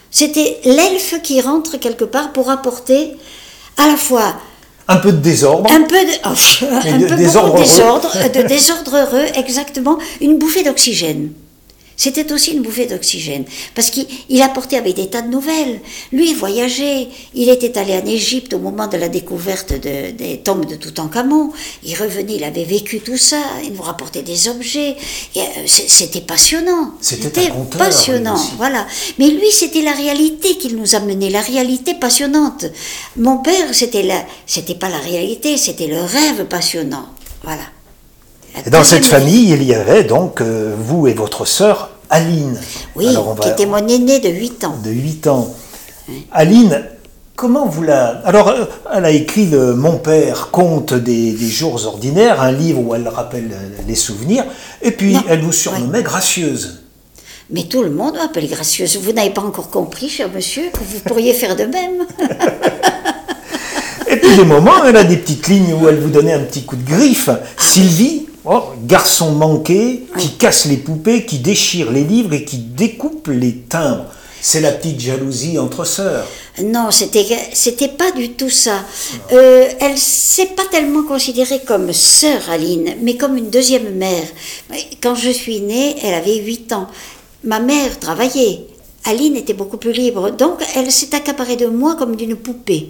C'était 0.10 0.60
l'elfe 0.66 1.22
qui 1.22 1.42
rentre 1.42 1.78
quelque 1.78 2.06
part 2.06 2.34
pour 2.34 2.50
apporter 2.50 3.12
à 3.78 3.86
la 3.86 3.98
fois 3.98 4.34
un 4.92 4.98
peu 4.98 5.12
de 5.12 5.18
désordre. 5.18 5.72
Un 5.72 5.84
peu 5.84 6.04
de, 6.04 6.12
oh, 6.26 6.30
un 6.86 6.98
de 6.98 7.08
peu 7.08 7.16
désordre 7.16 7.58
désordre, 7.58 8.12
de 8.34 8.42
désordre 8.48 8.98
heureux, 8.98 9.26
exactement, 9.36 9.98
une 10.20 10.38
bouffée 10.38 10.64
d'oxygène. 10.64 11.32
C'était 12.04 12.34
aussi 12.34 12.54
une 12.54 12.64
bouffée 12.64 12.88
d'oxygène, 12.88 13.46
parce 13.76 13.92
qu'il 13.92 14.42
apportait 14.42 14.78
avec 14.78 14.96
des 14.96 15.06
tas 15.06 15.22
de 15.22 15.28
nouvelles. 15.28 15.82
Lui, 16.12 16.32
il 16.32 16.36
voyageait, 16.36 17.10
il 17.36 17.48
était 17.48 17.78
allé 17.78 17.94
en 17.94 18.04
Égypte 18.08 18.56
au 18.56 18.58
moment 18.58 18.88
de 18.88 18.98
la 18.98 19.08
découverte 19.08 19.72
des 19.74 20.42
tombes 20.44 20.66
de 20.66 20.74
Toutankhamon, 20.78 21.52
il 21.84 21.96
revenait, 21.96 22.38
il 22.38 22.44
avait 22.44 22.64
vécu 22.64 23.02
tout 23.02 23.18
ça, 23.18 23.38
il 23.64 23.74
nous 23.74 23.84
rapportait 23.84 24.24
des 24.24 24.50
objets, 24.50 24.96
euh, 25.38 25.42
c'était 25.68 26.22
passionnant. 26.22 26.94
C'était 27.02 27.52
passionnant, 27.78 28.42
voilà. 28.58 28.88
Mais 29.20 29.28
lui, 29.28 29.52
c'était 29.52 29.84
la 29.84 29.94
réalité 29.94 30.58
qu'il 30.58 30.78
nous 30.78 30.96
amenait, 30.96 31.30
la 31.30 31.42
réalité 31.42 31.94
passionnante. 31.94 32.66
Mon 33.16 33.38
père, 33.44 33.74
c'était 33.74 34.02
la, 34.02 34.26
c'était 34.48 34.74
pas 34.74 34.90
la 34.90 34.98
réalité, 34.98 35.56
c'était 35.56 35.86
le 35.86 36.02
rêve 36.02 36.46
passionnant, 36.50 37.10
voilà. 37.44 37.62
Et 38.66 38.70
dans 38.72 38.84
cette 38.84 39.06
famille, 39.06 39.52
il 39.52 39.64
y 39.64 39.74
avait 39.74 40.04
donc 40.04 40.42
euh, 40.42 40.76
vous 40.78 41.06
et 41.08 41.14
votre 41.14 41.46
sœur 41.46 41.91
Aline. 42.12 42.60
Oui, 42.96 43.08
qui 43.42 43.48
était 43.48 43.66
mon 43.66 43.88
aînée 43.88 44.20
de 44.20 44.30
8 44.30 44.66
ans. 44.66 44.76
De 44.84 44.92
8 44.92 45.28
ans. 45.28 45.48
Aline, 46.34 46.84
comment 47.38 47.66
vous 47.66 47.84
la... 47.84 48.22
Alors, 48.26 48.50
euh, 48.50 48.66
elle 48.94 49.06
a 49.06 49.12
écrit 49.12 49.46
le 49.46 49.74
Mon 49.74 49.98
père 49.98 50.50
conte 50.52 50.94
des, 50.94 51.38
jours 51.38 51.88
ordinaires, 51.88 52.42
un 52.42 52.52
livre 52.52 52.82
où 52.82 52.94
elle 52.94 53.08
rappelle 53.08 53.50
les 53.88 53.96
souvenirs, 53.96 54.44
et 54.82 54.92
puis 54.92 55.16
elle 55.30 55.42
vous 55.42 55.54
surnommait 55.54 56.04
gracieuse. 56.04 56.82
Mais 57.50 57.64
tout 57.64 57.82
le 57.82 57.92
monde 57.92 58.16
m'appelle 58.16 58.50
gracieuse. 58.50 58.98
Vous 58.98 59.14
n'avez 59.14 59.30
pas 59.30 59.42
encore 59.42 59.70
compris, 59.70 60.10
cher 60.10 60.30
monsieur, 60.34 60.64
que 60.72 60.80
vous 60.80 61.00
pourriez 61.00 61.34
faire 61.34 61.56
de 61.56 61.64
même. 61.64 62.06
et 64.10 64.18
puis 64.18 64.36
des 64.36 64.46
moments, 64.46 64.84
elle 64.86 64.98
a 64.98 65.06
des 65.06 65.18
petites 65.18 65.48
lignes 65.48 65.74
où 65.74 65.88
elle 65.88 66.00
vous 66.00 66.10
donnait 66.10 66.34
un 66.34 66.44
petit 66.44 66.64
coup 66.64 66.76
de 66.76 66.86
griffe. 66.86 67.30
Sylvie, 67.58 68.21
Oh, 68.44 68.64
garçon 68.86 69.32
manqué, 69.32 70.08
qui 70.18 70.30
casse 70.30 70.66
les 70.66 70.78
poupées, 70.78 71.26
qui 71.26 71.38
déchire 71.38 71.92
les 71.92 72.04
livres 72.04 72.34
et 72.34 72.44
qui 72.44 72.58
découpe 72.58 73.28
les 73.28 73.56
timbres. 73.56 74.06
C'est 74.42 74.62
la 74.62 74.72
petite 74.72 75.00
jalousie 75.00 75.60
entre 75.60 75.86
sœurs. 75.86 76.28
Non, 76.64 76.90
c'était 76.90 77.24
c'était 77.54 77.88
pas 77.88 78.12
du 78.12 78.32
tout 78.32 78.50
ça. 78.50 78.84
Euh, 79.32 79.70
elle 79.80 79.98
s'est 79.98 80.48
pas 80.48 80.66
tellement 80.72 81.04
considérée 81.04 81.62
comme 81.66 81.94
sœur 81.94 82.50
Aline, 82.50 82.96
mais 83.04 83.16
comme 83.16 83.38
une 83.38 83.52
deuxième 83.52 83.94
mère. 83.96 84.26
Quand 85.04 85.14
je 85.14 85.30
suis 85.30 85.62
née, 85.62 85.96
elle 86.04 86.16
avait 86.16 86.38
8 86.38 86.74
ans. 86.74 86.88
Ma 87.44 87.60
mère 87.60 88.00
travaillait. 88.00 88.66
Aline 89.06 89.36
était 89.36 89.54
beaucoup 89.54 89.78
plus 89.78 89.94
libre, 89.94 90.32
donc 90.32 90.60
elle 90.76 90.92
s'est 90.92 91.14
accaparée 91.14 91.58
de 91.58 91.68
moi 91.68 91.96
comme 91.96 92.16
d'une 92.16 92.36
poupée. 92.36 92.90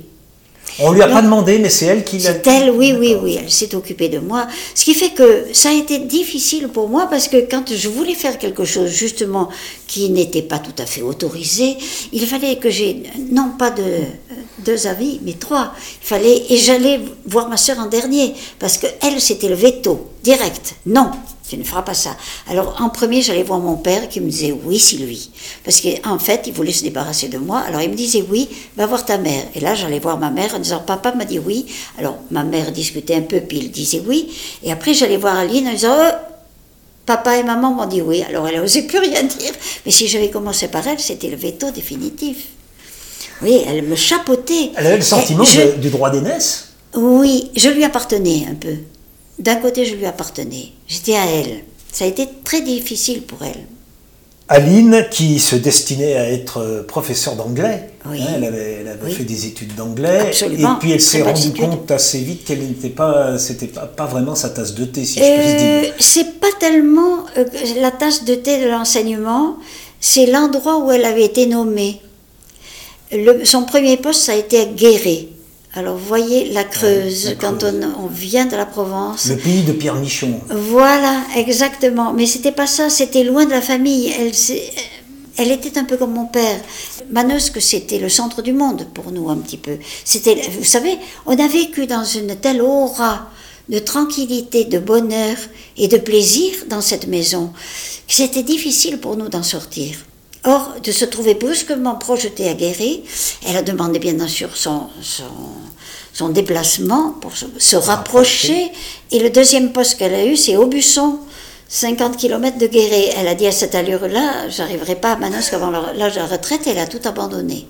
On 0.83 0.91
lui 0.91 1.01
a 1.01 1.07
pas 1.07 1.21
demandé, 1.21 1.59
mais 1.59 1.69
c'est 1.69 1.85
elle 1.85 2.03
qui 2.03 2.17
l'a. 2.17 2.33
C'est 2.33 2.47
elle, 2.47 2.71
oui, 2.71 2.95
oui, 2.97 3.15
oui, 3.21 3.37
elle 3.39 3.51
s'est 3.51 3.73
occupée 3.75 4.09
de 4.09 4.19
moi. 4.19 4.47
Ce 4.73 4.83
qui 4.83 4.93
fait 4.93 5.11
que 5.11 5.45
ça 5.53 5.69
a 5.69 5.73
été 5.73 5.99
difficile 5.99 6.69
pour 6.69 6.89
moi 6.89 7.07
parce 7.07 7.27
que 7.27 7.37
quand 7.49 7.71
je 7.73 7.87
voulais 7.87 8.15
faire 8.15 8.37
quelque 8.37 8.65
chose 8.65 8.89
justement 8.89 9.49
qui 9.87 10.09
n'était 10.09 10.41
pas 10.41 10.59
tout 10.59 10.75
à 10.81 10.85
fait 10.85 11.01
autorisé, 11.01 11.77
il 12.11 12.25
fallait 12.25 12.55
que 12.55 12.69
j'ai 12.69 13.03
non 13.31 13.51
pas 13.59 13.69
de, 13.69 13.83
deux 14.65 14.87
avis, 14.87 15.19
mais 15.23 15.33
trois. 15.33 15.73
Il 16.01 16.07
fallait 16.07 16.43
et 16.49 16.57
j'allais 16.57 16.99
voir 17.25 17.47
ma 17.49 17.57
sœur 17.57 17.79
en 17.79 17.87
dernier 17.87 18.33
parce 18.59 18.77
que 18.77 18.87
elle 19.01 19.21
c'était 19.21 19.49
le 19.49 19.55
veto 19.55 20.09
direct. 20.23 20.75
Non, 20.85 21.11
tu 21.51 21.57
ne 21.57 21.65
feras 21.65 21.81
pas 21.81 21.93
ça. 21.93 22.15
Alors 22.47 22.77
en 22.79 22.87
premier, 22.87 23.21
j'allais 23.21 23.43
voir 23.43 23.59
mon 23.59 23.75
père 23.75 24.07
qui 24.07 24.21
me 24.21 24.29
disait 24.29 24.53
oui, 24.63 24.79
Sylvie. 24.79 25.31
Parce 25.65 25.81
qu'en 25.81 26.17
fait, 26.17 26.43
il 26.47 26.53
voulait 26.53 26.71
se 26.71 26.81
débarrasser 26.81 27.27
de 27.27 27.37
moi. 27.37 27.59
Alors 27.59 27.81
il 27.81 27.89
me 27.89 27.95
disait 27.95 28.23
oui, 28.29 28.47
va 28.77 28.85
voir 28.85 29.03
ta 29.03 29.17
mère. 29.17 29.43
Et 29.53 29.59
là, 29.59 29.75
j'allais 29.75 29.99
voir 29.99 30.17
ma 30.17 30.29
mère 30.29 30.55
en 30.55 30.59
disant 30.59 30.79
papa 30.79 31.13
m'a 31.13 31.25
dit 31.25 31.39
oui. 31.39 31.65
Alors 31.99 32.19
ma 32.31 32.45
mère 32.45 32.71
discutait 32.71 33.15
un 33.15 33.23
peu, 33.23 33.41
puis 33.41 33.57
il 33.57 33.69
disait 33.69 34.01
oui. 34.07 34.31
Et 34.63 34.71
après, 34.71 34.93
j'allais 34.93 35.17
voir 35.17 35.35
Aline 35.35 35.67
en 35.67 35.73
disant 35.73 35.93
oh, 35.93 36.15
papa 37.05 37.37
et 37.37 37.43
maman 37.43 37.73
m'ont 37.73 37.85
dit 37.85 38.01
oui. 38.01 38.23
Alors 38.23 38.47
elle 38.47 38.61
n'osait 38.61 38.83
plus 38.83 38.99
rien 38.99 39.23
dire. 39.23 39.51
Mais 39.85 39.91
si 39.91 40.07
j'avais 40.07 40.29
commencé 40.29 40.69
par 40.69 40.87
elle, 40.87 41.01
c'était 41.01 41.27
le 41.27 41.35
veto 41.35 41.69
définitif. 41.71 42.47
Oui, 43.41 43.59
elle 43.67 43.83
me 43.83 43.97
chapeautait. 43.97 44.71
Elle 44.77 44.87
avait 44.87 44.97
le 44.97 45.03
sentiment 45.03 45.43
du 45.79 45.89
droit 45.89 46.11
d'aînesse? 46.11 46.69
Oui, 46.95 47.51
je 47.57 47.67
lui 47.67 47.83
appartenais 47.83 48.45
un 48.49 48.55
peu 48.55 48.77
d'un 49.41 49.55
côté, 49.55 49.85
je 49.85 49.95
lui 49.95 50.05
appartenais. 50.05 50.69
J'étais 50.87 51.15
à 51.15 51.25
elle. 51.25 51.63
Ça 51.91 52.05
a 52.05 52.07
été 52.07 52.27
très 52.43 52.61
difficile 52.61 53.23
pour 53.23 53.43
elle. 53.43 53.65
Aline, 54.47 55.05
qui 55.09 55.39
se 55.39 55.55
destinait 55.55 56.15
à 56.15 56.29
être 56.29 56.57
euh, 56.57 56.83
professeure 56.83 57.37
d'anglais, 57.37 57.89
hein, 58.03 58.11
elle 58.35 58.43
avait, 58.43 58.83
fait 59.13 59.23
des 59.23 59.45
études 59.45 59.75
d'anglais, 59.75 60.29
et 60.29 60.65
puis 60.79 60.91
elle 60.91 60.99
s'est 60.99 61.21
rendue 61.21 61.53
compte 61.53 61.89
assez 61.89 62.19
vite 62.19 62.43
qu'elle 62.43 62.59
n'était 62.59 62.89
pas, 62.89 63.37
c'était 63.37 63.67
pas, 63.67 64.05
vraiment 64.07 64.35
sa 64.35 64.49
tasse 64.49 64.75
de 64.75 64.83
thé, 64.83 65.05
si 65.05 65.19
je 65.19 65.23
puis 65.23 65.55
dire. 65.55 65.91
Euh, 65.93 65.95
c'est 65.99 66.39
pas 66.41 66.51
tellement 66.59 67.23
euh, 67.37 67.45
la 67.79 67.91
tasse 67.91 68.25
de 68.25 68.35
thé 68.35 68.61
de 68.61 68.67
l'enseignement, 68.67 69.55
c'est 70.01 70.25
l'endroit 70.25 70.79
où 70.79 70.91
elle 70.91 71.05
avait 71.05 71.25
été 71.25 71.45
nommée. 71.45 72.01
son 73.45 73.63
premier 73.63 73.95
poste, 73.95 74.23
ça 74.23 74.33
a 74.33 74.35
été 74.35 74.59
à 74.59 74.65
Guéret. 74.65 75.27
Alors, 75.73 75.95
vous 75.95 76.05
voyez 76.05 76.51
la 76.51 76.65
Creuse, 76.65 77.37
quand 77.39 77.63
On, 77.63 78.07
vient 78.07 78.45
de 78.45 78.57
la 78.57 78.65
Provence. 78.65 79.27
Le 79.27 79.37
pays 79.37 79.63
de 79.63 79.71
Pierre 79.71 79.95
Michon. 79.95 80.41
Voilà, 80.49 81.21
exactement. 81.37 82.11
Mais 82.11 82.25
c'était 82.25 82.51
pas 82.51 82.67
ça, 82.67 82.89
c'était 82.89 83.23
loin 83.23 83.45
de 83.45 83.51
la 83.51 83.61
famille. 83.61 84.11
Elle, 84.11 84.33
elle 85.37 85.51
était 85.51 85.77
un 85.77 85.85
peu 85.85 85.95
comme 85.95 86.13
mon 86.13 86.25
père. 86.25 86.59
Manosque, 87.09 87.61
c'était 87.61 87.99
le 87.99 88.09
centre 88.09 88.41
du 88.41 88.51
monde 88.51 88.85
pour 88.93 89.13
nous, 89.13 89.29
un 89.29 89.37
petit 89.37 89.55
peu. 89.55 89.77
C'était, 90.03 90.41
vous 90.59 90.65
savez, 90.65 90.97
on 91.25 91.39
a 91.39 91.47
vécu 91.47 91.87
dans 91.87 92.03
une 92.03 92.35
telle 92.35 92.61
aura 92.61 93.29
de 93.69 93.79
tranquillité, 93.79 94.65
de 94.65 94.79
bonheur 94.79 95.37
et 95.77 95.87
de 95.87 95.97
plaisir 95.97 96.53
dans 96.67 96.81
cette 96.81 97.07
maison 97.07 97.53
que 98.07 98.13
c'était 98.13 98.43
difficile 98.43 98.97
pour 98.99 99.15
nous 99.15 99.29
d'en 99.29 99.43
sortir. 99.43 99.95
Or, 100.43 100.73
de 100.83 100.91
se 100.91 101.05
trouver 101.05 101.35
brusquement 101.35 101.95
projetée 101.95 102.49
à 102.49 102.53
Guéret, 102.53 103.01
elle 103.47 103.57
a 103.57 103.61
demandé 103.61 103.99
bien 103.99 104.27
sûr 104.27 104.49
son, 104.57 104.87
son, 106.13 106.29
déplacement 106.29 107.11
pour 107.21 107.33
se, 107.35 107.75
rapprocher. 107.75 108.71
Et 109.11 109.19
le 109.19 109.29
deuxième 109.29 109.71
poste 109.71 109.99
qu'elle 109.99 110.15
a 110.15 110.25
eu, 110.25 110.35
c'est 110.35 110.57
Aubusson, 110.57 111.19
50 111.67 112.17
km 112.17 112.57
de 112.57 112.65
Guéret. 112.65 113.13
Elle 113.17 113.27
a 113.27 113.35
dit 113.35 113.45
à 113.45 113.51
cette 113.51 113.75
allure-là, 113.75 114.49
j'arriverai 114.49 114.95
pas 114.95 115.11
à 115.11 115.15
Manosque 115.15 115.53
avant 115.53 115.69
l'âge 115.69 116.15
de 116.15 116.19
la 116.19 116.25
retraite, 116.25 116.61
elle 116.65 116.79
a 116.79 116.87
tout 116.87 117.01
abandonné 117.05 117.67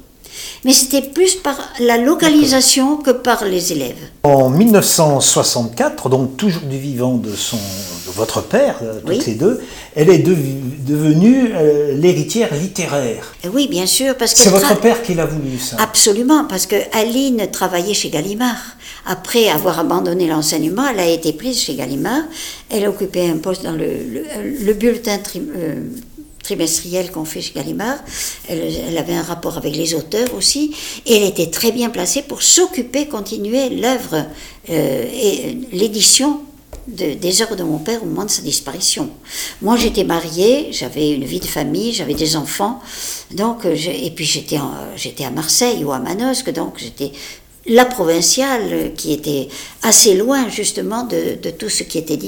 mais 0.64 0.74
c'était 0.74 1.02
plus 1.02 1.36
par 1.36 1.58
la 1.80 1.98
localisation 1.98 2.98
que 2.98 3.12
par 3.12 3.46
les 3.46 3.72
élèves. 3.72 4.10
En 4.24 4.50
1964, 4.50 6.10
donc 6.10 6.38
toujours 6.38 6.64
du 6.64 6.78
vivant 6.78 7.16
de, 7.16 7.36
son, 7.36 7.58
votre 8.14 8.42
père, 8.42 8.80
euh, 8.84 9.00
toutes 9.06 9.26
les 9.26 9.36
deux, 9.36 9.62
elle 9.96 10.10
est 10.10 10.20
devenue 10.20 11.52
euh, 11.54 11.94
l'héritière 11.96 12.54
littéraire. 12.54 13.34
Oui, 13.54 13.68
bien 13.68 13.86
sûr, 13.86 14.16
parce 14.16 14.34
que... 14.34 14.42
C'est 14.42 14.50
votre 14.50 14.80
père 14.80 15.02
qui 15.02 15.14
l'a 15.14 15.26
voulu, 15.26 15.58
ça 15.58 15.78
Absolument, 15.80 16.46
parce 16.46 16.66
que 16.66 16.76
Aline 16.94 17.50
travaillait 17.52 17.94
chez 17.94 18.10
Gallimard. 18.10 18.78
Après 19.06 19.50
avoir 19.50 19.80
abandonné 19.80 20.28
l'enseignement, 20.28 20.88
elle 20.88 21.00
a 21.00 21.08
été 21.08 21.34
prise 21.34 21.60
chez 21.60 21.76
Gallimard. 21.76 22.24
Elle 22.70 22.88
occupait 22.88 23.30
un 23.30 23.38
poste 23.38 23.64
dans 23.64 23.72
le, 23.72 24.74
bulletin 24.74 25.18
euh, 25.36 25.82
trimestrielle 26.44 27.12
qu'on 27.12 27.26
fait 27.26 27.42
chez 27.42 27.54
Gallimard. 27.54 27.98
Elle, 28.48 28.98
avait 28.98 29.16
un 29.16 29.24
rapport 29.24 29.58
avec 29.58 29.76
les 29.76 29.96
auteurs 29.96 30.34
aussi, 30.36 30.76
et 31.06 31.18
elle 31.18 31.24
était 31.24 31.50
très 31.50 31.72
bien 31.72 31.90
placée 31.90 32.22
pour 32.22 32.44
s'occuper, 32.44 33.08
continuer 33.08 33.70
l'œuvre 33.70 34.26
euh, 34.70 35.06
et 35.12 35.58
l'édition 35.72 36.42
des 36.88 37.42
œuvres 37.42 37.56
de 37.56 37.64
mon 37.64 37.78
père 37.78 38.04
au 38.04 38.06
moment 38.06 38.26
de 38.26 38.30
sa 38.30 38.42
disparition. 38.42 39.10
Moi, 39.62 39.78
j'étais 39.78 40.04
mariée, 40.04 40.70
j'avais 40.72 41.12
une 41.12 41.26
vie 41.26 41.40
de 41.40 41.46
famille, 41.46 41.94
j'avais 41.94 42.14
des 42.14 42.36
enfants, 42.36 42.80
donc 43.32 43.66
et 43.66 44.12
puis 44.12 44.26
j'étais 44.26 44.58
j'étais 44.96 45.26
à 45.26 45.32
Marseille 45.32 45.84
ou 45.84 45.92
à 45.92 46.00
Manosque, 46.00 46.52
donc 46.52 46.74
j'étais 46.78 47.12
la 47.68 47.86
provinciale 47.86 48.92
qui 48.96 49.14
était 49.14 49.48
assez 49.84 50.16
loin 50.16 50.50
justement 50.50 51.04
de, 51.04 51.38
de 51.42 51.50
tout 51.52 51.70
ce 51.70 51.84
qui 51.84 51.98
était 51.98 52.20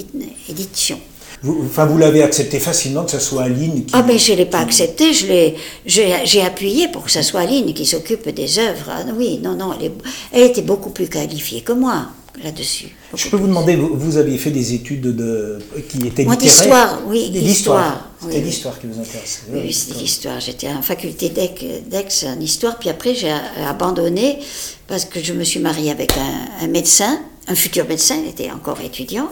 édition. 0.48 1.00
Vous, 1.42 1.66
enfin, 1.66 1.86
vous 1.86 1.98
l'avez 1.98 2.24
accepté 2.24 2.58
facilement 2.60 3.04
que 3.04 3.12
ce 3.12 3.20
soit 3.20 3.44
Aline 3.44 3.86
qui. 3.86 3.94
Ah, 3.94 4.02
ben 4.02 4.18
je 4.18 4.32
ne 4.32 4.38
l'ai 4.38 4.46
pas 4.46 4.60
accepté, 4.60 5.14
je 5.14 5.28
l'ai, 5.28 5.56
j'ai 5.86 6.42
appuyé 6.42 6.88
pour 6.88 7.04
que 7.04 7.12
ce 7.12 7.22
soit 7.22 7.42
Aline 7.42 7.74
qui 7.74 7.86
s'occupe 7.86 8.30
des 8.30 8.60
œuvres. 8.60 8.90
Ah, 8.90 9.04
oui, 9.18 9.40
non, 9.44 9.56
non, 9.56 9.72
elle, 9.80 9.92
elle, 10.32 10.44
était 10.44 10.62
beaucoup 10.62 10.92
plus 10.92 11.10
qualifiée 11.10 11.62
que 11.62 11.74
moi 11.74 12.08
là-dessus. 12.42 12.96
Je 13.14 13.30
peux 13.30 13.38
vous 13.38 13.48
demander, 13.48 13.76
vous, 13.76 13.96
vous, 13.96 14.18
aviez 14.18 14.38
fait 14.38 14.52
des 14.52 14.74
études 14.74 15.16
de, 15.16 15.60
qui 15.88 16.08
étaient 16.08 16.26
Moi, 16.26 16.36
d'histoire, 16.36 17.02
oui, 17.06 17.30
l'histoire. 17.34 18.10
C'était 18.22 18.42
l'histoire 18.42 18.80
qui 18.80 18.88
vous 18.88 19.00
intéressait. 19.00 19.42
Oui, 19.50 19.62
oui 19.66 19.74
c'était 19.74 20.00
l'histoire. 20.00 20.40
J'étais 20.40 20.70
en 20.70 20.82
faculté 20.82 21.30
d'Aix 21.30 22.26
en 22.26 22.40
histoire, 22.40 22.80
puis 22.80 22.90
après 22.90 23.14
j'ai 23.14 23.34
abandonné 23.68 24.40
parce 24.88 25.06
que 25.06 25.22
je 25.22 25.34
me 25.34 25.44
suis 25.44 25.60
mariée 25.60 25.92
avec 25.92 26.14
un, 26.18 26.66
un 26.66 26.68
médecin, 26.68 27.20
un 27.48 27.56
futur 27.56 27.88
médecin, 27.88 28.16
il 28.24 28.30
était 28.30 28.52
encore 28.52 28.80
étudiant. 28.82 29.30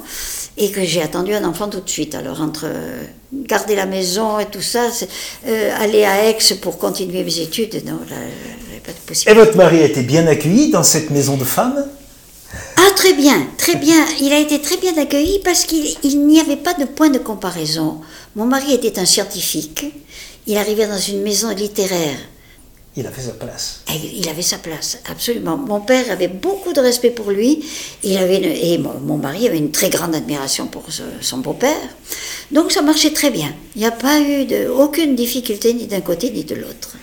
et 0.58 0.70
que 0.70 0.84
j'ai 0.84 1.02
attendu 1.02 1.34
un 1.34 1.44
enfant 1.46 1.70
tout 1.70 1.80
de 1.80 1.90
suite. 1.90 2.16
Alors 2.16 2.42
entre 2.42 2.66
euh, 2.66 3.04
garder 3.34 3.76
la 3.76 3.86
maison 3.86 4.40
et 4.40 4.46
tout 4.46 4.62
ça, 4.62 4.90
euh, 5.48 5.72
aller 5.80 6.04
à 6.04 6.30
Aix 6.30 6.38
pour 6.62 6.78
continuer 6.78 7.24
mes 7.24 7.40
études, 7.40 7.82
non, 7.86 8.00
là, 8.10 8.18
pas 8.86 8.92
de 8.92 8.98
possibilité. 9.06 9.32
Et 9.32 9.34
votre 9.34 9.58
mari 9.58 9.80
a 9.80 9.86
été 9.86 10.02
bien 10.02 10.28
accueilli 10.28 10.72
dans 10.72 10.84
cette 10.84 11.10
maison 11.10 11.38
de 11.38 11.44
femmes 11.44 11.86
ah, 12.78 12.92
très 12.96 13.14
bien, 13.14 13.48
très 13.58 13.76
bien. 13.76 14.06
Il 14.20 14.34
a 14.34 14.40
été 14.40 14.60
très 14.62 14.78
bien 14.78 14.98
accueilli 14.98 15.40
parce 15.44 15.66
qu'il 15.66 16.26
n'y 16.26 16.40
avait 16.40 16.58
pas 16.58 16.74
de 16.74 16.86
point 16.86 17.10
de 17.10 17.20
comparaison. 17.20 18.02
Mon 18.36 18.46
mari 18.46 18.74
était 18.74 19.00
un 19.00 19.06
scientifique. 19.06 19.86
Il 20.48 20.58
arrivait 20.58 20.88
dans 20.88 20.98
une 20.98 21.22
maison 21.22 21.50
littéraire. 21.50 22.18
Il 22.98 23.08
avait 23.08 23.22
sa 23.22 23.32
place. 23.32 23.84
Il 23.88 24.28
avait 24.28 24.42
sa 24.42 24.58
place, 24.58 25.00
absolument. 25.10 25.56
Mon 25.56 25.80
père 25.80 26.12
avait 26.12 26.28
beaucoup 26.28 26.74
de 26.74 26.82
respect 26.82 27.12
pour 27.12 27.32
lui. 27.32 27.64
Il 28.04 28.18
avait 28.18 28.42
et 28.42 28.78
mon, 28.78 29.18
mari 29.18 29.48
avait 29.48 29.58
une 29.58 29.72
très 29.72 29.90
grande 29.90 30.14
admiration 30.14 30.68
pour 30.68 30.84
son 31.22 31.38
beau-père. 31.38 31.88
Donc 32.52 32.74
ça 32.74 32.82
marchait 32.82 33.14
très 33.14 33.32
bien. 33.32 33.54
Il 33.76 33.80
n'y 33.80 33.88
a 33.88 33.92
pas 33.92 34.20
eu 34.20 34.46
de, 34.46 34.68
aucune 34.68 35.16
difficulté 35.16 35.74
ni 35.74 35.88
d'un 35.88 36.02
côté 36.02 36.32
ni 36.32 36.44
de 36.44 36.56
l'autre. 36.56 36.98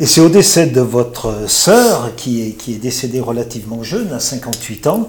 Et 0.00 0.06
c'est 0.06 0.20
au 0.20 0.28
décès 0.28 0.66
de 0.66 0.80
votre 0.80 1.50
sœur, 1.50 2.12
qui 2.16 2.42
est, 2.42 2.52
qui 2.52 2.74
est 2.74 2.78
décédée 2.78 3.20
relativement 3.20 3.82
jeune, 3.82 4.12
à 4.12 4.20
58 4.20 4.86
ans, 4.86 5.08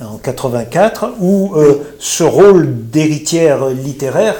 en 0.00 0.16
84, 0.16 1.14
où 1.20 1.56
euh, 1.56 1.82
ce 1.98 2.22
rôle 2.22 2.88
d'héritière 2.88 3.68
littéraire 3.70 4.36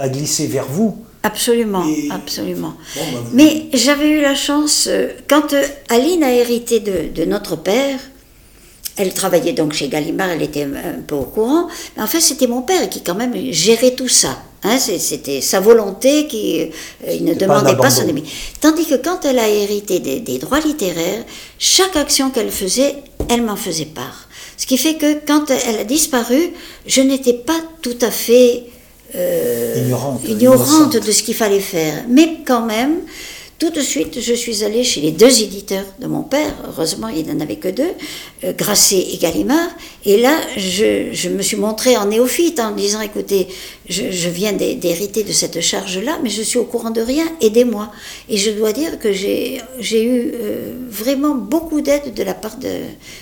a, 0.00 0.08
glissé 0.08 0.48
vers 0.48 0.66
vous. 0.66 0.96
Absolument, 1.22 1.84
absolument. 2.10 2.74
Bah, 2.96 3.02
Mais 3.32 3.66
j'avais 3.72 4.10
eu 4.10 4.20
la 4.20 4.34
chance, 4.34 4.88
euh, 4.88 5.08
quand 5.28 5.52
euh, 5.52 5.62
Aline 5.90 6.24
a 6.24 6.32
hérité 6.32 6.80
de, 6.80 7.14
de, 7.14 7.24
notre 7.24 7.56
père, 7.56 7.98
elle 8.96 9.12
travaillait 9.12 9.52
donc 9.52 9.72
chez 9.72 9.88
Gallimard, 9.88 10.30
elle 10.30 10.42
était 10.42 10.64
un 10.64 11.00
peu 11.06 11.14
au 11.14 11.24
courant, 11.24 11.68
mais 11.96 12.02
en 12.02 12.06
fait 12.06 12.20
c'était 12.20 12.46
mon 12.46 12.62
père 12.62 12.88
qui 12.88 13.02
quand 13.02 13.14
même 13.14 13.34
gérait 13.52 13.92
tout 13.92 14.08
ça. 14.08 14.38
Hein, 14.64 14.78
c'était 14.78 15.42
sa 15.42 15.60
volonté 15.60 16.26
qui 16.26 16.62
euh, 17.06 17.20
ne 17.20 17.34
demandait 17.34 17.76
pas, 17.76 17.90
son 17.90 18.08
ami. 18.08 18.24
Tandis 18.60 18.86
que 18.86 18.96
quand 18.96 19.24
elle 19.24 19.38
a 19.38 19.48
hérité 19.48 20.00
des, 20.00 20.38
droits 20.38 20.58
littéraires, 20.58 21.24
chaque 21.58 21.94
action 21.94 22.30
qu'elle 22.30 22.50
faisait, 22.50 22.96
elle 23.28 23.42
m'en 23.42 23.54
faisait 23.54 23.84
part. 23.84 24.28
Ce 24.56 24.66
qui 24.66 24.76
fait 24.76 24.94
que 24.94 25.24
quand 25.24 25.50
elle 25.50 25.78
a 25.78 25.84
disparu, 25.84 26.52
je 26.86 27.00
n'étais 27.00 27.34
pas 27.34 27.60
tout 27.80 27.98
à 28.00 28.10
fait 28.10 28.64
euh, 29.14 29.88
ignorante 30.26 30.96
de 30.96 31.12
ce 31.12 31.22
qu'il 31.22 31.34
fallait 31.34 31.60
faire. 31.60 32.04
Mais 32.08 32.38
quand 32.44 32.62
même, 32.62 33.02
tout 33.58 33.70
de 33.70 33.80
suite, 33.80 34.20
je 34.20 34.34
suis 34.34 34.64
allée 34.64 34.84
chez 34.84 35.00
les 35.00 35.12
deux 35.12 35.42
éditeurs 35.42 35.86
de 35.98 36.06
mon 36.06 36.22
père, 36.22 36.54
heureusement 36.68 37.08
il 37.08 37.26
n'en 37.26 37.40
avait 37.40 37.56
que 37.56 37.68
deux, 37.68 37.92
euh, 38.44 38.52
Grasset 38.52 39.06
et 39.12 39.16
Gallimard, 39.16 39.70
et 40.04 40.18
là 40.18 40.36
je, 40.58 41.28
me 41.30 41.40
suis 41.40 41.56
montrée 41.56 41.96
en 41.96 42.06
néophyte 42.06 42.60
en 42.60 42.72
disant 42.72 43.00
écoutez, 43.00 43.48
je, 43.88 44.28
viens 44.28 44.52
d'hériter 44.52 45.22
de 45.22 45.32
cette 45.32 45.60
charge-là, 45.62 46.18
mais 46.22 46.28
je 46.28 46.42
suis 46.42 46.58
au 46.58 46.64
courant 46.64 46.90
de 46.90 47.00
rien, 47.00 47.24
aidez-moi. 47.40 47.90
Et 48.28 48.36
je 48.36 48.50
dois 48.50 48.72
dire 48.72 48.98
que 48.98 49.12
j'ai 49.12 49.62
eu 49.92 50.32
euh, 50.34 50.74
vraiment 50.90 51.34
beaucoup 51.34 51.80
d'aide 51.80 52.12
de 52.12 52.22
la 52.22 52.34
part 52.34 52.56
de, 52.58 52.68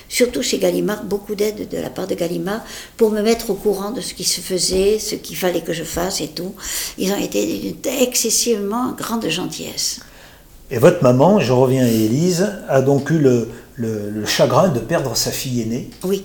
surtout 0.08 0.42
chez 0.42 0.58
Gallimard, 0.58 1.04
beaucoup 1.04 1.36
d'aide 1.36 1.68
de 1.68 1.78
la 1.78 1.90
part 1.90 2.08
de 2.08 2.14
Gallimard 2.14 2.64
pour 2.96 3.10
me 3.10 3.22
mettre 3.22 3.50
au 3.50 3.54
courant 3.54 3.92
de 3.92 4.00
ce 4.00 4.14
qui 4.14 4.24
se 4.24 4.40
faisait, 4.40 4.98
ce 4.98 5.14
qu'il 5.14 5.36
fallait 5.36 5.60
que 5.60 5.72
je 5.72 5.84
fasse 5.84 6.20
et 6.20 6.28
tout. 6.28 6.54
Ils 6.98 7.12
ont 7.12 7.20
été 7.20 7.46
d'une 7.46 7.76
excessivement 8.00 8.92
grande 8.98 9.28
gentillesse. 9.28 10.00
Et 10.74 10.78
votre 10.78 11.04
maman, 11.04 11.38
je 11.38 11.52
reviens 11.52 11.84
à 11.84 11.88
Élise, 11.88 12.50
a 12.68 12.82
donc 12.82 13.08
eu 13.10 13.18
le, 13.20 13.48
le, 13.76 14.26
chagrin 14.26 14.66
de 14.66 14.80
perdre 14.80 15.16
sa 15.16 15.30
fille 15.30 15.62
aînée. 15.62 15.88
Oui. 16.02 16.24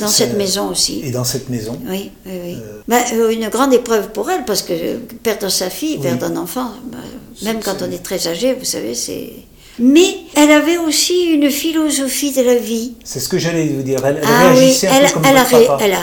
dans 0.00 0.08
cette 0.08 0.38
maison 0.38 0.70
aussi. 0.70 1.02
Et 1.04 1.10
dans 1.10 1.24
cette 1.24 1.50
maison. 1.50 1.78
Oui, 1.86 2.10
oui, 2.24 2.32
oui. 2.44 2.56
Euh, 2.56 2.80
bah, 2.88 2.96
euh, 3.12 3.28
une 3.28 3.50
grande 3.50 3.74
épreuve 3.74 4.08
pour 4.08 4.30
elle, 4.30 4.46
parce 4.46 4.62
que 4.62 4.96
perdre 5.22 5.50
sa 5.50 5.68
fille, 5.68 5.98
perdre 5.98 6.24
un 6.24 6.36
enfant, 6.38 6.70
bah, 6.90 6.96
même 7.42 7.60
quand 7.62 7.82
on 7.82 7.90
est 7.90 8.02
très 8.02 8.26
âgé, 8.26 8.54
vous 8.54 8.64
savez, 8.64 8.94
c'est... 8.94 9.32
Mais 9.78 10.16
elle 10.34 10.50
avait 10.50 10.78
aussi 10.78 11.26
une 11.26 11.50
philosophie 11.50 12.32
de 12.32 12.40
la 12.40 12.56
vie. 12.56 12.94
C'est 13.04 13.20
ce 13.20 13.28
que 13.28 13.36
j'allais 13.38 13.66
vous 13.66 13.82
dire. 13.82 14.00
Elle, 14.04 14.22
ah 14.24 14.48
réagissait 14.48 14.88
un 14.88 15.00
peu 15.00 15.12
comme 15.12 15.24
elle, 15.26 15.36
a, 15.36 15.46
elle 15.80 15.92
a 15.92 16.02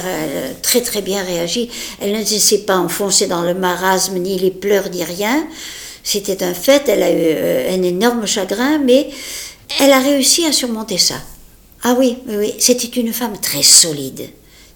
très 0.62 0.82
très 0.82 1.02
bien 1.02 1.24
réagi. 1.24 1.70
Elle 2.00 2.14
ne 2.14 2.24
s'est 2.24 2.60
pas 2.60 2.78
enfoncée 2.78 3.26
dans 3.26 3.42
le 3.42 3.56
marasme, 3.56 4.18
ni 4.20 4.38
les 4.38 4.52
pleurs, 4.52 4.92
ni 4.92 5.04
rien. 5.04 5.46
C'était 6.06 6.44
un 6.44 6.54
fait, 6.54 6.88
elle 6.88 7.02
a 7.02 7.10
eu 7.10 7.16
euh, 7.18 7.76
un 7.76 7.82
énorme 7.82 8.28
chagrin, 8.28 8.78
mais 8.78 9.10
elle 9.82 9.92
a 9.92 10.00
réussi 10.00 10.46
à 10.46 10.52
surmonter 10.52 11.00
ça. 11.00 11.16
Ah 11.82 11.96
oui, 11.98 12.20
oui, 12.28 12.36
oui, 12.38 12.54
c'était 12.60 13.02
une 13.02 13.12
femme 13.12 13.34
très 13.42 13.64
solide. 13.64 14.30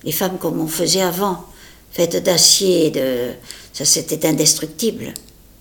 Les 0.04 0.12
femmes 0.12 0.38
comme 0.40 0.60
on 0.60 0.68
faisait 0.68 1.04
avant, 1.04 1.46
faites 1.92 2.24
d'acier, 2.24 2.90
de... 2.90 3.28
ça 3.74 3.86
c'était 3.86 4.28
indestructible, 4.28 5.14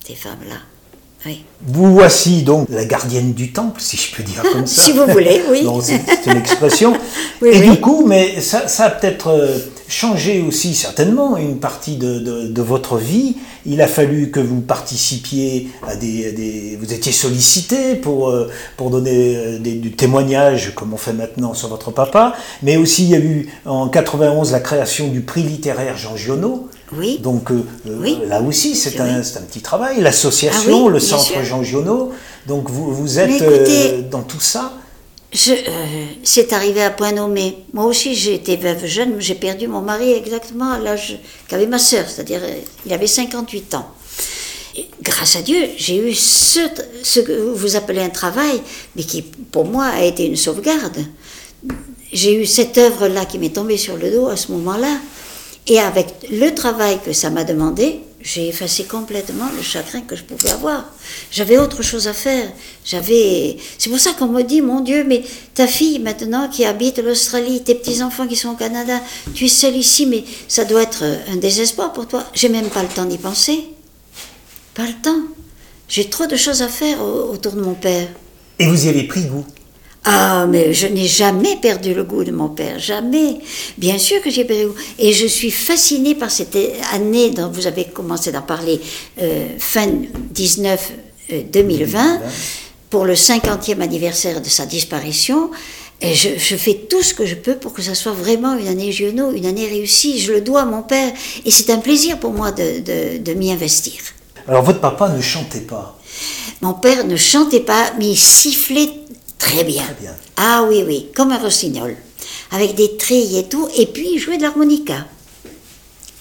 ces 0.05 0.15
femmes-là. 0.15 0.57
Oui. 1.27 1.43
Vous 1.61 1.93
voici 1.93 2.41
donc 2.41 2.67
la 2.71 2.85
gardienne 2.85 3.33
du 3.33 3.53
temple, 3.53 3.79
si 3.79 3.95
je 3.95 4.15
peux 4.15 4.23
dire 4.23 4.41
comme 4.51 4.65
ça. 4.65 4.81
si 4.81 4.91
vous 4.93 5.05
voulez, 5.05 5.43
oui. 5.51 5.67
c'est 5.83 6.31
une 6.31 6.37
expression. 6.37 6.97
Et 7.45 7.59
du 7.59 7.79
coup, 7.79 8.05
mais 8.07 8.41
ça, 8.41 8.67
ça 8.67 8.85
a 8.85 8.89
peut-être 8.89 9.29
euh, 9.89 9.91
changé 9.91 10.41
aussi 10.41 10.75
certainement 10.75 11.37
une 11.37 11.59
partie 11.59 11.97
de, 11.97 12.19
de, 12.19 12.61
votre 12.61 12.97
vie. 12.97 13.35
Il 13.65 13.81
a 13.81 13.87
fallu 13.87 14.31
que 14.31 14.39
vous 14.39 14.61
participiez 14.61 15.69
à 15.87 15.95
des... 15.95 16.31
des 16.31 16.77
vous 16.79 16.93
étiez 16.93 17.11
sollicité 17.11 17.95
pour, 17.95 18.29
euh, 18.29 18.49
pour 18.77 18.89
donner 18.89 19.35
euh, 19.35 19.59
des, 19.59 19.73
du 19.73 19.91
témoignage, 19.91 20.73
comme 20.75 20.93
on 20.93 20.97
fait 20.97 21.13
maintenant 21.13 21.53
sur 21.53 21.69
votre 21.69 21.91
papa. 21.91 22.33
Mais 22.63 22.77
aussi, 22.77 23.03
il 23.03 23.09
y 23.09 23.15
a 23.15 23.19
eu 23.19 23.49
en 23.65 23.87
91 23.89 24.51
la 24.51 24.59
création 24.59 25.07
du 25.07 25.21
prix 25.21 25.43
littéraire 25.43 25.97
Jean 25.97 26.15
Giono. 26.15 26.69
Oui. 26.93 27.19
Donc 27.21 27.51
là 27.85 28.41
aussi, 28.41 28.75
c'est 28.75 28.99
un, 28.99 29.19
un, 29.19 29.21
petit 29.21 29.61
travail. 29.61 30.01
L'association, 30.01 30.87
ah 30.87 30.91
le 30.91 30.99
centre 30.99 31.43
Jean 31.43 31.63
Giono. 31.63 32.11
Donc 32.47 32.69
vous, 32.69 32.93
vous 32.93 33.19
êtes 33.19 33.41
euh, 33.41 34.01
dans 34.09 34.21
tout 34.21 34.39
ça 34.39 34.73
euh, 35.35 36.05
C'est 36.23 36.53
arrivé 36.53 36.81
à 36.81 36.89
point 36.89 37.11
nommé. 37.11 37.57
Moi 37.73 37.85
aussi, 37.85 38.15
j'ai 38.15 38.35
été 38.35 38.57
veuve 38.57 38.85
jeune, 38.85 39.19
j'ai 39.19 39.35
perdu 39.35 39.67
mon 39.67 39.81
mari 39.81 40.13
exactement 40.13 40.71
à 40.71 40.79
l'âge 40.79 41.19
qu'avait 41.47 41.67
ma 41.67 41.79
sœur, 41.79 42.05
c'est-à-dire 42.07 42.41
euh, 42.43 42.59
il 42.85 42.93
avait 42.93 43.07
58 43.07 43.75
ans. 43.75 43.87
grâce 45.01 45.35
à 45.35 45.41
Dieu, 45.41 45.69
j'ai 45.77 45.97
eu 45.97 46.13
ce, 46.13 46.59
ce 47.03 47.19
que 47.19 47.33
vous 47.53 47.75
appelez 47.75 48.01
un 48.01 48.09
travail, 48.09 48.61
mais 48.95 49.03
qui 49.03 49.21
pour 49.21 49.65
moi 49.65 49.85
a 49.85 50.03
été 50.03 50.25
une 50.25 50.35
sauvegarde. 50.37 51.05
J'ai 52.11 52.33
eu 52.41 52.45
cette 52.45 52.77
œuvre-là 52.77 53.25
qui 53.25 53.37
m'est 53.37 53.53
tombée 53.53 53.77
sur 53.77 53.97
le 53.97 54.09
dos 54.11 54.27
à 54.27 54.35
ce 54.37 54.51
moment-là. 54.51 54.97
Et 55.67 55.79
avec 55.79 56.07
le 56.31 56.49
travail 56.55 56.99
que 57.05 57.13
ça 57.13 57.29
m'a 57.29 57.43
demandé, 57.43 57.99
j'ai 58.21 58.49
effacé 58.49 58.83
complètement 58.83 59.49
le 59.55 59.61
chagrin 59.61 60.01
que 60.01 60.15
je 60.15 60.23
pouvais 60.23 60.49
avoir. 60.49 60.85
J'avais 61.31 61.57
autre 61.57 61.81
chose 61.81 62.07
à 62.07 62.13
faire. 62.13 62.51
J'avais. 62.83 63.57
C'est 63.77 63.89
pour 63.89 63.99
ça 63.99 64.11
qu'on 64.13 64.27
me 64.27 64.41
dit, 64.43 64.61
mon 64.61 64.81
Dieu, 64.81 65.05
mais 65.05 65.23
ta 65.53 65.67
fille 65.67 65.99
maintenant 65.99 66.49
qui 66.49 66.65
habite 66.65 66.99
l'Australie, 66.99 67.63
tes 67.63 67.75
petits 67.75 68.03
enfants 68.03 68.27
qui 68.27 68.35
sont 68.35 68.49
au 68.49 68.55
Canada, 68.55 68.99
tu 69.33 69.45
es 69.45 69.49
seule 69.49 69.75
ici, 69.75 70.05
mais 70.05 70.23
ça 70.47 70.65
doit 70.65 70.83
être 70.83 71.03
un 71.31 71.37
désespoir 71.37 71.93
pour 71.93 72.07
toi. 72.07 72.25
J'ai 72.33 72.49
même 72.49 72.69
pas 72.69 72.83
le 72.83 72.89
temps 72.89 73.05
d'y 73.05 73.17
penser. 73.17 73.65
Pas 74.73 74.85
le 74.85 75.01
temps. 75.01 75.21
J'ai 75.87 76.09
trop 76.09 76.27
de 76.27 76.35
choses 76.35 76.61
à 76.61 76.67
faire 76.67 77.01
autour 77.01 77.53
de 77.53 77.61
mon 77.61 77.73
père. 77.73 78.07
Et 78.59 78.67
vous 78.67 78.85
y 78.85 78.89
avez 78.89 79.03
pris 79.03 79.23
goût? 79.23 79.45
Ah, 80.05 80.45
mais 80.47 80.73
je 80.73 80.87
n'ai 80.87 81.07
jamais 81.07 81.57
perdu 81.57 81.93
le 81.93 82.03
goût 82.03 82.23
de 82.23 82.31
mon 82.31 82.49
père, 82.49 82.79
jamais. 82.79 83.39
Bien 83.77 83.97
sûr 83.97 84.21
que 84.21 84.29
j'ai 84.29 84.45
perdu 84.45 84.63
le 84.63 84.69
goût. 84.69 84.79
Et 84.97 85.11
je 85.13 85.27
suis 85.27 85.51
fascinée 85.51 86.15
par 86.15 86.31
cette 86.31 86.57
année 86.93 87.31
dont 87.31 87.49
vous 87.49 87.67
avez 87.67 87.85
commencé 87.85 88.31
d'en 88.31 88.41
parler, 88.41 88.79
euh, 89.21 89.47
fin 89.57 89.87
19 90.31 90.91
2020, 91.51 91.99
euh, 91.99 92.17
pour 92.89 93.05
le 93.05 93.13
50e 93.13 93.81
anniversaire 93.81 94.41
de 94.41 94.47
sa 94.47 94.65
disparition. 94.65 95.51
Et 96.01 96.15
je, 96.15 96.55
fais 96.55 96.85
tout 96.89 97.03
ce 97.03 97.13
que 97.13 97.25
je 97.25 97.35
peux 97.35 97.55
pour 97.55 97.73
que 97.73 97.81
ça 97.81 97.93
soit 97.93 98.13
vraiment 98.13 98.57
une 98.57 98.67
année 98.67 98.93
Giono, 98.93 99.33
une 99.33 99.45
année 99.45 99.67
réussie. 99.67 100.17
Je 100.17 100.31
le 100.31 100.39
dois 100.39 100.61
à 100.61 100.65
mon 100.65 100.81
père. 100.81 101.11
Et 101.45 101.51
c'est 101.51 101.69
un 101.71 101.79
plaisir 101.79 102.19
pour 102.19 102.31
moi 102.31 102.51
de, 102.51 102.79
de, 102.79 103.17
de 103.17 103.33
m'y 103.33 103.51
investir. 103.51 103.95
Alors, 104.47 104.63
votre 104.63 104.79
papa 104.79 105.09
ne 105.09 105.21
chantait 105.21 105.59
pas? 105.59 105.99
Mon 106.61 106.73
père 106.73 107.05
ne 107.05 107.17
chantait 107.17 107.59
pas, 107.59 107.91
mais 107.99 108.07
il 108.07 108.17
sifflait 108.17 108.89
Très 109.39 109.63
bien. 109.63 109.83
Ah 110.37 110.65
oui, 110.69 110.83
oui, 110.85 111.07
comme 111.15 111.31
un 111.31 111.39
rossignol. 111.39 111.95
Avec 112.51 112.75
des 112.75 112.97
trilles 112.97 113.39
et 113.39 113.45
tout, 113.45 113.67
et 113.75 113.87
puis 113.87 114.09
il 114.13 114.19
jouait 114.19 114.37
de 114.37 114.43
l'harmonica. 114.43 115.05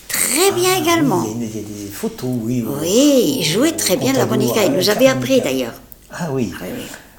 Très 0.09 0.53
bien 0.53 0.71
ah 0.75 0.81
également. 0.81 1.25
il, 1.25 1.43
y 1.43 1.47
a, 1.47 1.63
des 1.63 1.91
photos, 1.93 2.31
oui. 2.43 2.65
Oui, 2.81 3.37
il 3.41 3.45
jouait 3.45 3.73
très 3.73 3.97
bien 3.97 4.13
de 4.13 4.19
l'harmonica. 4.19 4.65
Il 4.65 4.73
nous 4.73 4.89
avait 4.89 5.07
appris 5.07 5.41
d'ailleurs. 5.41 5.75
Ah 6.11 6.29
oui. 6.33 6.53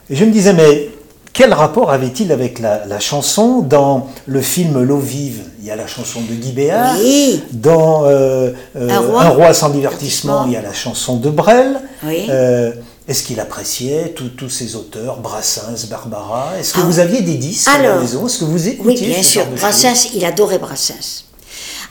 Et 0.10 0.16
je 0.16 0.26
me 0.26 0.32
disais, 0.32 0.54
mais 0.54 0.90
quel 1.34 1.54
rapport 1.54 1.92
avait-il 1.92 2.32
avec 2.32 2.60
la, 2.60 3.00
chanson 3.00 3.62
Dans 3.62 4.08
le 4.26 4.42
film 4.42 4.82
L'eau 4.82 4.98
vive, 4.98 5.44
il 5.60 5.66
y 5.66 5.72
a 5.72 5.76
la 5.76 5.88
chanson 5.88 6.22
de 6.22 6.34
Guy 6.34 6.52
Béard. 6.52 6.96
Oui. 7.00 7.44
Dans 7.52 8.06
euh, 8.06 8.52
euh, 8.76 8.90
un, 8.90 9.30
roi. 9.30 9.54
sans 9.54 9.70
divertissement, 9.70 10.46
il 10.48 10.54
y 10.54 10.58
a 10.58 10.62
la 10.62 10.74
chanson 10.74 11.18
de 11.18 11.30
Brel. 11.30 11.80
Oui. 12.04 12.26
Euh, 12.30 12.72
est-ce 13.10 13.24
qu'il 13.24 13.40
appréciait 13.40 14.14
tous 14.14 14.50
ces 14.50 14.76
auteurs, 14.76 15.18
Brassens, 15.18 15.88
Barbara? 15.90 16.60
Est-ce 16.60 16.74
que 16.74 16.80
ah. 16.80 16.86
vous 16.86 17.00
aviez 17.00 17.22
des 17.22 17.36
disques 17.36 17.68
à 17.68 17.82
la 17.82 18.00
maison? 18.00 18.28
Est-ce 18.28 18.38
que 18.38 18.46
vous 18.46 18.68
écoutiez 18.68 19.08
Oui, 19.08 19.14
bien 19.14 19.24
sûr. 19.24 19.48
Brassens, 19.48 20.12
il 20.14 20.24
adorait 20.24 20.60
Brassens. 20.60 21.26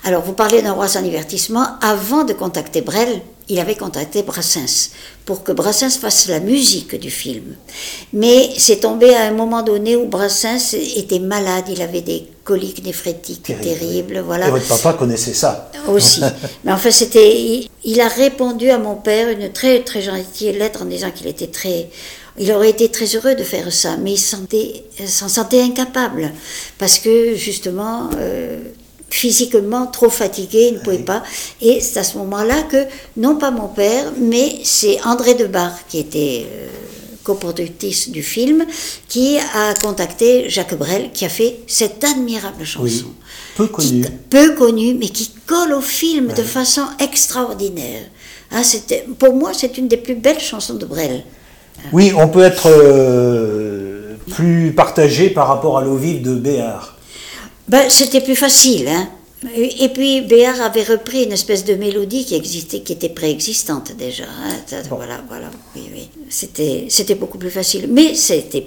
Alors, 0.05 0.23
vous 0.23 0.33
parlez 0.33 0.63
d'un 0.63 0.73
roi 0.73 0.89
sans 0.89 1.03
divertissement. 1.03 1.67
Avant 1.81 2.25
de 2.25 2.33
contacter 2.33 2.81
Brel, 2.81 3.21
il 3.49 3.59
avait 3.59 3.77
contacté 3.77 4.23
Brassens 4.23 4.91
pour 5.25 5.43
que 5.43 5.53
Brassens 5.53 5.99
fasse 5.99 6.29
la 6.29 6.41
musique 6.41 6.99
du 6.99 7.11
film. 7.11 7.57
Mais 8.13 8.51
c'est 8.59 8.81
tombé 8.81 9.15
à 9.15 9.23
un 9.23 9.33
moment 9.33 9.63
donné 9.63 9.97
où 9.97 10.07
Brassens 10.07 10.75
était 10.97 11.19
malade, 11.19 11.65
il 11.71 11.81
avait 11.81 12.03
des 12.03 12.29
coliques 12.45 12.85
néphrétiques 12.85 13.53
terribles. 13.61 14.21
voilà. 14.25 14.49
Et 14.49 14.51
votre 14.51 14.69
papa 14.69 14.95
connaissait 14.95 15.33
ça 15.33 15.71
Aussi. 15.89 16.21
Mais 16.65 16.73
enfin, 16.73 16.91
c'était. 16.91 17.69
Il, 17.85 18.01
a 18.01 18.09
répondu 18.09 18.71
à 18.71 18.79
mon 18.79 18.97
père 18.97 19.29
une 19.31 19.51
très 19.51 19.83
très 19.83 20.03
gentille 20.03 20.53
lettre 20.53 20.83
en 20.83 20.87
disant 20.87 21.11
qu'il 21.11 21.27
était 21.27 21.47
très. 21.47 21.89
Il 22.39 22.53
aurait 22.53 22.71
été 22.71 22.89
très 22.91 23.07
heureux 23.07 23.35
de 23.35 23.43
faire 23.43 23.73
ça, 23.73 23.97
mais 23.97 24.13
il 24.13 25.09
s'en 25.09 25.29
sentait, 25.29 25.61
incapable 25.63 26.31
parce 26.79 26.99
que 26.99 27.35
justement. 27.35 28.11
Euh, 28.19 28.61
physiquement 29.11 29.87
trop 29.87 30.11
fatigué, 30.11 30.69
il 30.71 30.75
ne 30.75 30.79
pouvait 30.81 30.99
pas. 30.99 31.23
Et 31.61 31.81
c'est 31.81 31.99
à 32.01 32.05
ce 32.05 32.19
moment-là 32.19 32.63
que, 32.63 32.85
non 33.17 33.37
pas 33.37 33.51
mon 33.51 33.69
père, 33.69 34.13
mais 34.19 34.61
c'est 34.65 34.99
André 35.05 35.35
Debar, 35.35 35.73
qui 35.89 35.99
était 35.99 36.47
euh, 36.51 36.67
coproductrice 37.25 38.11
du 38.11 38.23
film, 38.23 38.65
qui 39.09 39.39
a 39.55 39.75
contacté 39.75 40.49
Jacques 40.49 40.77
Brel, 40.77 41.11
qui 41.13 41.25
a 41.25 41.29
fait 41.29 41.61
cette 41.67 42.03
admirable 42.05 42.65
chanson. 42.65 43.07
peu 43.57 43.67
connue. 43.67 44.05
Peu 44.31 44.55
connue, 44.55 44.95
mais 44.95 45.09
qui 45.09 45.31
colle 45.47 45.73
au 45.73 45.81
film 45.81 46.29
de 46.29 46.43
façon 46.43 46.83
extraordinaire. 47.01 48.03
Hein, 48.51 48.63
pour 49.19 49.35
moi, 49.35 49.53
c'est 49.53 49.77
une 49.79 49.89
des 49.89 49.99
plus 49.99 50.15
belles 50.15 50.41
chansons 50.41 50.75
de 50.75 50.87
Brel. 50.87 51.25
Oui, 51.93 52.13
on 52.17 52.29
peut 52.29 52.43
être 52.43 52.67
euh, 52.67 54.15
plus 54.31 54.73
partagé 54.73 55.31
par 55.31 55.49
rapport 55.49 55.79
à 55.79 55.83
l'eau 55.83 55.97
vive 55.97 56.23
de 56.23 56.35
Béard. 56.35 56.98
Ben, 57.69 57.89
c'était 57.89 58.21
plus 58.21 58.37
facile, 58.37 58.89
hein. 58.89 59.09
Et 59.55 59.89
puis 59.91 60.23
Béard 60.23 60.61
avait 60.61 60.83
repris 60.83 61.23
une 61.23 61.33
espèce 61.33 61.65
de 61.65 61.75
mélodie 61.75 62.25
qui 62.25 62.35
existait, 62.35 62.81
qui 62.81 62.93
était 62.93 63.09
préexistante 63.09 63.93
déjà. 63.97 64.25
Hein. 64.25 64.77
Voilà, 64.91 65.21
voilà, 65.29 65.49
oui, 65.77 65.89
oui. 65.95 66.11
C'était, 66.29 66.87
c'était 66.89 67.15
beaucoup 67.15 67.39
plus 67.39 67.51
facile. 67.51 67.89
Mais 67.89 68.17
c'était, 68.17 68.67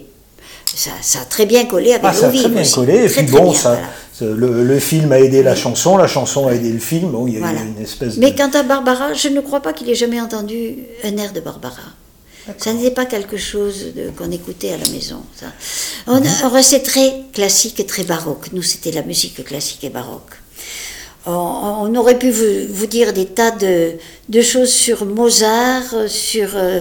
ça, 0.66 0.92
ça 1.02 1.22
a 1.22 1.26
très 1.26 1.46
bien 1.46 1.66
collé 1.66 1.92
avec 1.92 2.06
ah, 2.06 2.14
Ça 2.14 2.28
a 2.28 2.30
très 2.30 2.48
bien 2.48 2.64
collé. 2.64 3.04
Et 3.04 3.10
puis 3.10 3.24
bon, 3.24 3.54
ça, 3.54 3.78
le, 4.22 4.80
film 4.80 5.12
a 5.12 5.20
aidé 5.20 5.44
la 5.44 5.56
chanson, 5.56 5.98
la 5.98 6.08
chanson 6.08 6.48
a 6.48 6.54
aidé 6.54 6.72
le 6.72 6.80
film. 6.80 7.12
Bon, 7.12 7.28
il 7.28 7.34
y 7.34 7.38
a 7.38 7.40
eu 7.40 7.68
une 7.78 7.84
espèce. 7.84 8.16
Mais 8.16 8.34
quant 8.34 8.52
à 8.54 8.64
Barbara, 8.64 9.14
je 9.14 9.28
ne 9.28 9.42
crois 9.42 9.60
pas 9.60 9.74
qu'il 9.74 9.90
ait 9.90 9.96
jamais 9.96 10.22
entendu 10.22 10.78
un 11.04 11.18
air 11.18 11.34
de 11.34 11.42
Barbara. 11.42 11.82
Ça 12.58 12.74
n'était 12.74 12.92
pas 12.92 13.06
quelque 13.06 13.38
chose 13.38 13.94
qu'on 14.18 14.32
écoutait 14.32 14.74
à 14.74 14.78
la 14.78 14.90
maison. 14.90 15.24
Ça. 15.36 15.48
On, 16.08 16.22
on 16.44 16.50
restait 16.50 16.82
très 16.82 17.24
classique 17.34 17.80
et 17.80 17.86
très 17.86 18.04
baroque. 18.04 18.52
Nous, 18.52 18.64
c'était 18.64 18.92
la 18.92 19.04
musique 19.04 19.44
classique 19.44 19.84
et 19.84 19.90
baroque. 19.90 20.42
On, 21.26 21.94
aurait 21.96 22.18
pu 22.18 22.32
vous, 22.32 22.88
dire 22.88 23.14
des 23.14 23.28
tas 23.28 23.52
de, 23.52 24.42
choses 24.42 24.72
sur 24.72 25.06
Mozart, 25.06 25.94
sur 26.08 26.56
euh, 26.56 26.80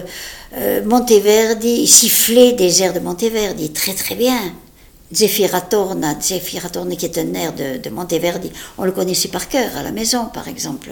euh, 0.57 0.83
Monteverdi, 0.83 1.85
siffler 1.85 2.53
des 2.53 2.81
airs 2.81 2.93
de 2.93 2.99
Monteverdi, 2.99 3.71
très 3.71 3.93
très 3.93 4.15
bien. 4.15 4.39
Zeffiratorna, 5.13 6.19
Zeffiratorna 6.19 6.95
qui 6.95 7.05
est 7.05 7.17
un 7.17 7.33
air 7.33 7.53
de, 7.53 7.89
Monteverdi, 7.89 8.51
on 8.77 8.85
le 8.85 8.91
connaissait 8.91 9.27
par 9.27 9.47
cœur 9.49 9.69
à 9.75 9.83
la 9.83 9.91
maison 9.91 10.25
par 10.33 10.47
exemple. 10.47 10.89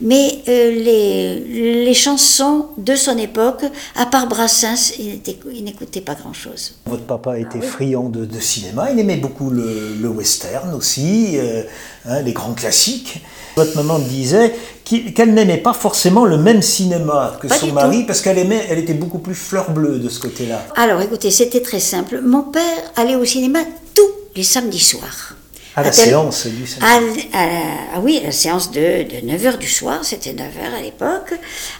Mais 0.00 0.42
euh, 0.48 0.70
les, 0.70 1.84
les, 1.84 1.94
chansons 1.94 2.66
de 2.76 2.94
son 2.94 3.16
époque, 3.18 3.64
à 3.96 4.06
part 4.06 4.26
Brassens, 4.28 4.92
il 4.98 5.64
n'écoutait 5.64 6.00
pas 6.00 6.14
grand-chose. 6.14 6.74
Votre 6.86 7.04
papa 7.04 7.38
était 7.38 7.60
friand 7.60 8.08
de, 8.08 8.40
cinéma, 8.40 8.90
il 8.90 8.98
aimait 8.98 9.16
beaucoup 9.16 9.50
le, 9.50 10.08
western 10.08 10.74
aussi, 10.74 11.38
euh, 11.38 11.62
hein, 12.06 12.22
les 12.22 12.32
grands 12.32 12.54
classiques. 12.54 13.22
Votre 13.56 13.76
maman 13.76 13.98
disait 13.98 14.54
qu'elle 14.84 15.34
n'aimait 15.34 15.58
pas 15.58 15.72
forcément 15.72 16.24
le 16.24 16.36
même 16.36 16.62
cinéma 16.62 17.36
que 17.40 17.48
son 17.48 17.72
mari 17.72 18.04
parce 18.04 18.20
qu'elle 18.20 18.38
aimait, 18.38 18.66
elle 18.68 18.78
était 18.78 18.94
beaucoup 18.94 19.18
plus 19.18 19.34
fleur 19.34 19.70
bleue 19.70 19.98
de 19.98 20.08
ce 20.08 20.20
côté-là. 20.20 20.66
Alors 20.76 21.00
écoutez, 21.00 21.30
c'était 21.30 21.62
très 21.62 21.80
simple. 21.80 22.20
Mon 22.20 22.42
père 22.42 22.62
allait 22.96 23.16
au 23.16 23.24
cinéma 23.24 23.60
tous 23.94 24.10
les 24.36 24.44
samedis 24.44 24.80
soirs. 24.80 25.34
À 25.80 25.84
la 25.84 25.92
séance 25.92 26.46
du 26.46 26.66
samedi. 26.66 27.28
ah 27.32 28.00
oui, 28.02 28.20
la 28.22 28.32
séance 28.32 28.70
de, 28.70 28.80
de 28.80 29.26
9h 29.26 29.58
du 29.58 29.68
soir, 29.68 30.04
c'était 30.04 30.32
9h 30.32 30.78
à 30.78 30.82
l'époque, 30.82 31.34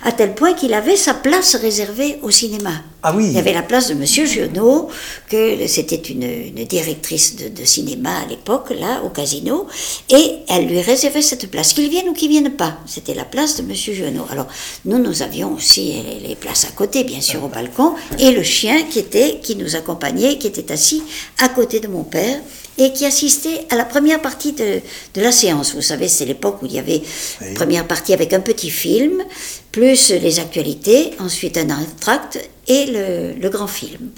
à 0.04 0.12
tel 0.12 0.34
point 0.34 0.54
qu'il 0.54 0.74
avait 0.74 0.96
sa 0.96 1.14
place 1.14 1.54
réservée 1.56 2.18
au 2.22 2.30
cinéma. 2.30 2.72
Ah 3.02 3.14
oui. 3.16 3.26
Il 3.28 3.32
y 3.32 3.38
avait 3.38 3.54
la 3.54 3.62
place 3.62 3.88
de 3.88 3.94
Monsieur 3.94 4.26
Giono, 4.26 4.88
que 5.28 5.66
c'était 5.66 5.96
une, 5.96 6.22
une, 6.22 6.64
directrice 6.66 7.36
de, 7.36 7.48
de 7.48 7.64
cinéma 7.64 8.10
à 8.24 8.26
l'époque, 8.26 8.70
là, 8.78 9.02
au 9.04 9.08
casino, 9.08 9.66
et 10.10 10.40
elle 10.48 10.66
lui 10.66 10.80
réservait 10.82 11.22
cette 11.22 11.50
place, 11.50 11.72
qu'il 11.72 11.88
vienne 11.88 12.08
ou 12.08 12.12
qu'il 12.12 12.28
vienne 12.28 12.50
pas. 12.50 12.76
C'était 12.86 13.14
la 13.14 13.24
place 13.24 13.56
de 13.56 13.62
Monsieur 13.62 13.94
Giono. 13.94 14.26
Alors, 14.30 14.48
nous, 14.84 14.98
nous 14.98 15.22
avions 15.22 15.54
aussi 15.54 15.94
les, 16.26 16.34
places 16.34 16.66
à 16.66 16.72
côté, 16.72 17.04
bien 17.04 17.20
sûr, 17.20 17.42
au 17.44 17.48
balcon, 17.48 17.94
et 18.18 18.30
le 18.30 18.42
chien 18.42 18.82
qui 18.90 18.98
était, 18.98 19.40
qui 19.42 19.56
nous 19.56 19.76
accompagnait, 19.76 20.36
qui 20.38 20.46
était 20.46 20.72
assis 20.72 21.02
à 21.42 21.48
côté 21.48 21.80
de 21.80 21.88
mon 21.88 22.02
père, 22.02 22.40
et 22.80 22.92
qui 22.92 23.04
assistait 23.04 23.66
à 23.68 23.76
la 23.76 23.84
première 23.84 24.22
partie 24.22 24.52
de, 24.52 24.80
de 25.14 25.20
la 25.20 25.30
séance. 25.30 25.74
Vous 25.74 25.82
savez, 25.82 26.08
c'est 26.08 26.24
l'époque 26.24 26.62
où 26.62 26.66
il 26.66 26.72
y 26.72 26.78
avait 26.78 27.02
une 27.42 27.54
première 27.54 27.86
partie 27.86 28.14
avec 28.14 28.32
un 28.32 28.40
petit 28.40 28.70
film, 28.70 29.22
plus 29.70 30.10
les 30.10 30.40
actualités, 30.40 31.10
ensuite 31.18 31.58
un 31.58 31.68
entracte 31.70 32.40
et 32.66 32.86
le, 32.86 33.34
le 33.34 33.48
grand 33.50 33.66
film. 33.66 34.10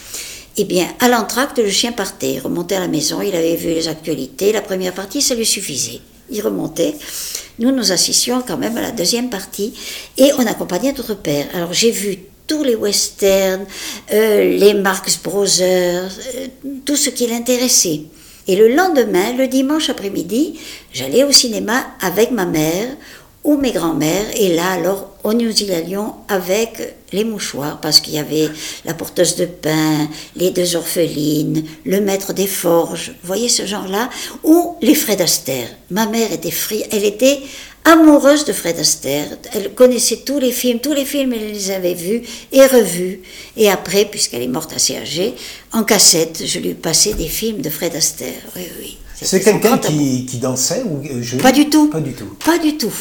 Eh 0.56 0.64
bien, 0.64 0.86
à 1.00 1.08
l'entracte, 1.08 1.58
le 1.58 1.70
chien 1.70 1.90
partait, 1.92 2.34
il 2.34 2.38
remontait 2.38 2.76
à 2.76 2.80
la 2.80 2.88
maison, 2.88 3.20
il 3.20 3.34
avait 3.34 3.56
vu 3.56 3.68
les 3.68 3.88
actualités, 3.88 4.52
la 4.52 4.62
première 4.62 4.94
partie, 4.94 5.20
ça 5.20 5.34
lui 5.34 5.46
suffisait. 5.46 6.00
Il 6.30 6.40
remontait. 6.40 6.94
Nous, 7.58 7.72
nous 7.72 7.90
assistions 7.90 8.42
quand 8.46 8.58
même 8.58 8.76
à 8.76 8.82
la 8.82 8.92
deuxième 8.92 9.28
partie 9.28 9.74
et 10.16 10.30
on 10.38 10.46
accompagnait 10.46 10.92
notre 10.92 11.14
père. 11.14 11.46
Alors, 11.52 11.72
j'ai 11.72 11.90
vu 11.90 12.18
tous 12.46 12.62
les 12.62 12.76
westerns, 12.76 13.66
euh, 14.12 14.56
les 14.56 14.74
Marx 14.74 15.18
Brothers, 15.22 16.12
euh, 16.36 16.46
tout 16.84 16.96
ce 16.96 17.10
qui 17.10 17.26
l'intéressait. 17.26 18.02
Et 18.49 18.57
le 18.57 18.74
lendemain, 18.74 19.32
le 19.36 19.47
dimanche 19.47 19.88
après-midi, 19.88 20.59
j'allais 20.93 21.24
au 21.24 21.32
cinéma 21.32 21.84
avec 22.01 22.30
ma 22.30 22.45
mère 22.45 22.88
ou 23.45 23.57
mes 23.57 23.72
grands-mères. 23.72 24.26
Et 24.36 24.55
là, 24.55 24.70
alors, 24.72 25.11
on 25.24 25.32
nous 25.32 25.62
y 25.62 25.72
allions 25.72 26.14
avec 26.28 26.97
les 27.12 27.24
mouchoirs, 27.24 27.80
parce 27.80 28.01
qu'il 28.01 28.14
y 28.14 28.18
avait 28.18 28.49
la 28.84 28.95
porteuse 28.95 29.36
de 29.36 29.47
pain, 29.47 30.09
les 30.36 30.51
deux 30.51 30.76
orphelines, 30.76 31.64
le 31.84 32.01
maître 32.01 32.32
des 32.32 32.47
forges, 32.47 33.11
vous 33.22 33.26
voyez 33.26 33.49
ce 33.49 33.66
genre-là, 33.66 34.09
ou 34.43 34.76
les 34.80 34.95
Fred 34.95 35.20
Astaire. 35.20 35.68
Ma 35.90 36.07
mère 36.07 36.32
était 36.32 36.51
frie, 36.51 36.84
elle 36.90 37.05
était 37.05 37.40
amoureuse 37.85 38.45
de 38.45 38.53
Fred 38.53 38.78
Astaire. 38.78 39.26
Elle 39.53 39.74
connaissait 39.74 40.22
tous 40.24 40.39
les 40.39 40.53
films, 40.53 40.80
tous 40.80 40.93
les 40.93 41.05
films, 41.05 41.33
elle 41.33 41.53
les 41.53 41.70
avait 41.70 41.95
vus 41.95 42.22
et 42.53 42.66
revus. 42.66 43.20
Et 43.57 43.70
après, 43.70 44.05
puisqu'elle 44.05 44.43
est 44.43 44.49
morte 44.49 44.72
assez 44.72 44.97
âgée, 44.97 45.35
en 45.72 45.85
cassette, 45.85 46.43
je 46.45 46.59
lui 46.59 46.74
passais 46.74 47.14
des 47.14 47.28
films 47.28 47.61
de 47.61 47.70
Fred 47.70 47.95
Astaire. 47.95 48.43
Oui, 48.57 48.62
oui. 48.80 48.99
C'est 49.20 49.41
quelqu'un 49.41 49.78
qui, 49.78 50.26
qui, 50.26 50.39
dansait 50.39 50.83
ou 50.85 51.01
euh, 51.05 51.39
Pas 51.41 51.53
du 51.53 51.68
tout. 51.70 51.89
Pas 51.89 52.01
du 52.01 52.12
tout. 52.12 52.37
Pas 52.45 52.59
du 52.59 52.76
tout. 52.76 52.93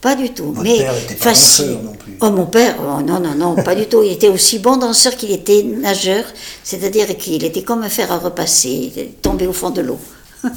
Pas 0.00 0.14
du 0.14 0.30
tout. 0.30 0.52
Votre 0.52 0.62
mais 0.62 0.78
père 0.78 0.96
était 0.96 1.14
pas 1.16 1.30
danseur 1.30 1.82
non 1.82 1.92
plus. 1.92 2.16
Oh, 2.20 2.30
mon 2.30 2.46
père, 2.46 2.76
oh, 2.80 3.02
non, 3.02 3.18
non, 3.18 3.34
non, 3.34 3.56
pas 3.56 3.74
du 3.74 3.86
tout. 3.86 4.02
Il 4.02 4.12
était 4.12 4.28
aussi 4.28 4.60
bon 4.60 4.76
danseur 4.76 5.16
qu'il 5.16 5.32
était 5.32 5.64
nageur, 5.64 6.24
c'est-à-dire 6.62 7.16
qu'il 7.16 7.44
était 7.44 7.62
comme 7.62 7.82
un 7.82 7.88
fer 7.88 8.10
à 8.12 8.18
repasser, 8.18 8.92
il 8.96 9.06
tombé 9.20 9.46
au 9.46 9.52
fond 9.52 9.70
de 9.70 9.80
l'eau. 9.80 9.98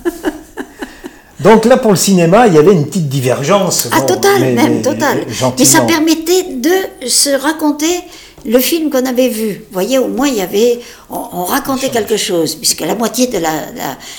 Donc 1.43 1.65
là, 1.65 1.77
pour 1.77 1.91
le 1.91 1.97
cinéma, 1.97 2.47
il 2.47 2.53
y 2.53 2.57
avait 2.57 2.73
une 2.73 2.85
petite 2.85 3.09
divergence. 3.09 3.89
Ah, 3.91 4.01
total, 4.01 4.53
même, 4.53 4.81
total. 4.81 5.25
Mais 5.57 5.65
ça 5.65 5.81
permettait 5.81 6.43
de 6.55 7.07
se 7.07 7.29
raconter 7.29 8.01
le 8.45 8.59
film 8.59 8.89
qu'on 8.89 9.05
avait 9.05 9.29
vu. 9.29 9.49
Vous 9.49 9.73
voyez, 9.73 9.99
au 9.99 10.07
moins, 10.07 10.27
il 10.27 10.35
y 10.35 10.41
avait, 10.41 10.79
on, 11.09 11.43
racontait 11.45 11.89
quelque 11.89 12.17
chose, 12.17 12.55
puisque 12.55 12.81
la 12.81 12.95
moitié 12.95 13.27
de 13.27 13.37
la, 13.37 13.51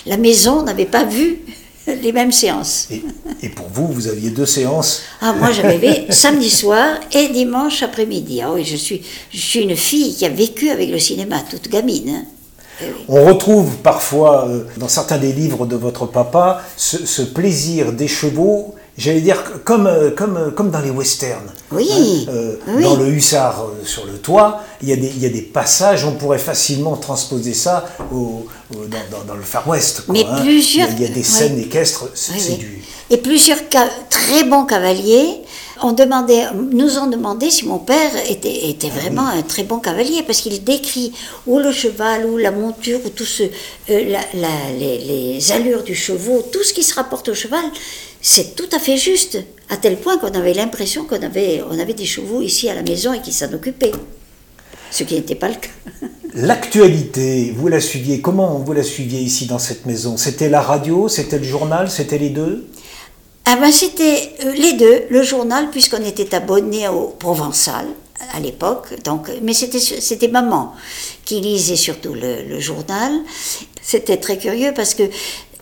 la 0.07 0.17
maison 0.17 0.63
n'avait 0.63 0.85
pas 0.87 1.05
vu 1.05 1.39
les 2.03 2.13
mêmes 2.13 2.33
séances. 2.33 2.89
Et, 3.43 3.49
pour 3.49 3.69
vous, 3.69 3.89
vous 3.89 4.09
aviez 4.09 4.31
deux 4.31 4.47
séances 4.47 5.03
Ah, 5.21 5.33
moi 5.33 5.51
j'avais 5.53 6.07
samedi 6.11 6.51
soir 6.51 6.99
et 7.13 7.29
dimanche 7.29 7.83
après-midi. 7.83 8.41
Ah 8.43 8.53
oui, 8.53 8.65
je 8.65 8.77
suis, 8.77 9.03
je 9.31 9.41
suis 9.41 9.61
une 9.61 9.77
fille 9.77 10.15
qui 10.15 10.25
a 10.25 10.29
vécu 10.29 10.71
avec 10.71 10.91
le 10.91 10.99
cinéma, 10.99 11.41
toute 11.49 11.69
gamine. 11.69 12.09
Hein. 12.09 12.25
On 13.09 13.25
retrouve 13.25 13.77
parfois 13.79 14.47
euh, 14.49 14.65
dans 14.77 14.89
certains 14.89 15.19
des 15.19 15.33
livres 15.33 15.67
de 15.67 15.77
votre 15.77 16.07
papa 16.07 16.63
ce 16.77 17.23
plaisir 17.23 17.93
des 17.93 18.09
chevaux 18.09 18.75
j'allais 18.97 19.21
dire 19.21 19.43
comme, 19.65 19.87
euh, 19.87 20.11
comme, 20.11 20.37
euh, 20.37 20.51
comme 20.51 20.71
dans 20.71 20.81
les 20.81 20.91
westerns. 20.91 21.51
Oui. 21.71 22.27
Hein, 22.29 22.81
dans 22.81 22.97
le 22.97 23.09
hussard 23.09 23.67
sur 23.85 24.07
le 24.07 24.19
toit, 24.19 24.63
il 24.83 24.89
y, 24.89 24.93
a 24.93 24.97
des, 24.97 25.09
il 25.09 25.23
y 25.23 25.27
a 25.27 25.31
des 25.31 25.43
passages, 25.43 26.05
on 26.05 26.13
pourrait 26.13 26.39
facilement 26.39 26.97
transposer 26.97 27.55
ça 27.55 27.87
au, 28.13 28.47
dans, 28.71 29.25
dans, 29.27 29.35
le 29.35 29.43
Far 29.43 29.67
West. 29.69 30.05
Mais 30.09 30.25
hein. 30.29 30.37
plusieurs. 30.43 30.91
Il 30.91 31.03
y, 31.03 31.07
a, 31.07 31.09
des 31.09 31.23
scènes 31.23 31.59
équestres, 31.59 32.09
c'est 32.15 32.59
du. 32.59 32.83
Et 33.11 33.17
plusieurs 33.19 33.59
très 34.09 34.45
bons 34.45 34.65
cavaliers 34.65 35.43
on 35.83 35.93
demandait, 35.93 36.45
nous 36.55 36.99
ont 36.99 37.07
demandé 37.07 37.51
si 37.51 37.67
mon 37.67 37.79
père 37.79 38.11
était, 38.29 38.89
vraiment 38.89 39.27
un 39.27 39.43
très 39.43 39.65
bon 39.65 39.79
cavalier, 39.79 40.23
parce 40.23 40.41
qu'il 40.41 40.63
décrit 40.63 41.13
ou 41.47 41.59
le 41.59 41.73
cheval, 41.73 42.27
ou 42.27 42.39
la 42.39 42.51
monture, 42.51 43.01
ou 43.05 43.11
la, 43.89 44.21
les, 44.79 45.53
allures 45.53 45.83
du 45.83 45.95
cheval, 45.95 46.43
tout 46.53 46.63
ce 46.63 46.73
qui 46.73 46.83
se 46.83 46.95
rapporte 46.95 47.29
au 47.29 47.35
cheval 47.35 47.65
c'est 48.25 48.55
tout 48.55 48.69
à 48.73 48.79
fait 48.79 48.97
juste, 48.97 49.37
à 49.69 49.77
tel 49.77 49.97
point 49.97 50.17
qu'on 50.17 50.29
avait 50.29 50.55
l'impression 50.55 51.05
qu'on 51.05 51.21
avait, 51.21 51.61
avait 51.61 51.93
des 51.93 52.05
chevaux 52.05 52.41
ici 52.41 52.69
à 52.69 52.75
la 52.75 52.83
maison 52.83 53.13
et 53.13 53.21
qu'ils 53.21 53.33
s'en 53.33 53.53
occupaient, 53.53 53.91
ce 54.93 55.03
qui 55.03 55.15
n'était 55.15 55.35
pas 55.35 55.49
le 55.49 55.57
cas. 55.57 55.69
L'actualité, 56.35 57.53
vous 57.55 57.67
la 57.67 57.81
suiviez, 57.81 58.21
comment 58.21 58.61
vous 58.61 58.73
la 58.73 58.85
suiviez 58.85 59.19
ici 59.19 59.47
dans 59.47 59.59
cette 59.59 59.87
maison? 59.87 60.17
C'était 60.17 60.49
la 60.49 60.61
radio, 60.63 61.09
c'était 61.09 61.39
le 61.39 61.45
journal, 61.45 61.91
c'était 61.91 62.17
les 62.17 62.31
deux? 62.31 62.69
Ah 63.45 63.57
ben 63.57 63.73
c'était 63.73 64.35
euh, 64.45 64.53
les 64.53 64.75
deux, 64.75 65.03
le 65.11 65.23
journal, 65.23 65.71
puisqu'on 65.71 66.05
était 66.05 66.35
abonné 66.35 66.89
au 66.89 67.09
Provençal 67.19 67.87
à 68.35 68.41
l'époque, 68.41 69.03
donc, 69.05 69.29
mais 69.43 69.53
c'était, 69.53 69.81
c'était 69.81 70.29
maman 70.29 70.75
qui 71.25 71.41
lisait 71.41 71.77
surtout 71.77 72.15
le, 72.15 72.43
le 72.49 72.61
journal. 72.61 73.13
C'était 73.83 74.19
très 74.19 74.39
curieux 74.39 74.73
parce 74.75 74.95
que 74.95 75.03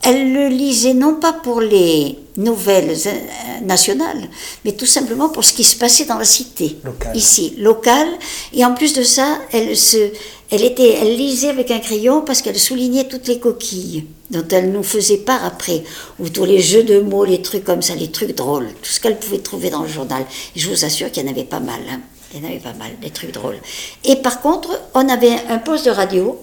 elle 0.03 0.33
le 0.33 0.49
lisait 0.49 0.95
non 0.95 1.15
pas 1.15 1.33
pour 1.33 1.61
les 1.61 2.19
nouvelles 2.37 2.97
euh, 3.07 3.65
nationales, 3.65 4.29
mais 4.65 4.73
tout 4.73 4.87
simplement 4.87 5.29
pour 5.29 5.45
ce 5.45 5.53
qui 5.53 5.65
se 5.65 5.77
passait 5.77 6.07
dans 6.07 6.17
la 6.17 6.25
cité, 6.25 6.79
ici, 7.15 7.55
locale. 7.59 8.09
Et 8.55 8.65
en 8.65 8.75
plus 8.75 8.95
de 8.95 9.03
ça, 9.03 9.39
elle, 9.53 9.77
se, 9.77 10.11
elle, 10.51 10.65
était, 10.65 10.99
elle 11.01 11.17
lisait 11.17 11.49
avec 11.49 11.71
un 11.71 11.79
crayon 11.79 12.23
parce 12.23 12.43
qu'elle 12.43 12.59
soulignait 12.59 13.09
toutes 13.09 13.29
les 13.29 13.39
coquilles 13.39 14.07
dont 14.31 14.47
elle 14.51 14.71
nous 14.73 14.83
faisait 14.83 15.19
part 15.19 15.45
après, 15.45 15.83
ou 16.19 16.29
tous 16.29 16.45
les 16.45 16.61
jeux 16.61 16.85
de 16.85 17.01
mots, 17.01 17.25
les 17.25 17.43
trucs 17.43 17.65
comme 17.65 17.83
ça, 17.83 17.95
les 17.95 18.11
trucs 18.11 18.37
drôles, 18.37 18.69
tout 18.81 18.91
ce 18.91 19.01
qu'elle 19.01 19.19
pouvait 19.19 19.39
trouver 19.39 19.71
dans 19.71 19.83
le 19.83 19.89
journal. 19.89 20.25
Je 20.55 20.69
vous 20.69 20.85
assure 20.85 21.11
qu'il 21.11 21.25
y 21.25 21.29
en 21.29 21.31
avait 21.31 21.45
pas 21.45 21.61
mal. 21.61 21.81
Hein. 21.91 22.01
Il 22.33 22.41
y 22.41 22.47
en 22.47 22.49
avait 22.49 22.61
pas 22.61 22.75
mal, 22.75 22.93
des 23.03 23.11
trucs 23.11 23.33
drôles. 23.33 23.59
Et 24.05 24.17
par 24.17 24.41
contre, 24.41 24.81
on 24.95 25.09
avait 25.09 25.37
un 25.49 25.59
poste 25.59 25.87
de 25.87 25.91
radio, 25.91 26.41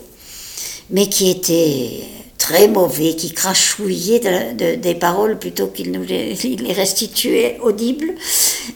mais 0.90 1.08
qui 1.08 1.30
était 1.30 2.04
très 2.48 2.70
mauvais, 2.70 3.14
qui 3.16 3.32
crachouillait 3.32 4.56
des 4.78 4.96
paroles 4.96 5.38
plutôt 5.38 5.68
qu'il 5.68 5.92
nous 5.92 6.04
les, 6.04 6.34
les, 6.36 6.74
restituait 6.74 7.58
audibles. 7.62 8.14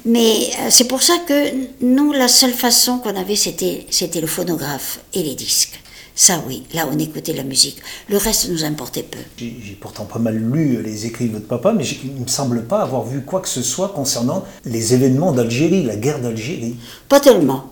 Mais 0.05 0.49
euh, 0.59 0.67
c'est 0.69 0.87
pour 0.89 1.01
ça 1.01 1.13
que 1.25 1.39
nous, 1.81 2.11
la 2.11 2.27
seule 2.27 2.51
façon 2.51 2.97
qu'on 2.99 3.15
avait, 3.15 3.37
c'était, 3.37 3.85
c'était 3.89 4.19
le 4.19 4.27
phonographe 4.27 4.99
et 5.13 5.23
les 5.23 5.35
disques. 5.35 5.79
Ça 6.13 6.43
oui, 6.45 6.63
là 6.73 6.89
on 6.91 6.99
écoutait 6.99 7.31
la 7.31 7.43
musique. 7.43 7.77
Le 8.09 8.17
reste 8.17 8.49
nous 8.49 8.65
importait 8.65 9.03
peu. 9.03 9.19
J'ai 9.37 9.77
pourtant 9.79 10.03
pas 10.03 10.19
mal 10.19 10.35
lu 10.35 10.83
les 10.83 11.05
écrits 11.05 11.29
de 11.29 11.33
votre 11.33 11.47
papa, 11.47 11.71
mais 11.71 11.85
il 12.03 12.13
ne 12.13 12.19
me 12.19 12.27
semble 12.27 12.65
pas 12.65 12.81
avoir 12.81 13.05
vu 13.05 13.21
quoi 13.21 13.39
que 13.39 13.47
ce 13.47 13.61
soit 13.61 13.89
concernant 13.89 14.43
les 14.65 14.93
événements 14.93 15.31
d'Algérie, 15.31 15.83
la 15.83 15.95
guerre 15.95 16.19
d'Algérie. 16.19 16.75
Pas 17.07 17.21
tellement 17.21 17.71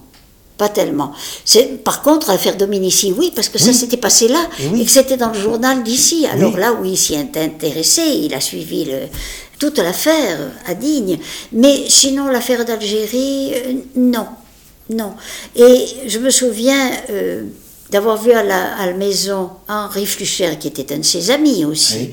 pas 0.59 0.69
tellement. 0.69 1.13
Par 1.85 2.01
contre, 2.01 2.29
l'affaire 2.29 2.57
Dominici, 2.57 3.13
oui, 3.17 3.31
parce 3.33 3.47
que 3.47 3.57
ça 3.57 3.71
s'était 3.71 3.97
passé 3.97 4.27
là, 4.27 4.47
et, 4.59 4.83
que 4.83 4.91
c'était 4.91 5.15
dans 5.15 5.31
le 5.31 5.39
journal 5.39 5.81
d'ici. 5.83 6.27
Alors 6.27 6.57
là, 6.57 6.73
oui, 6.73 6.91
il 6.91 6.97
s'y 6.97 7.13
est 7.13 7.37
intéressé, 7.37 8.01
il 8.01 8.33
a 8.33 8.41
suivi 8.41 8.83
le, 8.83 8.99
toute 9.57 9.77
l'affaire 9.77 10.37
à 10.67 10.73
Digne. 10.75 11.17
Mais 11.53 11.85
sinon, 11.87 12.27
l'affaire 12.27 12.65
d'Algérie, 12.65 13.53
euh, 13.55 13.73
non. 13.95 14.27
Non. 14.89 15.13
Et 15.55 15.85
je 16.07 16.19
me 16.19 16.29
souviens. 16.29 16.91
Euh, 17.09 17.43
d'avoir 17.91 18.21
vu 18.21 18.31
à 18.31 18.43
la, 18.43 18.93
maison 18.93 19.49
Henri 19.67 20.05
Flucher, 20.05 20.57
qui 20.59 20.67
était 20.67 20.93
un 20.93 20.99
de 20.99 21.03
ses 21.03 21.31
amis 21.31 21.63
aussi, 21.65 22.09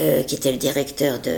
euh, 0.00 0.22
qui 0.22 0.34
était 0.34 0.52
le 0.52 0.58
directeur 0.58 1.20
de, 1.20 1.32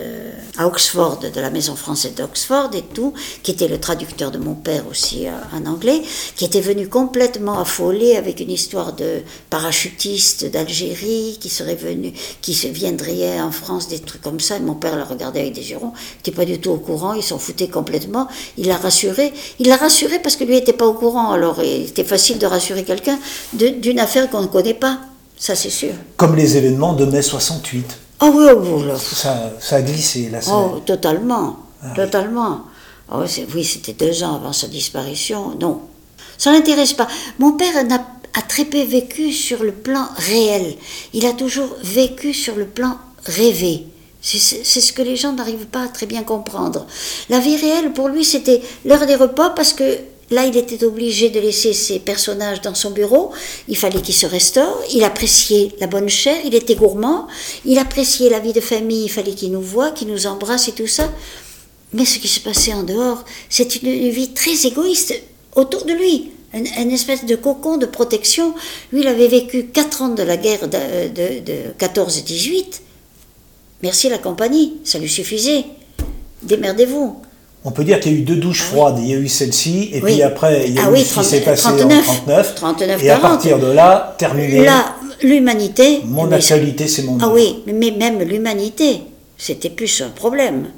à 0.57 0.66
Oxford, 0.66 1.20
de 1.20 1.41
la 1.41 1.51
maison 1.51 1.76
française 1.76 2.14
d'Oxford 2.14 2.70
et 2.74 2.82
tout, 2.82 3.12
qui 3.43 3.51
était 3.51 3.68
le 3.68 3.78
traducteur 3.78 4.30
de 4.30 4.39
mon 4.39 4.55
père 4.55 4.84
aussi 4.91 5.26
euh, 5.26 5.30
en 5.53 5.66
anglais, 5.66 6.03
qui 6.36 6.45
était 6.45 6.61
venu 6.61 6.89
complètement 6.89 7.61
affolé 7.61 8.16
avec 8.16 8.41
une 8.41 8.51
histoire 8.51 8.95
de 8.95 9.20
parachutiste 9.51 10.51
d'Algérie 10.51 11.39
qui 11.41 11.49
serait 11.49 11.74
venu, 11.74 12.12
qui 12.41 12.55
se 12.55 12.66
viendrait 12.66 13.41
en 13.41 13.53
France, 13.53 13.89
des 13.89 13.99
trucs 13.99 14.22
comme 14.22 14.41
ça. 14.41 14.57
Et 14.57 14.61
mon 14.61 14.74
père 14.74 14.97
le 14.97 15.03
regardait 15.03 15.41
avec 15.41 15.55
des 15.55 15.62
jurons, 15.62 15.93
il 15.95 16.16
n'était 16.18 16.32
pas 16.32 16.45
du 16.45 16.59
tout 16.59 16.70
au 16.70 16.78
courant, 16.78 17.14
il 17.14 17.22
s'en 17.22 17.39
foutait 17.39 17.68
complètement. 17.68 18.28
Il 18.57 18.66
l'a 18.68 18.76
rassuré. 18.76 19.32
Il 19.59 19.68
l'a 19.68 19.76
rassuré 19.76 20.18
parce 20.18 20.36
que 20.36 20.45
lui 20.45 20.55
n'était 20.55 20.72
pas 20.72 20.86
au 20.86 20.95
courant. 20.95 21.32
Alors 21.32 21.62
il 21.62 21.82
était 21.82 22.05
facile 22.05 22.39
de 22.39 22.47
rassurer 22.47 22.84
quelqu'un 22.84 23.18
de, 23.53 23.68
d'une 23.81 23.99
affaire 23.99 24.29
qu'on 24.31 24.43
ne 24.43 24.47
connaît 24.47 24.74
pas, 24.74 24.99
ça 25.37 25.55
c'est 25.55 25.70
sûr. 25.70 25.93
Comme 26.16 26.37
les 26.37 26.57
événements 26.57 26.93
de 26.93 27.05
mai 27.05 27.22
68. 27.22 27.99
Ah 28.20 28.31
oui, 28.35 28.47
oh, 28.51 28.83
là. 28.83 28.97
Ça, 28.97 29.53
ça, 29.61 29.76
a 29.76 29.83
glissé, 29.83 30.29
là. 30.29 30.41
Oh, 30.51 30.81
totalement, 30.85 31.57
ah 31.83 31.95
totalement. 31.95 32.62
Oh, 33.12 33.22
oui, 33.55 33.64
c'était 33.64 33.93
deux 33.93 34.22
ans 34.24 34.35
avant 34.37 34.53
sa 34.53 34.66
disparition. 34.66 35.55
Non, 35.61 35.83
ça 36.37 36.53
n'intéresse 36.53 36.95
pas. 36.95 37.07
Mon 37.39 37.53
père 37.53 37.76
a, 37.76 38.39
a 38.39 38.43
très 38.43 38.64
peu 38.64 38.83
vécu 38.83 39.33
sur 39.33 39.62
le 39.62 39.72
plan 39.72 40.07
réel. 40.16 40.74
Il 41.14 41.26
a 41.26 41.33
toujours 41.33 41.68
vécu 41.83 42.35
sur 42.35 42.57
le 42.57 42.66
plan 42.66 42.97
rêvé. 43.24 43.87
C'est 44.20 44.81
ce 44.81 44.93
que 44.93 45.03
les 45.03 45.16
gens 45.16 45.33
n'arrivent 45.33 45.66
pas 45.66 45.85
à 45.85 45.89
très 45.89 46.07
bien 46.07 46.24
comprendre. 46.24 46.87
La 47.31 47.39
vie 47.39 47.57
réelle, 47.57 47.93
pour 47.93 48.09
lui, 48.09 48.24
c'était 48.24 48.61
l'heure 48.85 49.07
des 49.07 49.14
repas 49.14 49.51
parce 49.51 49.72
que 49.72 49.99
Là, 50.31 50.45
il 50.45 50.57
était 50.57 50.85
obligé 50.85 51.31
de 51.31 51.41
laisser 51.41 51.72
ses 51.72 51.99
personnages 51.99 52.61
dans 52.61 52.74
son 52.74 52.91
bureau. 52.91 53.33
Il 53.66 53.76
fallait 53.76 54.03
qu'il 54.03 54.14
se 54.14 54.26
restaure. 54.26 54.83
Il 54.93 55.03
appréciait 55.03 55.72
la 55.81 55.87
bonne 55.87 56.09
chair. 56.09 56.37
Il 56.45 56.55
était 56.55 56.74
gourmand. 56.74 57.26
Il 57.64 57.79
appréciait 57.79 58.29
la 58.29 58.39
vie 58.39 58.53
de 58.53 58.61
famille. 58.61 59.05
Il 59.05 59.09
fallait 59.09 59.33
qu'il 59.33 59.53
nous 59.53 59.62
voie, 59.62 59.91
qu'il 59.91 60.09
nous 60.09 60.26
embrasse 60.26 60.68
et 60.68 60.72
tout 60.72 60.87
ça. 60.87 61.11
Mais 61.95 62.05
ce 62.05 62.18
qui 62.18 62.29
se 62.29 62.41
passait 62.41 62.74
en 62.74 62.83
dehors, 62.83 63.24
c'est 63.49 63.83
une, 63.83 64.11
vie 64.11 64.33
très 64.35 64.66
égoïste 64.66 65.14
autour 65.55 65.87
de 65.87 65.93
lui. 65.93 66.33
Une, 66.53 66.91
espèce 66.91 67.24
de 67.24 67.35
cocon 67.35 67.79
de 67.79 67.87
protection. 67.87 68.55
Lui, 68.93 69.01
il 69.01 69.09
avait 69.09 69.29
vécu 69.29 69.66
quatre 69.66 70.03
ans 70.03 70.09
de 70.09 70.22
la 70.22 70.37
guerre 70.37 70.68
de, 70.68 71.09
de 71.41 71.72
14-18. 71.79 72.81
Merci 73.83 74.09
la 74.09 74.18
compagnie, 74.18 74.74
ça 74.85 74.99
lui 74.99 75.09
suffisait. 75.09 75.64
Démerdez-vous. 76.43 77.22
On 77.69 77.71
peut 77.71 77.85
dire 77.85 78.01
qu'il 78.01 78.12
y 78.12 78.14
a 78.14 78.19
eu 78.19 78.23
deux 78.23 78.37
douches 78.37 78.62
ah 78.64 78.71
froides. 78.71 78.99
Il 78.99 79.09
y 79.09 79.12
a 79.12 79.19
eu 79.19 79.29
celle-ci, 79.29 79.91
et 79.93 80.01
puis 80.01 80.23
après, 80.23 80.64
il 80.69 80.73
y 80.73 80.79
a 80.79 80.85
ah 80.87 80.91
eu 80.91 81.05
ce 81.05 81.19
qui 81.19 81.25
s'est 81.25 81.43
passé 81.43 81.69
en 81.69 81.77
39. 81.77 82.55
39 82.55 83.05
et 83.05 83.11
à 83.11 83.19
partir 83.19 83.59
de 83.59 83.66
là, 83.66 84.16
terminé. 84.19 84.64
Là, 84.64 84.97
l'humanité. 85.23 86.01
Mon 86.07 86.33
actualité, 86.33 86.89
c'est 86.89 87.03
mon. 87.03 87.19
Ah 87.21 87.29
oui, 87.29 87.62
mais 87.66 87.91
même 87.91 88.23
l'humanité, 88.23 89.03
c'était 89.37 89.69
plus 89.69 90.01
un 90.01 90.09
problème. 90.09 90.69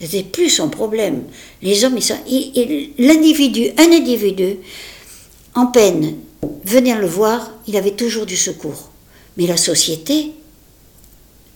C'était 0.00 0.24
plus 0.24 0.50
son 0.50 0.68
problème. 0.68 1.22
Les 1.62 1.84
hommes, 1.84 1.96
l'individu, 2.98 3.68
un 3.78 3.92
individu, 3.92 4.56
en 5.54 5.66
peine, 5.66 6.16
venir 6.64 6.98
le 6.98 7.06
voir, 7.06 7.52
il 7.68 7.76
avait 7.76 7.92
toujours 7.92 8.26
du 8.26 8.36
secours. 8.36 8.90
Mais 9.36 9.46
la 9.46 9.56
société, 9.56 10.32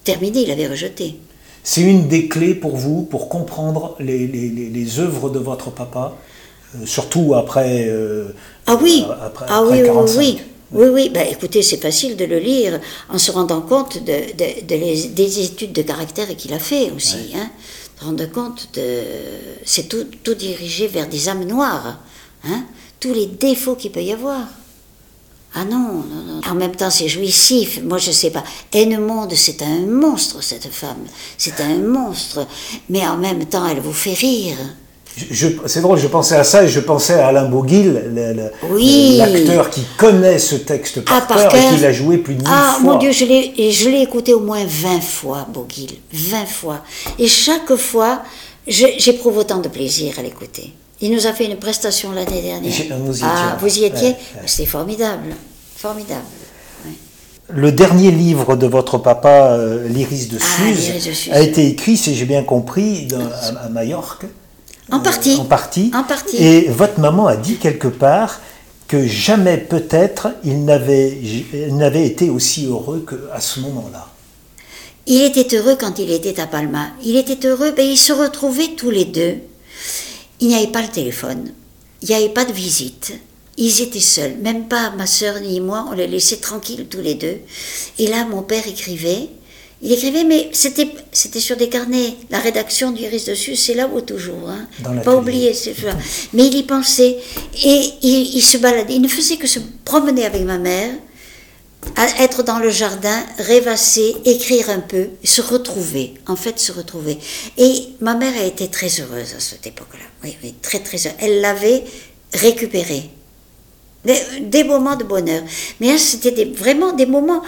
terminé, 0.04 0.42
il 0.42 0.50
avait 0.52 0.68
rejeté. 0.68 1.16
C'est 1.62 1.82
une 1.82 2.08
des 2.08 2.28
clés 2.28 2.54
pour 2.54 2.76
vous 2.76 3.02
pour 3.02 3.28
comprendre 3.28 3.96
les, 4.00 4.26
les, 4.26 4.48
les 4.48 4.98
œuvres 4.98 5.30
de 5.30 5.38
votre 5.38 5.70
papa, 5.70 6.16
euh, 6.74 6.86
surtout 6.86 7.34
après. 7.34 7.86
Euh, 7.88 8.34
ah 8.66 8.78
oui, 8.80 9.04
après, 9.22 9.46
ah 9.48 9.62
oui, 9.64 9.82
oui, 10.16 10.38
oui, 10.72 10.86
oui, 10.88 11.10
ben, 11.10 11.26
écoutez, 11.30 11.62
c'est 11.62 11.76
facile 11.76 12.16
de 12.16 12.24
le 12.24 12.38
lire 12.38 12.80
en 13.08 13.18
se 13.18 13.30
rendant 13.30 13.60
compte 13.60 14.02
de, 14.02 14.32
de, 14.36 15.14
des 15.14 15.40
études 15.44 15.72
de 15.72 15.82
caractère 15.82 16.34
qu'il 16.36 16.52
a 16.54 16.58
fait 16.58 16.90
aussi. 16.92 17.32
Hein, 17.34 17.50
rendre 18.00 18.30
compte 18.30 18.68
de. 18.74 19.00
C'est 19.64 19.88
tout, 19.88 20.06
tout 20.22 20.34
dirigé 20.34 20.86
vers 20.86 21.08
des 21.08 21.28
âmes 21.28 21.44
noires, 21.44 21.98
hein, 22.44 22.64
tous 22.98 23.12
les 23.12 23.26
défauts 23.26 23.74
qu'il 23.74 23.90
peut 23.90 24.02
y 24.02 24.12
avoir. 24.12 24.46
Ah 25.54 25.64
non, 25.64 25.78
non, 25.78 26.22
non. 26.26 26.40
En 26.48 26.54
même 26.54 26.76
temps, 26.76 26.90
c'est 26.90 27.08
jouissif. 27.08 27.80
Moi, 27.82 27.98
je 27.98 28.12
sais 28.12 28.30
pas. 28.30 28.44
Monde, 28.74 29.32
c'est 29.34 29.62
un 29.62 29.80
monstre, 29.86 30.42
cette 30.42 30.68
femme. 30.68 31.04
C'est 31.36 31.60
un 31.60 31.78
monstre. 31.78 32.46
Mais 32.88 33.06
en 33.06 33.16
même 33.16 33.44
temps, 33.46 33.66
elle 33.66 33.80
vous 33.80 33.92
fait 33.92 34.14
rire. 34.14 34.56
C'est 35.66 35.80
drôle, 35.80 35.98
je 35.98 36.06
pensais 36.06 36.36
à 36.36 36.44
ça 36.44 36.62
et 36.62 36.68
je 36.68 36.80
pensais 36.80 37.14
à 37.14 37.28
Alain 37.28 37.48
Boguil, 37.48 38.00
l'acteur 39.16 39.68
qui 39.68 39.82
connaît 39.98 40.38
ce 40.38 40.54
texte 40.54 41.04
par, 41.04 41.26
ah, 41.28 41.34
cœur 41.34 41.54
et 41.54 41.74
qui 41.74 41.80
l'a 41.80 41.92
joué 41.92 42.18
plus 42.18 42.34
de 42.34 42.42
mille 42.42 42.48
ah, 42.50 42.76
fois. 42.76 42.76
Ah 42.76 42.82
mon 42.94 42.98
Dieu, 42.98 43.10
je 43.10 43.24
l'ai 43.24 44.02
écouté 44.02 44.34
au 44.34 44.40
moins 44.40 44.64
20 44.64 45.00
fois, 45.00 45.46
Boguil. 45.52 45.98
20 46.12 46.46
fois. 46.46 46.84
Et 47.18 47.26
chaque 47.26 47.74
fois, 47.74 48.22
j'éprouve 48.66 49.38
autant 49.38 49.58
de 49.58 49.68
plaisir 49.68 50.14
à 50.18 50.22
l'écouter. 50.22 50.72
Il 51.02 51.12
nous 51.12 51.26
a 51.26 51.32
fait 51.32 51.46
une 51.46 51.56
prestation 51.56 52.12
l'année 52.12 52.42
dernière. 52.42 52.98
Vous 52.98 53.20
y 53.20 53.24
ah, 53.24 53.56
vous 53.58 53.78
y 53.78 53.84
étiez 53.84 54.14
C'était 54.46 54.66
formidable. 54.68 55.34
Formidable. 55.76 56.24
Le 57.48 57.72
dernier 57.72 58.10
livre 58.10 58.54
de 58.54 58.66
votre 58.66 58.98
papa, 58.98 59.52
euh, 59.52 59.88
L'Iris 59.88 60.28
de, 60.28 60.38
ah, 61.32 61.36
a 61.36 61.40
été 61.40 61.66
écrit, 61.66 61.96
si 61.96 62.14
j'ai 62.14 62.26
bien 62.26 62.44
compris, 62.44 63.08
à, 63.64 63.68
Majorque. 63.70 64.26
En 64.92 65.00
partie. 65.00 65.36
en 65.36 65.44
partie. 65.44 65.90
En 65.94 66.04
partie. 66.04 66.36
Et 66.36 66.68
votre 66.68 67.00
maman 67.00 67.26
a 67.26 67.36
dit 67.36 67.56
quelque 67.56 67.88
part 67.88 68.40
que 68.86 69.06
jamais 69.06 69.56
peut-être 69.56 70.28
il 70.44 70.64
n'avait 70.64 72.06
été 72.06 72.28
aussi 72.28 72.66
heureux 72.66 73.06
qu'à 73.08 73.40
ce 73.40 73.60
moment-là. 73.60 74.08
Il 75.06 75.22
était 75.22 75.56
heureux 75.56 75.76
quand 75.80 75.98
il 75.98 76.10
était 76.10 76.40
à 76.40 76.46
Palma. 76.46 76.88
Il 77.04 77.16
était 77.16 77.46
heureux, 77.46 77.72
ben, 77.76 77.86
ils 77.86 77.96
se 77.96 78.12
retrouvaient 78.12 78.74
tous 78.76 78.90
les 78.90 79.06
deux. 79.06 79.38
Il 80.40 80.48
n'y 80.48 80.54
avait 80.54 80.72
pas 80.72 80.82
le 80.82 80.88
téléphone, 80.88 81.52
il 82.02 82.08
n'y 82.08 82.14
avait 82.14 82.28
pas 82.30 82.44
de 82.44 82.52
visite. 82.52 83.12
Ils 83.56 83.82
étaient 83.82 84.00
seuls, 84.00 84.36
même 84.38 84.68
pas 84.68 84.90
ma 84.90 85.06
soeur 85.06 85.38
ni 85.40 85.60
moi, 85.60 85.86
on 85.90 85.92
les 85.92 86.06
laissait 86.06 86.38
tranquilles 86.38 86.86
tous 86.88 87.02
les 87.02 87.14
deux. 87.14 87.38
Et 87.98 88.06
là, 88.06 88.24
mon 88.24 88.42
père 88.42 88.66
écrivait, 88.66 89.28
Il 89.82 89.92
écrivait, 89.92 90.24
mais 90.24 90.50
c'était, 90.52 90.88
c'était 91.10 91.40
sur 91.40 91.56
des 91.56 91.68
carnets. 91.68 92.14
La 92.30 92.38
rédaction 92.38 92.90
du 92.90 93.02
Iris 93.02 93.24
dessus, 93.24 93.56
c'est 93.56 93.74
là-haut 93.74 94.02
toujours. 94.02 94.48
Hein. 94.48 94.68
Pas 95.02 95.16
oublier, 95.16 95.54
c'est 95.54 95.74
ça. 95.74 95.96
Mais 96.34 96.46
il 96.48 96.56
y 96.56 96.62
pensait. 96.62 97.16
Et 97.64 97.80
il, 98.02 98.36
il, 98.36 98.42
se 98.42 98.58
baladait. 98.58 98.94
Il 98.94 99.02
ne 99.02 99.08
faisait 99.08 99.36
que 99.36 99.46
se 99.46 99.58
promener 99.84 100.26
avec 100.26 100.42
ma 100.42 100.58
mère, 100.58 100.92
être 102.18 102.42
dans 102.42 102.58
le 102.58 102.70
jardin, 102.70 103.24
rêvasser, 103.38 104.14
écrire 104.24 104.70
un 104.70 104.80
peu, 104.80 105.08
se 105.24 105.40
retrouver. 105.40 106.14
En 106.26 106.36
fait, 106.36 106.58
se 106.58 106.72
retrouver. 106.72 107.18
Et 107.58 107.88
ma 108.00 108.14
mère 108.14 108.34
a 108.38 108.44
été 108.44 108.68
très 108.68 108.88
heureuse 109.00 109.34
à 109.36 109.40
cette 109.40 109.66
époque-là. 109.66 110.04
Oui, 110.24 110.54
très, 110.62 110.80
très 110.80 110.98
heureuse. 111.06 111.18
Elle 111.20 111.40
l'avait 111.40 111.84
récupéré. 112.32 113.10
Des, 114.04 114.18
des, 114.40 114.64
moments 114.64 114.96
de 114.96 115.04
bonheur. 115.04 115.42
Mais 115.80 115.98
c'était 115.98 116.46
vraiment 116.46 116.92
des 116.92 117.04
moments 117.04 117.42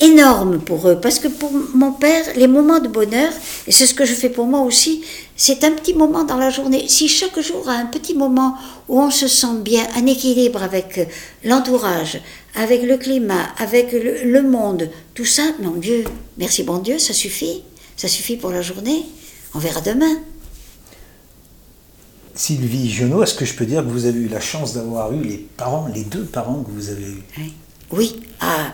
énorme 0.00 0.58
pour 0.58 0.88
eux. 0.88 1.00
Parce 1.00 1.18
que 1.18 1.28
pour 1.28 1.50
mon 1.74 1.92
père, 1.92 2.24
les 2.36 2.46
moments 2.46 2.80
de 2.80 2.88
bonheur, 2.88 3.32
et 3.66 3.72
c'est 3.72 3.86
ce 3.86 3.94
que 3.94 4.04
je 4.04 4.14
fais 4.14 4.28
pour 4.28 4.46
moi 4.46 4.60
aussi, 4.60 5.04
c'est 5.36 5.64
un 5.64 5.72
petit 5.72 5.94
moment 5.94 6.24
dans 6.24 6.36
la 6.36 6.50
journée. 6.50 6.86
Si 6.88 7.08
chaque 7.08 7.38
jour 7.40 7.68
a 7.68 7.74
un 7.74 7.86
petit 7.86 8.14
moment 8.14 8.56
où 8.88 9.00
on 9.00 9.10
se 9.10 9.28
sent 9.28 9.60
bien, 9.60 9.86
un 9.96 10.06
équilibre 10.06 10.62
avec 10.62 10.98
euh, 10.98 11.04
l'entourage, 11.44 12.20
avec 12.54 12.82
le 12.82 12.96
climat, 12.96 13.48
avec 13.58 13.92
le, 13.92 14.42
monde, 14.42 14.90
tout 15.14 15.24
ça, 15.24 15.42
mon 15.60 15.72
Dieu, 15.72 16.04
merci 16.38 16.62
bon 16.62 16.78
Dieu, 16.78 16.98
ça 16.98 17.12
suffit. 17.12 17.62
Ça 17.96 18.08
suffit 18.08 18.36
pour 18.36 18.50
la 18.50 18.62
journée. 18.62 19.06
On 19.54 19.60
verra 19.60 19.80
demain. 19.80 20.18
Sylvie 22.34 22.90
Genot, 22.90 23.22
est-ce 23.22 23.34
que 23.34 23.44
je 23.44 23.54
peux 23.54 23.66
dire 23.66 23.84
que 23.84 23.88
vous 23.88 24.06
avez 24.06 24.18
eu 24.18 24.26
la 24.26 24.40
chance 24.40 24.74
d'avoir 24.74 25.12
eu 25.12 25.22
les 25.22 25.36
parents, 25.38 25.86
les 25.94 26.02
deux 26.02 26.24
parents 26.24 26.64
que 26.64 26.70
vous 26.72 26.88
avez 26.88 27.04
eus 27.04 27.22
Oui. 27.38 27.54
Oui, 27.92 28.20
ah, 28.40 28.72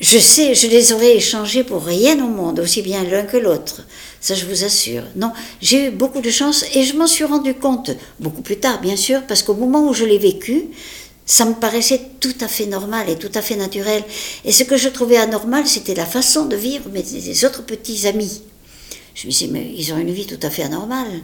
je 0.00 0.18
sais, 0.18 0.54
je 0.54 0.66
les 0.66 0.92
aurais 0.92 1.16
échangés 1.16 1.62
pour 1.62 1.84
rien 1.84 2.22
au 2.24 2.28
monde, 2.28 2.60
aussi 2.60 2.80
bien 2.80 3.04
l'un 3.04 3.24
que 3.24 3.36
l'autre. 3.36 3.82
Ça, 4.20 4.34
je 4.34 4.46
vous 4.46 4.64
assure. 4.64 5.02
Non, 5.14 5.32
j'ai 5.60 5.86
eu 5.86 5.90
beaucoup 5.90 6.20
de 6.20 6.30
chance 6.30 6.64
et 6.74 6.82
je 6.82 6.96
m'en 6.96 7.06
suis 7.06 7.24
rendu 7.24 7.54
compte 7.54 7.90
beaucoup 8.18 8.42
plus 8.42 8.56
tard, 8.56 8.80
bien 8.80 8.96
sûr, 8.96 9.22
parce 9.26 9.42
qu'au 9.42 9.54
moment 9.54 9.86
où 9.88 9.92
je 9.92 10.06
l'ai 10.06 10.18
vécu, 10.18 10.68
ça 11.26 11.44
me 11.44 11.54
paraissait 11.54 12.00
tout 12.18 12.34
à 12.40 12.48
fait 12.48 12.66
normal 12.66 13.10
et 13.10 13.16
tout 13.16 13.30
à 13.34 13.42
fait 13.42 13.56
naturel. 13.56 14.02
Et 14.44 14.52
ce 14.52 14.64
que 14.64 14.76
je 14.76 14.88
trouvais 14.88 15.18
anormal, 15.18 15.66
c'était 15.66 15.94
la 15.94 16.06
façon 16.06 16.46
de 16.46 16.56
vivre 16.56 16.88
mes 16.90 17.44
autres 17.44 17.64
petits 17.64 18.06
amis. 18.06 18.42
Je 19.14 19.26
me 19.26 19.32
disais, 19.32 19.48
mais 19.48 19.70
ils 19.76 19.92
ont 19.92 19.98
une 19.98 20.12
vie 20.12 20.26
tout 20.26 20.40
à 20.42 20.50
fait 20.50 20.62
anormale. 20.62 21.20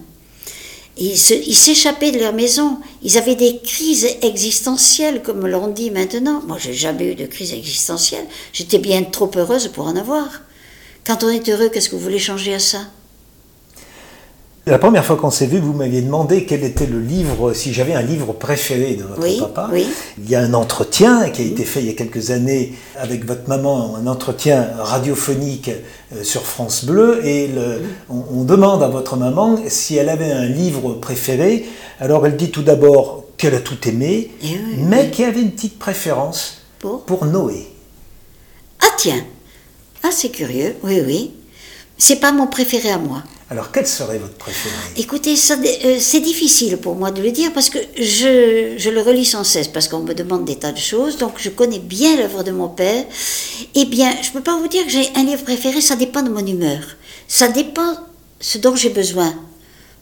Ils 0.98 1.16
s'échappaient 1.18 2.10
de 2.10 2.18
leur 2.18 2.32
maison. 2.32 2.78
Ils 3.02 3.18
avaient 3.18 3.34
des 3.34 3.58
crises 3.58 4.06
existentielles, 4.22 5.22
comme 5.22 5.46
l'on 5.46 5.68
dit 5.68 5.90
maintenant. 5.90 6.42
Moi, 6.46 6.56
j'ai 6.58 6.72
jamais 6.72 7.12
eu 7.12 7.14
de 7.14 7.26
crise 7.26 7.52
existentielle. 7.52 8.26
J'étais 8.52 8.78
bien 8.78 9.02
trop 9.02 9.30
heureuse 9.36 9.68
pour 9.68 9.86
en 9.86 9.96
avoir. 9.96 10.42
Quand 11.06 11.22
on 11.22 11.28
est 11.28 11.48
heureux, 11.50 11.68
qu'est-ce 11.68 11.90
que 11.90 11.96
vous 11.96 12.02
voulez 12.02 12.18
changer 12.18 12.54
à 12.54 12.58
ça? 12.58 12.80
La 14.68 14.80
première 14.80 15.04
fois 15.04 15.14
qu'on 15.14 15.30
s'est 15.30 15.46
vu, 15.46 15.60
vous 15.60 15.72
m'aviez 15.72 16.02
demandé 16.02 16.44
quel 16.44 16.64
était 16.64 16.86
le 16.86 16.98
livre, 16.98 17.52
si 17.52 17.72
j'avais 17.72 17.94
un 17.94 18.02
livre 18.02 18.32
préféré 18.32 18.96
de 18.96 19.04
votre 19.04 19.38
papa. 19.38 19.70
Oui. 19.72 19.86
Il 20.18 20.28
y 20.28 20.34
a 20.34 20.40
un 20.40 20.54
entretien 20.54 21.30
qui 21.30 21.42
a 21.42 21.44
été 21.44 21.64
fait 21.64 21.80
il 21.80 21.86
y 21.86 21.90
a 21.90 21.92
quelques 21.92 22.32
années 22.32 22.74
avec 22.96 23.24
votre 23.24 23.48
maman, 23.48 23.94
un 23.94 24.08
entretien 24.08 24.68
radiophonique 24.76 25.70
euh, 26.16 26.24
sur 26.24 26.42
France 26.42 26.84
Bleu, 26.84 27.24
et 27.24 27.46
le, 27.46 27.80
on, 28.08 28.42
demande 28.42 28.82
à 28.82 28.88
votre 28.88 29.16
maman 29.16 29.56
si 29.68 29.96
elle 29.96 30.08
avait 30.08 30.32
un 30.32 30.46
livre 30.46 30.94
préféré. 30.94 31.64
Alors 32.00 32.26
elle 32.26 32.36
dit 32.36 32.50
tout 32.50 32.62
d'abord 32.62 33.24
qu'elle 33.36 33.54
a 33.54 33.60
tout 33.60 33.86
aimé, 33.86 34.32
eh 34.42 34.58
mais 34.78 35.10
qu'elle 35.10 35.28
avait 35.28 35.42
une 35.42 35.52
petite 35.52 35.78
préférence 35.78 36.62
pour, 36.80 37.04
pour 37.04 37.24
Noé. 37.26 37.68
Ah 38.80 38.90
tiens, 38.98 39.24
ah 40.02 40.10
c'est 40.10 40.30
curieux, 40.30 40.74
oui 40.82 41.00
oui. 41.06 41.34
C'est 41.98 42.16
pas 42.16 42.32
mon 42.32 42.48
préféré 42.48 42.90
à 42.90 42.98
moi. 42.98 43.22
Alors, 43.48 43.70
quel 43.70 43.86
serait 43.86 44.18
votre 44.18 44.34
préféré? 44.34 44.74
Écoutez, 44.96 45.34
euh, 45.34 45.96
c'est 46.00 46.20
difficile 46.20 46.78
pour 46.78 46.96
moi 46.96 47.12
de 47.12 47.22
le 47.22 47.30
dire 47.30 47.52
parce 47.52 47.70
que 47.70 47.78
je, 47.96 48.74
je 48.76 48.90
le 48.90 49.00
relis 49.00 49.24
sans 49.24 49.44
cesse, 49.44 49.68
parce 49.68 49.86
qu'on 49.86 50.00
me 50.00 50.14
demande 50.14 50.44
des 50.44 50.56
tas 50.56 50.72
de 50.72 50.78
choses, 50.78 51.16
donc 51.16 51.34
je 51.36 51.50
connais 51.50 51.78
bien 51.78 52.16
l'œuvre 52.16 52.42
de 52.42 52.50
mon 52.50 52.68
père. 52.68 53.04
Eh 53.76 53.84
bien, 53.84 54.10
je 54.20 54.30
ne 54.30 54.32
peux 54.32 54.42
pas 54.42 54.58
vous 54.58 54.66
dire 54.66 54.84
que 54.84 54.90
j'ai 54.90 55.08
un 55.14 55.22
livre 55.22 55.44
préféré, 55.44 55.80
ça 55.80 55.94
dépend 55.94 56.22
de 56.22 56.28
mon 56.30 56.44
humeur. 56.44 56.80
Ça 57.28 57.46
dépend 57.46 57.94
ce 58.40 58.58
dont 58.58 58.74
j'ai 58.74 58.90
besoin. 58.90 59.32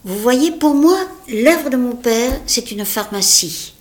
Vous 0.04 0.18
voyez, 0.18 0.50
pour 0.50 0.74
moi, 0.74 0.98
l'œuvre 1.28 1.68
de 1.68 1.76
mon 1.76 1.96
père, 1.96 2.40
c'est 2.46 2.70
une 2.70 2.86
pharmacie. 2.86 3.74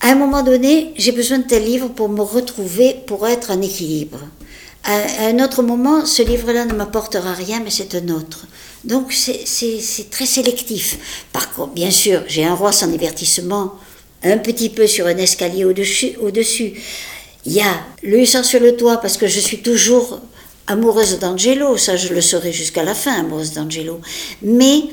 À 0.00 0.10
un 0.10 0.14
moment 0.14 0.44
donné, 0.44 0.92
j'ai 0.96 1.10
besoin 1.10 1.38
de 1.38 1.46
tel 1.48 1.64
livre 1.64 1.88
pour 1.88 2.08
me 2.08 2.22
retrouver, 2.22 2.94
pour 3.08 3.26
être 3.26 3.50
en 3.50 3.60
équilibre. 3.62 4.20
À 4.84 5.26
un 5.26 5.44
autre 5.44 5.62
moment, 5.62 6.06
ce 6.06 6.22
livre-là 6.22 6.64
ne 6.64 6.72
m'apportera 6.72 7.34
rien, 7.34 7.60
mais 7.62 7.70
c'est 7.70 7.94
un 7.94 8.08
autre. 8.08 8.46
Donc 8.84 9.12
c'est 9.12 10.10
très 10.10 10.26
sélectif. 10.26 10.98
Par 11.32 11.52
contre, 11.52 11.74
bien 11.74 11.90
sûr, 11.90 12.22
j'ai 12.26 12.44
un 12.44 12.54
roi 12.54 12.72
sans 12.72 12.86
divertissement, 12.86 13.74
un 14.22 14.38
petit 14.38 14.70
peu 14.70 14.86
sur 14.86 15.06
un 15.06 15.16
escalier 15.16 15.64
au-dessus. 15.64 16.16
Au 16.20 16.30
-dessus. 16.30 16.72
Il 17.44 17.52
y 17.52 17.60
a 17.60 17.74
le 18.02 18.20
hussard 18.20 18.44
sur 18.44 18.60
le 18.60 18.76
toit, 18.76 18.98
parce 18.98 19.16
que 19.16 19.26
je 19.26 19.40
suis 19.40 19.58
toujours 19.58 20.20
amoureuse 20.66 21.18
d'Angelo, 21.18 21.76
ça 21.76 21.96
je 21.96 22.12
le 22.12 22.20
saurai 22.20 22.52
jusqu'à 22.52 22.82
la 22.82 22.94
fin, 22.94 23.14
amoureuse 23.20 23.52
d'Angelo. 23.52 24.00
Mais 24.42 24.84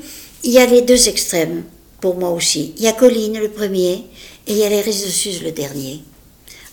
il 0.42 0.52
y 0.52 0.58
a 0.58 0.66
les 0.66 0.82
deux 0.82 1.08
extrêmes, 1.08 1.64
pour 2.00 2.16
moi 2.16 2.30
aussi. 2.30 2.72
Il 2.76 2.84
y 2.84 2.88
a 2.88 2.92
Colline, 2.92 3.38
le 3.38 3.50
premier, 3.50 4.04
et 4.46 4.52
il 4.52 4.58
y 4.58 4.64
a 4.64 4.68
les 4.68 4.82
de 4.82 4.92
Suse, 4.92 5.42
le 5.42 5.52
dernier. 5.52 6.02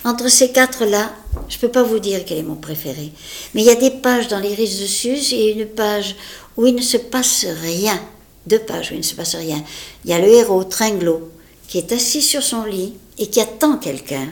Entre 0.06 0.28
ces 0.30 0.51
quatre-là, 0.51 1.14
je 1.47 1.56
ne 1.56 1.62
peux 1.62 1.70
pas 1.70 1.84
vous 1.84 1.99
dire 1.99 2.26
quel 2.26 2.38
est 2.38 2.43
mon 2.43 2.56
préféré. 2.56 3.12
Mais 3.54 3.62
il 3.62 3.68
y 3.68 3.70
a 3.70 3.76
des 3.76 3.91
pages 3.91 4.28
dans 4.28 4.39
les 4.39 4.56
de 4.56 4.66
Suse 4.66 5.34
et 5.34 5.51
une 5.51 5.66
page 5.66 6.16
où 6.58 6.66
il 6.66 6.76
ne 6.76 6.82
se 6.82 6.97
passe 6.97 7.45
rien. 7.62 7.99
Deux 8.45 8.60
pages 8.60 8.91
où 8.91 8.95
il 8.95 8.99
ne 8.99 9.04
se 9.04 9.16
passe 9.16 9.36
rien. 9.36 9.64
Il 10.04 10.12
y 10.12 10.14
a 10.14 10.20
le 10.20 10.28
héros, 10.28 10.66
Tringlo, 10.66 11.32
qui 11.70 11.78
est 11.78 11.93
assis 11.93 12.22
sur 12.22 12.43
son 12.43 12.66
lit 12.66 12.95
et 13.18 13.28
qui 13.28 13.39
attend 13.39 13.78
quelqu'un. 13.78 14.28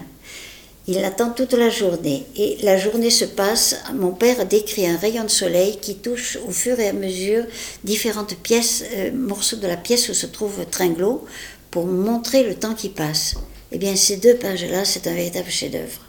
Il 0.87 0.99
l'attend 0.99 1.29
toute 1.29 1.53
la 1.53 1.69
journée. 1.69 2.25
Et 2.35 2.57
la 2.63 2.77
journée 2.77 3.11
se 3.11 3.23
passe. 3.23 3.77
Mon 3.93 4.11
père 4.11 4.45
décrit 4.45 4.87
un 4.87 4.97
rayon 4.97 5.23
de 5.23 5.29
soleil 5.29 5.77
qui 5.81 5.95
touche 5.95 6.37
au 6.45 6.51
fur 6.51 6.79
et 6.81 6.89
à 6.89 6.93
mesure 6.93 7.45
différentes 7.85 8.35
pièces, 8.35 8.83
euh, 8.95 9.11
morceaux 9.13 9.57
de 9.57 9.67
la 9.67 9.77
pièce 9.77 10.09
où 10.09 10.13
se 10.13 10.25
trouve 10.25 10.65
Tringlo, 10.69 11.23
pour 11.69 11.85
montrer 11.85 12.43
le 12.43 12.55
temps 12.55 12.73
qui 12.73 12.89
passe. 12.89 13.35
Eh 13.71 13.77
bien, 13.77 13.95
ces 13.95 14.17
deux 14.17 14.35
pages-là, 14.35 14.83
c'est 14.85 15.07
un 15.07 15.13
véritable 15.13 15.49
chef-d'œuvre. 15.49 16.01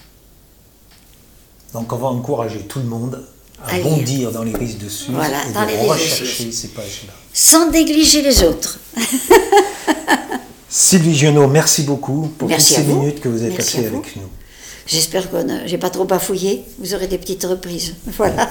Donc, 1.73 1.93
on 1.93 1.97
va 1.97 2.09
encourager 2.09 2.61
tout 2.61 2.81
le 2.81 2.87
monde 2.87 3.25
à 3.65 3.79
bondir 3.79 4.33
dans 4.33 4.43
les 4.43 4.55
risques 4.55 4.79
dessus 4.79 5.13
voilà, 5.13 5.39
et 5.49 5.53
dans 5.53 5.65
de 5.65 5.71
les 5.71 5.89
rechercher 5.89 6.51
ces 6.51 6.69
pages-là. 6.69 7.13
Sans 7.33 7.71
négliger 7.71 8.23
les 8.23 8.43
autres. 8.43 8.81
Sylvie 10.69 11.15
Giono, 11.15 11.47
merci 11.47 11.83
beaucoup 11.83 12.33
pour 12.39 12.49
toutes 12.49 12.61
ces 12.61 12.83
minutes 12.83 13.21
que 13.21 13.29
vous 13.29 13.43
avez 13.43 13.55
passées 13.55 13.87
avec 13.87 14.17
nous. 14.17 14.29
J'espère 14.87 15.31
que 15.31 15.37
j'ai 15.67 15.79
pas 15.79 15.91
trop 15.91 16.05
bafouillé. 16.05 16.65
Vous 16.79 16.95
aurez 16.95 17.07
des 17.07 17.19
petites 17.19 17.45
reprises. 17.45 17.95
Voilà. 18.07 18.51